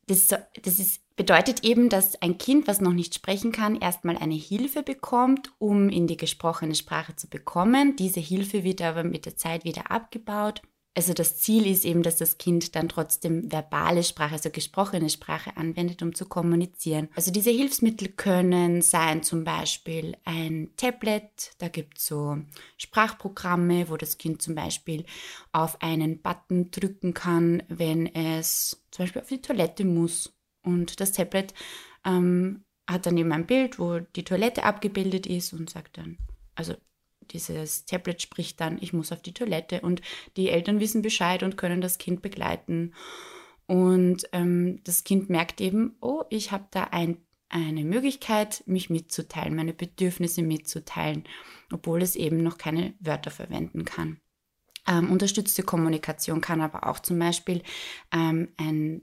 das, 0.08 0.32
ist, 0.78 1.00
bedeutet 1.18 1.62
eben, 1.64 1.90
dass 1.90 2.20
ein 2.22 2.38
Kind, 2.38 2.66
was 2.66 2.80
noch 2.80 2.94
nicht 2.94 3.14
sprechen 3.14 3.52
kann, 3.52 3.76
erstmal 3.76 4.16
eine 4.16 4.34
Hilfe 4.34 4.82
bekommt, 4.82 5.52
um 5.58 5.90
in 5.90 6.06
die 6.06 6.16
gesprochene 6.16 6.74
Sprache 6.74 7.14
zu 7.14 7.28
bekommen. 7.28 7.96
Diese 7.96 8.20
Hilfe 8.20 8.64
wird 8.64 8.80
aber 8.80 9.04
mit 9.04 9.26
der 9.26 9.36
Zeit 9.36 9.64
wieder 9.64 9.90
abgebaut 9.90 10.62
also 10.98 11.14
das 11.14 11.38
Ziel 11.38 11.64
ist 11.68 11.84
eben, 11.84 12.02
dass 12.02 12.16
das 12.16 12.38
Kind 12.38 12.74
dann 12.74 12.88
trotzdem 12.88 13.52
verbale 13.52 14.02
Sprache, 14.02 14.32
also 14.32 14.50
gesprochene 14.50 15.08
Sprache 15.10 15.56
anwendet, 15.56 16.02
um 16.02 16.12
zu 16.12 16.26
kommunizieren. 16.26 17.08
Also 17.14 17.30
diese 17.30 17.50
Hilfsmittel 17.50 18.08
können 18.08 18.82
sein 18.82 19.22
zum 19.22 19.44
Beispiel 19.44 20.16
ein 20.24 20.72
Tablet, 20.76 21.52
da 21.58 21.68
gibt 21.68 21.98
es 21.98 22.06
so 22.06 22.38
Sprachprogramme, 22.78 23.88
wo 23.88 23.96
das 23.96 24.18
Kind 24.18 24.42
zum 24.42 24.56
Beispiel 24.56 25.04
auf 25.52 25.80
einen 25.82 26.20
Button 26.20 26.72
drücken 26.72 27.14
kann, 27.14 27.62
wenn 27.68 28.12
es 28.12 28.84
zum 28.90 29.04
Beispiel 29.04 29.22
auf 29.22 29.28
die 29.28 29.40
Toilette 29.40 29.84
muss. 29.84 30.37
Und 30.62 31.00
das 31.00 31.12
Tablet 31.12 31.54
ähm, 32.04 32.64
hat 32.88 33.06
dann 33.06 33.16
eben 33.16 33.32
ein 33.32 33.46
Bild, 33.46 33.78
wo 33.78 34.00
die 34.00 34.24
Toilette 34.24 34.64
abgebildet 34.64 35.26
ist 35.26 35.52
und 35.52 35.70
sagt 35.70 35.98
dann, 35.98 36.18
also 36.54 36.74
dieses 37.30 37.84
Tablet 37.84 38.22
spricht 38.22 38.60
dann, 38.60 38.78
ich 38.80 38.92
muss 38.92 39.12
auf 39.12 39.22
die 39.22 39.34
Toilette 39.34 39.80
und 39.80 40.00
die 40.36 40.48
Eltern 40.48 40.80
wissen 40.80 41.02
Bescheid 41.02 41.42
und 41.42 41.56
können 41.56 41.80
das 41.80 41.98
Kind 41.98 42.22
begleiten. 42.22 42.94
Und 43.66 44.28
ähm, 44.32 44.80
das 44.84 45.04
Kind 45.04 45.28
merkt 45.28 45.60
eben, 45.60 45.96
oh, 46.00 46.24
ich 46.30 46.52
habe 46.52 46.66
da 46.70 46.84
ein, 46.84 47.18
eine 47.50 47.84
Möglichkeit, 47.84 48.62
mich 48.66 48.88
mitzuteilen, 48.88 49.54
meine 49.54 49.74
Bedürfnisse 49.74 50.42
mitzuteilen, 50.42 51.24
obwohl 51.70 52.02
es 52.02 52.16
eben 52.16 52.42
noch 52.42 52.56
keine 52.56 52.94
Wörter 53.00 53.30
verwenden 53.30 53.84
kann. 53.84 54.20
Ähm, 54.86 55.10
unterstützte 55.10 55.62
Kommunikation 55.62 56.40
kann 56.40 56.62
aber 56.62 56.86
auch 56.86 56.98
zum 56.98 57.18
Beispiel 57.18 57.62
ähm, 58.10 58.48
ein 58.56 59.02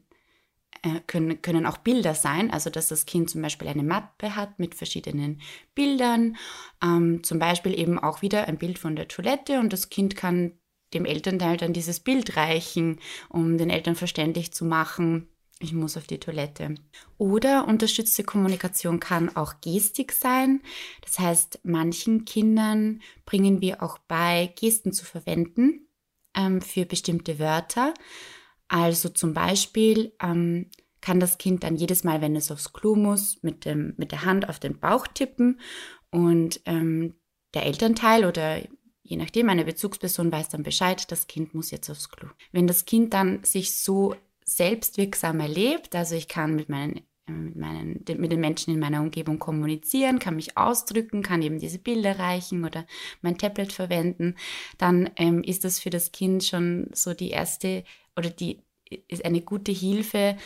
können, 1.08 1.42
können 1.42 1.66
auch 1.66 1.78
Bilder 1.78 2.16
sein, 2.16 2.52
also 2.52 2.70
dass 2.70 2.90
das 2.90 3.06
Kind 3.06 3.30
zum 3.30 3.42
Beispiel 3.42 3.68
eine 3.68 3.84
Mappe 3.84 4.36
hat 4.36 4.60
mit 4.60 4.76
verschiedenen 4.76 5.42
Bildern, 5.74 6.38
ähm, 6.84 7.24
zum 7.24 7.40
Beispiel 7.40 7.78
eben 7.78 8.00
auch 8.00 8.22
wieder 8.22 8.48
ein 8.48 8.58
Bild 8.58 8.80
von 8.80 8.96
der 8.96 9.08
Toilette 9.08 9.60
und 9.60 9.74
das 9.74 9.90
Kind 9.90 10.16
kann 10.16 10.54
dem 10.94 11.06
Elternteil 11.06 11.58
dann 11.58 11.74
dieses 11.74 12.00
Bild 12.00 12.38
reichen, 12.38 13.00
um 13.30 13.58
den 13.58 13.70
Eltern 13.70 13.96
verständlich 13.96 14.54
zu 14.54 14.66
machen, 14.66 15.28
ich 15.60 15.74
muss 15.74 15.96
auf 15.96 16.06
die 16.06 16.20
Toilette. 16.20 16.76
Oder 17.18 17.68
unterstützte 17.68 18.24
Kommunikation 18.24 19.00
kann 19.00 19.36
auch 19.36 19.62
Gestik 19.62 20.12
sein. 20.12 20.62
Das 21.02 21.18
heißt, 21.18 21.60
manchen 21.64 22.26
Kindern 22.26 23.02
bringen 23.26 23.62
wir 23.62 23.82
auch 23.82 23.98
bei, 23.98 24.54
Gesten 24.60 24.92
zu 24.92 25.06
verwenden 25.06 25.88
ähm, 26.36 26.62
für 26.62 26.86
bestimmte 26.86 27.40
Wörter. 27.40 27.94
Also 28.68 29.10
zum 29.10 29.34
Beispiel 29.34 30.14
ähm, 30.22 30.70
kann 31.02 31.20
das 31.20 31.38
Kind 31.38 31.64
dann 31.64 31.76
jedes 31.76 32.04
Mal, 32.04 32.22
wenn 32.22 32.36
es 32.36 32.52
aufs 32.52 32.74
Klo 32.74 32.96
muss, 32.96 33.42
mit, 33.44 33.66
dem, 33.66 33.94
mit 33.98 34.12
der 34.12 34.26
Hand 34.26 34.50
auf 34.50 34.60
den 34.60 34.80
Bauch 34.80 35.08
tippen 35.08 35.60
und 36.10 36.62
ähm, 36.66 37.16
der 37.54 37.66
Elternteil 37.66 38.26
oder 38.26 38.62
je 39.04 39.18
nachdem 39.18 39.50
eine 39.50 39.66
Bezugsperson 39.66 40.32
weiß 40.32 40.50
dann 40.50 40.64
Bescheid, 40.64 41.12
das 41.12 41.28
Kind 41.28 41.54
muss 41.54 41.70
jetzt 41.70 41.90
aufs 41.90 42.10
Klo. 42.10 42.30
Wenn 42.52 42.66
das 42.66 42.86
Kind 42.86 43.14
dann 43.14 43.44
sich 43.44 43.78
so 43.78 44.16
selbstwirksam 44.46 45.40
erlebt, 45.40 45.96
also 45.96 46.16
ich 46.16 46.28
kann 46.28 46.56
mit 46.56 46.70
meinen 46.70 47.02
äh, 47.28 47.32
mit, 47.32 47.56
meinen, 47.56 48.04
mit 48.18 48.32
den 48.32 48.40
Menschen 48.40 48.74
in 48.74 48.80
meiner 48.80 49.02
Umgebung 49.02 49.40
kommunizieren, 49.40 50.20
kann 50.20 50.36
mich 50.36 50.58
ausdrücken, 50.58 51.24
kann 51.24 51.42
eben 51.42 51.60
diese 51.60 51.80
Bilder 51.80 52.20
reichen 52.20 52.66
oder 52.66 52.86
mein 53.22 53.38
Tablet 53.38 53.74
verwenden, 53.74 54.36
dann 54.78 55.10
ähm, 55.16 55.44
ist 55.44 55.64
das 55.64 55.80
für 55.80 55.90
das 55.90 56.12
Kind 56.12 56.44
schon 56.44 56.90
so 56.94 57.14
die 57.14 57.30
erste 57.30 57.84
oder 58.16 58.30
die 58.30 58.64
ist 59.08 59.26
eine 59.26 59.42
gute 59.42 59.72
Hilfe, 59.72 60.38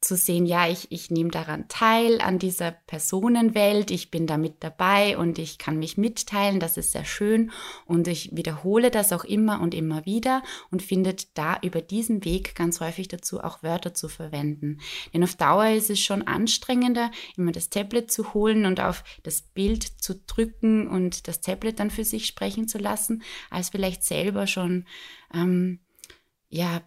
zu 0.00 0.16
sehen, 0.16 0.46
ja, 0.46 0.68
ich, 0.68 0.92
ich 0.92 1.10
nehme 1.10 1.30
daran 1.30 1.66
teil, 1.66 2.20
an 2.20 2.38
dieser 2.38 2.70
Personenwelt, 2.70 3.90
ich 3.90 4.12
bin 4.12 4.28
da 4.28 4.36
mit 4.36 4.62
dabei 4.62 5.18
und 5.18 5.38
ich 5.40 5.58
kann 5.58 5.78
mich 5.78 5.96
mitteilen, 5.96 6.60
das 6.60 6.76
ist 6.76 6.92
sehr 6.92 7.04
schön 7.04 7.50
und 7.84 8.06
ich 8.06 8.36
wiederhole 8.36 8.92
das 8.92 9.12
auch 9.12 9.24
immer 9.24 9.60
und 9.60 9.74
immer 9.74 10.06
wieder 10.06 10.42
und 10.70 10.82
findet 10.82 11.36
da 11.36 11.58
über 11.62 11.80
diesen 11.80 12.24
Weg 12.24 12.54
ganz 12.54 12.80
häufig 12.80 13.08
dazu, 13.08 13.40
auch 13.40 13.64
Wörter 13.64 13.92
zu 13.92 14.08
verwenden. 14.08 14.78
Denn 15.12 15.24
auf 15.24 15.34
Dauer 15.34 15.70
ist 15.70 15.90
es 15.90 15.98
schon 15.98 16.22
anstrengender, 16.22 17.10
immer 17.36 17.50
das 17.50 17.68
Tablet 17.68 18.12
zu 18.12 18.34
holen 18.34 18.66
und 18.66 18.80
auf 18.80 19.02
das 19.24 19.42
Bild 19.42 19.82
zu 19.82 20.14
drücken 20.14 20.86
und 20.86 21.26
das 21.26 21.40
Tablet 21.40 21.80
dann 21.80 21.90
für 21.90 22.04
sich 22.04 22.26
sprechen 22.26 22.68
zu 22.68 22.78
lassen, 22.78 23.24
als 23.50 23.70
vielleicht 23.70 24.04
selber 24.04 24.46
schon 24.46 24.86
ähm, 25.34 25.80
ja, 26.50 26.82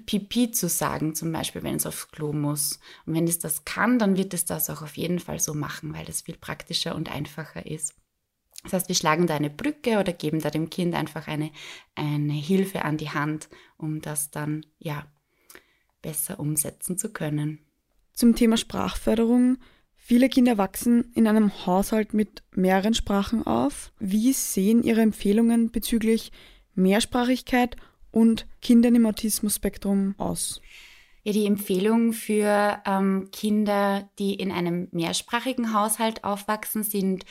Pipi 0.00 0.50
zu 0.50 0.68
sagen, 0.68 1.14
zum 1.14 1.32
Beispiel, 1.32 1.62
wenn 1.62 1.76
es 1.76 1.86
aufs 1.86 2.08
Klo 2.10 2.32
muss. 2.32 2.80
Und 3.06 3.14
wenn 3.14 3.26
es 3.26 3.38
das 3.38 3.64
kann, 3.64 3.98
dann 3.98 4.16
wird 4.16 4.34
es 4.34 4.44
das 4.44 4.70
auch 4.70 4.82
auf 4.82 4.96
jeden 4.96 5.18
Fall 5.18 5.40
so 5.40 5.54
machen, 5.54 5.94
weil 5.94 6.04
das 6.04 6.22
viel 6.22 6.36
praktischer 6.36 6.94
und 6.94 7.10
einfacher 7.10 7.66
ist. 7.66 7.94
Das 8.64 8.72
heißt, 8.72 8.88
wir 8.88 8.96
schlagen 8.96 9.26
da 9.26 9.36
eine 9.36 9.50
Brücke 9.50 9.98
oder 9.98 10.12
geben 10.12 10.40
da 10.40 10.50
dem 10.50 10.70
Kind 10.70 10.94
einfach 10.94 11.28
eine, 11.28 11.50
eine 11.94 12.32
Hilfe 12.32 12.84
an 12.84 12.96
die 12.96 13.10
Hand, 13.10 13.48
um 13.76 14.00
das 14.00 14.30
dann 14.30 14.66
ja 14.78 15.06
besser 16.02 16.40
umsetzen 16.40 16.98
zu 16.98 17.12
können. 17.12 17.60
Zum 18.12 18.34
Thema 18.34 18.56
Sprachförderung. 18.56 19.58
Viele 19.94 20.28
Kinder 20.28 20.56
wachsen 20.56 21.12
in 21.14 21.26
einem 21.26 21.66
Haushalt 21.66 22.14
mit 22.14 22.42
mehreren 22.52 22.94
Sprachen 22.94 23.46
auf. 23.46 23.92
Wie 23.98 24.32
sehen 24.32 24.82
Ihre 24.82 25.00
Empfehlungen 25.00 25.70
bezüglich 25.70 26.32
Mehrsprachigkeit 26.74 27.76
und 28.16 28.46
Kindern 28.62 28.94
im 28.94 29.04
Autismus-Spektrum 29.04 30.14
aus? 30.16 30.62
Ja, 31.22 31.32
die 31.32 31.44
Empfehlung 31.44 32.14
für 32.14 32.80
ähm, 32.86 33.28
Kinder, 33.30 34.08
die 34.18 34.34
in 34.34 34.50
einem 34.50 34.88
mehrsprachigen 34.90 35.74
Haushalt 35.74 36.24
aufwachsen, 36.24 36.82
sind, 36.82 37.26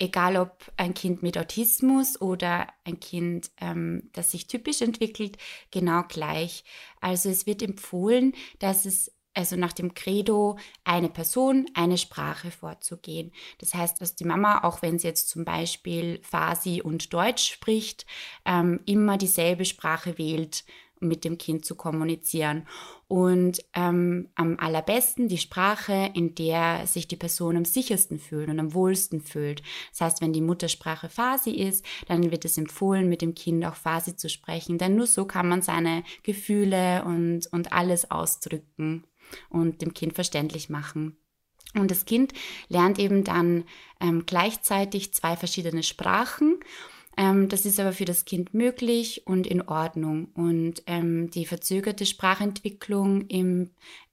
egal 0.00 0.36
ob 0.36 0.72
ein 0.76 0.94
Kind 0.94 1.22
mit 1.22 1.38
Autismus 1.38 2.20
oder 2.20 2.66
ein 2.82 2.98
Kind, 2.98 3.52
ähm, 3.60 4.10
das 4.12 4.32
sich 4.32 4.48
typisch 4.48 4.82
entwickelt, 4.82 5.38
genau 5.70 6.02
gleich. 6.08 6.64
Also 7.00 7.28
es 7.28 7.46
wird 7.46 7.62
empfohlen, 7.62 8.32
dass 8.58 8.86
es 8.86 9.12
also 9.40 9.56
nach 9.56 9.72
dem 9.72 9.94
Credo, 9.94 10.58
eine 10.84 11.08
Person, 11.08 11.66
eine 11.74 11.98
Sprache 11.98 12.50
vorzugehen. 12.50 13.32
Das 13.58 13.74
heißt, 13.74 14.00
dass 14.00 14.14
die 14.14 14.24
Mama, 14.24 14.62
auch 14.62 14.82
wenn 14.82 14.98
sie 14.98 15.08
jetzt 15.08 15.28
zum 15.28 15.44
Beispiel 15.44 16.20
Farsi 16.22 16.82
und 16.82 17.12
Deutsch 17.12 17.52
spricht, 17.52 18.06
ähm, 18.44 18.80
immer 18.86 19.18
dieselbe 19.18 19.64
Sprache 19.64 20.18
wählt, 20.18 20.64
mit 21.00 21.24
dem 21.24 21.38
Kind 21.38 21.64
zu 21.64 21.74
kommunizieren. 21.74 22.66
Und 23.08 23.64
ähm, 23.74 24.28
am 24.36 24.56
allerbesten 24.60 25.26
die 25.28 25.38
Sprache, 25.38 26.10
in 26.14 26.34
der 26.34 26.86
sich 26.86 27.08
die 27.08 27.16
Person 27.16 27.56
am 27.56 27.64
sichersten 27.64 28.20
fühlt 28.20 28.48
und 28.48 28.60
am 28.60 28.74
wohlsten 28.74 29.20
fühlt. 29.20 29.62
Das 29.90 30.02
heißt, 30.02 30.20
wenn 30.20 30.32
die 30.32 30.42
Muttersprache 30.42 31.08
Farsi 31.08 31.50
ist, 31.50 31.84
dann 32.06 32.30
wird 32.30 32.44
es 32.44 32.56
empfohlen, 32.56 33.08
mit 33.08 33.22
dem 33.22 33.34
Kind 33.34 33.64
auch 33.64 33.74
Farsi 33.74 34.14
zu 34.14 34.28
sprechen, 34.28 34.78
denn 34.78 34.94
nur 34.94 35.06
so 35.06 35.24
kann 35.24 35.48
man 35.48 35.62
seine 35.62 36.04
Gefühle 36.22 37.02
und, 37.04 37.48
und 37.50 37.72
alles 37.72 38.10
ausdrücken 38.10 39.04
und 39.48 39.82
dem 39.82 39.94
Kind 39.94 40.14
verständlich 40.14 40.68
machen. 40.68 41.16
Und 41.74 41.90
das 41.90 42.04
Kind 42.04 42.32
lernt 42.68 42.98
eben 42.98 43.22
dann 43.22 43.64
ähm, 44.00 44.24
gleichzeitig 44.26 45.14
zwei 45.14 45.36
verschiedene 45.36 45.82
Sprachen 45.82 46.58
ähm, 47.20 47.48
das 47.48 47.66
ist 47.66 47.78
aber 47.78 47.92
für 47.92 48.06
das 48.06 48.24
Kind 48.24 48.54
möglich 48.54 49.26
und 49.26 49.46
in 49.46 49.60
Ordnung. 49.62 50.28
Und 50.34 50.82
ähm, 50.86 51.30
die 51.30 51.44
verzögerte 51.44 52.06
Sprachentwicklung 52.06 53.26
im, 53.26 53.70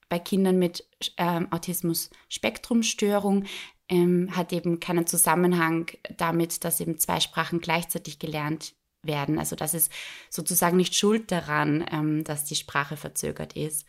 bei 0.10 0.20
Kindern 0.20 0.60
mit 0.60 0.86
ähm, 1.18 1.48
Autismus-Spektrumstörung 1.52 3.46
ähm, 3.88 4.36
hat 4.36 4.52
eben 4.52 4.82
keinen 4.82 5.08
Zusammenhang 5.08 5.90
damit, 6.18 6.66
dass 6.66 6.82
eben 6.82 6.98
zwei 6.98 7.22
Sprachen 7.22 7.62
gleichzeitig 7.62 8.20
gelernt 8.20 8.74
werden. 9.04 9.40
Also 9.40 9.56
das 9.56 9.74
ist 9.74 9.92
sozusagen 10.30 10.76
nicht 10.76 10.96
schuld 10.96 11.32
daran, 11.32 11.86
ähm, 11.92 12.24
dass 12.26 12.44
die 12.44 12.56
Sprache 12.56 12.98
verzögert 12.98 13.54
ist, 13.54 13.86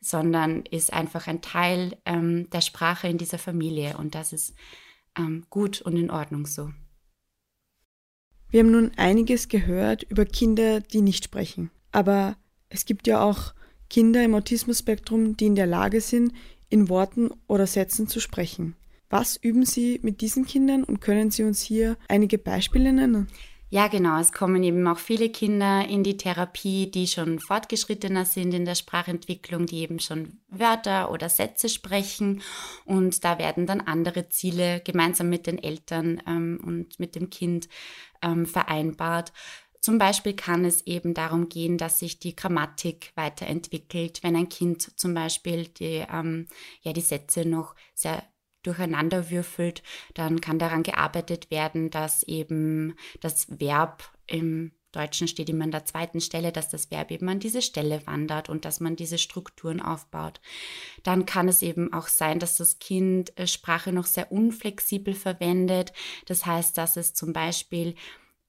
sondern 0.00 0.62
ist 0.62 0.92
einfach 0.92 1.26
ein 1.26 1.42
Teil 1.42 1.96
ähm, 2.04 2.48
der 2.50 2.60
Sprache 2.60 3.08
in 3.08 3.18
dieser 3.18 3.38
Familie 3.38 3.96
und 3.98 4.14
das 4.14 4.32
ist 4.32 4.54
gut 5.50 5.80
und 5.82 5.96
in 5.96 6.12
Ordnung 6.12 6.46
so. 6.46 6.70
Wir 8.50 8.60
haben 8.60 8.70
nun 8.70 8.92
einiges 8.96 9.48
gehört 9.48 10.04
über 10.04 10.24
Kinder, 10.24 10.80
die 10.80 11.02
nicht 11.02 11.24
sprechen. 11.24 11.70
Aber 11.92 12.36
es 12.68 12.86
gibt 12.86 13.06
ja 13.06 13.22
auch 13.22 13.52
Kinder 13.90 14.24
im 14.24 14.34
Autismus-Spektrum, 14.34 15.36
die 15.36 15.46
in 15.46 15.54
der 15.54 15.66
Lage 15.66 16.00
sind, 16.00 16.32
in 16.70 16.88
Worten 16.88 17.30
oder 17.46 17.66
Sätzen 17.66 18.08
zu 18.08 18.20
sprechen. 18.20 18.76
Was 19.10 19.36
üben 19.36 19.64
Sie 19.64 20.00
mit 20.02 20.20
diesen 20.20 20.46
Kindern 20.46 20.84
und 20.84 21.00
können 21.00 21.30
Sie 21.30 21.44
uns 21.44 21.60
hier 21.60 21.96
einige 22.08 22.38
Beispiele 22.38 22.92
nennen? 22.92 23.28
Ja, 23.70 23.88
genau. 23.88 24.18
Es 24.18 24.32
kommen 24.32 24.62
eben 24.62 24.86
auch 24.86 24.98
viele 24.98 25.28
Kinder 25.28 25.86
in 25.86 26.02
die 26.02 26.16
Therapie, 26.16 26.90
die 26.90 27.06
schon 27.06 27.38
fortgeschrittener 27.38 28.24
sind 28.24 28.54
in 28.54 28.64
der 28.64 28.74
Sprachentwicklung, 28.74 29.66
die 29.66 29.80
eben 29.80 30.00
schon 30.00 30.40
Wörter 30.48 31.10
oder 31.10 31.28
Sätze 31.28 31.68
sprechen. 31.68 32.40
Und 32.86 33.24
da 33.24 33.38
werden 33.38 33.66
dann 33.66 33.82
andere 33.82 34.30
Ziele 34.30 34.80
gemeinsam 34.80 35.28
mit 35.28 35.46
den 35.46 35.62
Eltern 35.62 36.22
ähm, 36.26 36.60
und 36.64 36.98
mit 36.98 37.14
dem 37.14 37.28
Kind 37.28 37.68
ähm, 38.22 38.46
vereinbart. 38.46 39.34
Zum 39.80 39.98
Beispiel 39.98 40.32
kann 40.32 40.64
es 40.64 40.86
eben 40.86 41.12
darum 41.12 41.50
gehen, 41.50 41.76
dass 41.76 41.98
sich 41.98 42.18
die 42.18 42.34
Grammatik 42.34 43.12
weiterentwickelt, 43.16 44.22
wenn 44.22 44.34
ein 44.34 44.48
Kind 44.48 44.98
zum 44.98 45.12
Beispiel 45.12 45.68
die, 45.68 46.04
ähm, 46.10 46.48
ja, 46.80 46.94
die 46.94 47.00
Sätze 47.02 47.44
noch 47.44 47.74
sehr 47.94 48.22
durcheinander 48.68 49.30
würfelt, 49.30 49.82
dann 50.14 50.40
kann 50.40 50.58
daran 50.58 50.82
gearbeitet 50.82 51.50
werden, 51.50 51.90
dass 51.90 52.22
eben 52.22 52.94
das 53.20 53.46
Verb 53.58 54.12
im 54.26 54.72
Deutschen 54.92 55.28
steht 55.28 55.50
immer 55.50 55.64
an 55.64 55.70
der 55.70 55.84
zweiten 55.84 56.20
Stelle, 56.20 56.50
dass 56.50 56.70
das 56.70 56.90
Verb 56.90 57.10
eben 57.10 57.28
an 57.28 57.40
diese 57.40 57.60
Stelle 57.60 58.06
wandert 58.06 58.48
und 58.48 58.64
dass 58.64 58.80
man 58.80 58.96
diese 58.96 59.18
Strukturen 59.18 59.80
aufbaut. 59.80 60.40
Dann 61.02 61.26
kann 61.26 61.46
es 61.46 61.60
eben 61.60 61.92
auch 61.92 62.08
sein, 62.08 62.38
dass 62.38 62.56
das 62.56 62.78
Kind 62.78 63.38
äh, 63.38 63.46
Sprache 63.46 63.92
noch 63.92 64.06
sehr 64.06 64.32
unflexibel 64.32 65.14
verwendet. 65.14 65.92
Das 66.26 66.46
heißt, 66.46 66.78
dass 66.78 66.96
es 66.96 67.12
zum 67.12 67.32
Beispiel 67.34 67.96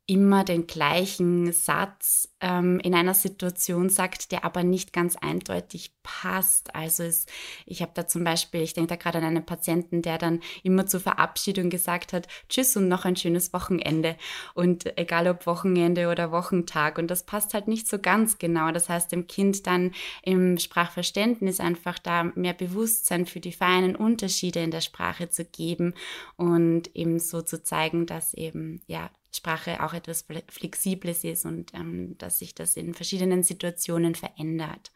immer 0.10 0.44
den 0.44 0.66
gleichen 0.66 1.54
Satz 1.54 2.34
ähm, 2.42 2.80
in 2.80 2.96
einer 2.96 3.14
Situation 3.14 3.90
sagt, 3.90 4.32
der 4.32 4.44
aber 4.44 4.64
nicht 4.64 4.92
ganz 4.92 5.16
eindeutig 5.16 5.92
passt. 6.02 6.74
Also 6.74 7.04
es, 7.04 7.28
ich 7.68 7.84
habe 7.84 7.92
da 7.94 8.08
zum 8.08 8.24
Beispiel, 8.24 8.62
ich 8.62 8.74
denke 8.74 8.90
da 8.90 8.96
gerade 8.96 9.20
an 9.20 9.26
einen 9.26 9.46
Patienten, 9.46 10.02
der 10.02 10.18
dann 10.18 10.40
immer 10.64 10.88
zur 10.88 11.00
Verabschiedung 11.00 11.70
gesagt 11.70 12.12
hat, 12.12 12.28
tschüss 12.50 12.76
und 12.76 12.88
noch 12.88 13.06
ein 13.06 13.18
schönes 13.18 13.54
Wochenende. 13.54 14.16
Und 14.56 14.98
egal 14.98 15.28
ob 15.28 15.46
Wochenende 15.46 16.10
oder 16.10 16.32
Wochentag. 16.32 16.98
Und 16.98 17.12
das 17.12 17.24
passt 17.24 17.54
halt 17.54 17.68
nicht 17.68 17.88
so 17.88 18.00
ganz 18.00 18.40
genau. 18.40 18.72
Das 18.72 18.90
heißt, 18.90 19.12
dem 19.12 19.28
Kind 19.28 19.68
dann 19.68 19.92
im 20.24 20.58
Sprachverständnis 20.58 21.60
einfach 21.60 22.00
da 22.00 22.24
mehr 22.34 22.54
Bewusstsein 22.54 23.28
für 23.28 23.42
die 23.42 23.54
feinen 23.54 23.96
Unterschiede 23.96 24.60
in 24.60 24.72
der 24.72 24.82
Sprache 24.82 25.30
zu 25.30 25.46
geben 25.46 25.94
und 26.36 26.96
eben 26.96 27.20
so 27.20 27.44
zu 27.44 27.62
zeigen, 27.62 28.08
dass 28.08 28.34
eben, 28.34 28.82
ja, 28.88 29.12
Sprache 29.32 29.84
auch 29.84 29.94
etwas 29.94 30.26
Flexibles 30.48 31.24
ist 31.24 31.46
und 31.46 31.74
ähm, 31.74 32.18
dass 32.18 32.40
sich 32.40 32.56
das 32.56 32.76
in 32.78 32.94
verschiedenen 32.94 33.44
Situationen 33.44 34.16
verändert. 34.16 34.92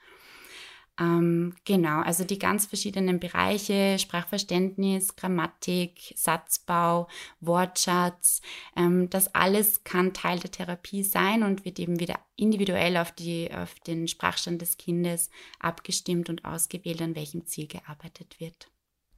Ähm, 1.00 1.56
genau, 1.66 2.02
also 2.02 2.24
die 2.24 2.38
ganz 2.38 2.68
verschiedenen 2.68 3.20
Bereiche, 3.20 3.98
Sprachverständnis, 3.98 5.16
Grammatik, 5.16 6.14
Satzbau, 6.16 7.08
Wortschatz, 7.40 8.42
ähm, 8.76 9.10
das 9.10 9.34
alles 9.34 9.84
kann 9.84 10.14
Teil 10.14 10.40
der 10.40 10.52
Therapie 10.52 11.04
sein 11.04 11.42
und 11.42 11.66
wird 11.66 11.80
eben 11.80 12.00
wieder 12.00 12.20
individuell 12.36 12.98
auf, 12.98 13.12
die, 13.12 13.52
auf 13.52 13.74
den 13.82 14.08
Sprachstand 14.08 14.62
des 14.62 14.78
Kindes 14.78 15.32
abgestimmt 15.60 16.30
und 16.30 16.46
ausgewählt, 16.46 17.02
an 17.02 17.16
welchem 17.16 17.48
Ziel 17.48 17.68
gearbeitet 17.68 18.40
wird. 18.40 18.70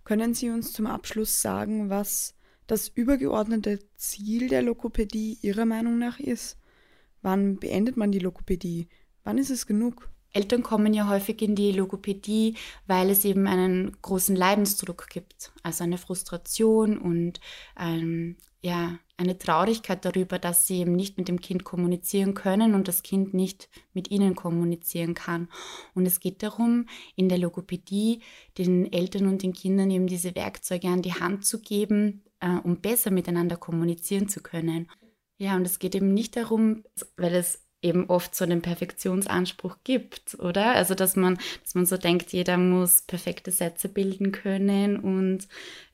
Können 0.05 0.33
Sie 0.33 0.49
uns 0.51 0.71
zum 0.71 0.85
Abschluss 0.85 1.41
sagen, 1.41 1.89
was 1.89 2.34
das 2.67 2.87
übergeordnete 2.87 3.79
Ziel 3.95 4.47
der 4.49 4.61
Lokopädie 4.61 5.37
Ihrer 5.41 5.65
Meinung 5.65 5.97
nach 5.97 6.19
ist? 6.19 6.57
Wann 7.21 7.57
beendet 7.57 7.97
man 7.97 8.11
die 8.11 8.19
Lokopädie? 8.19 8.87
Wann 9.23 9.37
ist 9.37 9.49
es 9.49 9.65
genug? 9.65 10.09
Eltern 10.35 10.63
kommen 10.63 10.93
ja 10.93 11.07
häufig 11.07 11.41
in 11.41 11.55
die 11.55 11.71
Logopädie, 11.71 12.55
weil 12.87 13.09
es 13.09 13.23
eben 13.23 13.47
einen 13.47 13.95
großen 14.01 14.35
Leidensdruck 14.35 15.07
gibt, 15.09 15.53
also 15.63 15.85
eine 15.85 15.97
Frustration 15.97 16.97
und 16.97 17.39
ähm, 17.79 18.35
ja, 18.61 18.99
eine 19.15 19.37
Traurigkeit 19.37 20.03
darüber, 20.03 20.39
dass 20.39 20.67
sie 20.67 20.79
eben 20.79 20.93
nicht 20.93 21.17
mit 21.17 21.29
dem 21.29 21.39
Kind 21.39 21.63
kommunizieren 21.63 22.33
können 22.33 22.73
und 22.73 22.87
das 22.87 23.01
Kind 23.01 23.33
nicht 23.33 23.69
mit 23.93 24.11
ihnen 24.11 24.35
kommunizieren 24.35 25.13
kann. 25.13 25.47
Und 25.93 26.05
es 26.05 26.19
geht 26.19 26.43
darum, 26.43 26.87
in 27.15 27.29
der 27.29 27.37
Logopädie 27.37 28.21
den 28.57 28.91
Eltern 28.91 29.27
und 29.27 29.41
den 29.41 29.53
Kindern 29.53 29.89
eben 29.89 30.07
diese 30.07 30.35
Werkzeuge 30.35 30.89
an 30.89 31.01
die 31.01 31.13
Hand 31.13 31.45
zu 31.45 31.61
geben, 31.61 32.23
äh, 32.45 32.59
um 32.63 32.79
besser 32.79 33.11
miteinander 33.11 33.57
kommunizieren 33.57 34.29
zu 34.29 34.41
können. 34.41 34.89
Ja, 35.37 35.55
und 35.55 35.65
es 35.65 35.79
geht 35.79 35.95
eben 35.95 36.13
nicht 36.13 36.37
darum, 36.37 36.83
weil 37.17 37.33
es 37.33 37.65
eben 37.81 38.09
oft 38.09 38.33
so 38.33 38.45
einen 38.45 38.61
Perfektionsanspruch 38.61 39.77
gibt, 39.83 40.39
oder? 40.39 40.73
Also 40.73 40.95
dass 40.95 41.15
man, 41.15 41.37
dass 41.63 41.75
man 41.75 41.85
so 41.85 41.97
denkt, 41.97 42.31
jeder 42.31 42.57
muss 42.57 43.01
perfekte 43.01 43.51
Sätze 43.51 43.89
bilden 43.89 44.31
können 44.31 44.97
und 44.97 45.47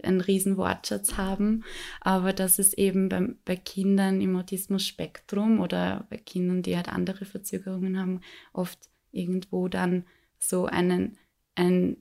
einen 0.03 0.21
riesen 0.21 0.57
Wortschatz 0.57 1.17
haben, 1.17 1.63
aber 1.99 2.33
dass 2.33 2.59
es 2.59 2.73
eben 2.73 3.09
bei, 3.09 3.29
bei 3.43 3.55
Kindern 3.55 4.21
im 4.21 4.35
Autismus-Spektrum 4.37 5.59
oder 5.59 6.05
bei 6.09 6.17
Kindern, 6.17 6.61
die 6.61 6.77
halt 6.77 6.87
andere 6.87 7.25
Verzögerungen 7.25 7.99
haben, 7.99 8.21
oft 8.53 8.79
irgendwo 9.11 9.67
dann 9.67 10.05
so 10.37 10.65
einen, 10.65 11.17
ein 11.55 11.97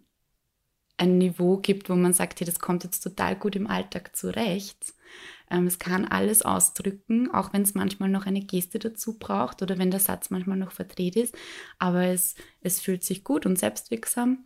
ein 1.00 1.18
Niveau 1.18 1.56
gibt, 1.56 1.88
wo 1.88 1.94
man 1.94 2.12
sagt, 2.12 2.40
hey, 2.40 2.44
das 2.44 2.60
kommt 2.60 2.84
jetzt 2.84 3.00
total 3.00 3.34
gut 3.34 3.56
im 3.56 3.66
Alltag 3.66 4.14
zurecht. 4.14 4.92
Ähm, 5.50 5.66
es 5.66 5.78
kann 5.78 6.04
alles 6.04 6.42
ausdrücken, 6.42 7.30
auch 7.30 7.52
wenn 7.52 7.62
es 7.62 7.74
manchmal 7.74 8.10
noch 8.10 8.26
eine 8.26 8.42
Geste 8.42 8.78
dazu 8.78 9.18
braucht 9.18 9.62
oder 9.62 9.78
wenn 9.78 9.90
der 9.90 10.00
Satz 10.00 10.30
manchmal 10.30 10.58
noch 10.58 10.72
verdreht 10.72 11.16
ist. 11.16 11.34
Aber 11.78 12.04
es, 12.04 12.34
es 12.60 12.80
fühlt 12.80 13.02
sich 13.02 13.24
gut 13.24 13.46
und 13.46 13.58
selbstwirksam 13.58 14.44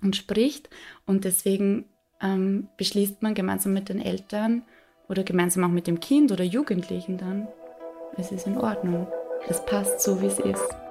und 0.00 0.14
spricht. 0.14 0.70
Und 1.04 1.24
deswegen 1.24 1.86
ähm, 2.22 2.68
beschließt 2.76 3.20
man 3.22 3.34
gemeinsam 3.34 3.72
mit 3.72 3.88
den 3.88 4.00
Eltern 4.00 4.62
oder 5.08 5.24
gemeinsam 5.24 5.64
auch 5.64 5.68
mit 5.68 5.88
dem 5.88 5.98
Kind 5.98 6.30
oder 6.30 6.44
Jugendlichen 6.44 7.18
dann, 7.18 7.48
es 8.16 8.30
ist 8.30 8.46
in 8.46 8.56
Ordnung. 8.56 9.08
Es 9.48 9.64
passt 9.64 10.00
so, 10.00 10.20
wie 10.22 10.26
es 10.26 10.38
ist 10.38 10.87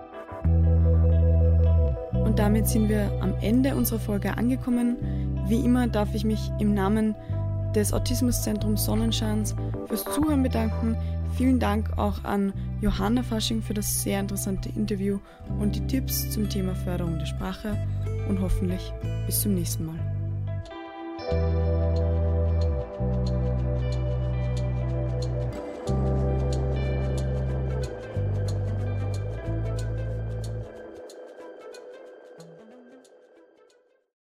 damit 2.38 2.67
sind 2.67 2.88
wir 2.88 3.11
am 3.21 3.33
Ende 3.41 3.75
unserer 3.75 3.99
Folge 3.99 4.38
angekommen. 4.38 4.97
Wie 5.47 5.59
immer 5.59 5.88
darf 5.88 6.13
ich 6.13 6.23
mich 6.23 6.51
im 6.59 6.73
Namen 6.73 7.15
des 7.75 7.93
Autismuszentrums 7.93 8.85
Sonnenscheins 8.85 9.55
fürs 9.88 10.03
Zuhören 10.05 10.43
bedanken. 10.43 10.95
Vielen 11.35 11.59
Dank 11.59 11.97
auch 11.97 12.23
an 12.23 12.53
Johanna 12.81 13.23
Fasching 13.23 13.61
für 13.61 13.73
das 13.73 14.03
sehr 14.03 14.19
interessante 14.19 14.69
Interview 14.69 15.19
und 15.59 15.75
die 15.75 15.85
Tipps 15.88 16.29
zum 16.31 16.49
Thema 16.49 16.75
Förderung 16.75 17.17
der 17.19 17.25
Sprache 17.25 17.77
und 18.29 18.39
hoffentlich 18.41 18.93
bis 19.25 19.41
zum 19.41 19.55
nächsten 19.55 19.85
Mal. 19.85 21.76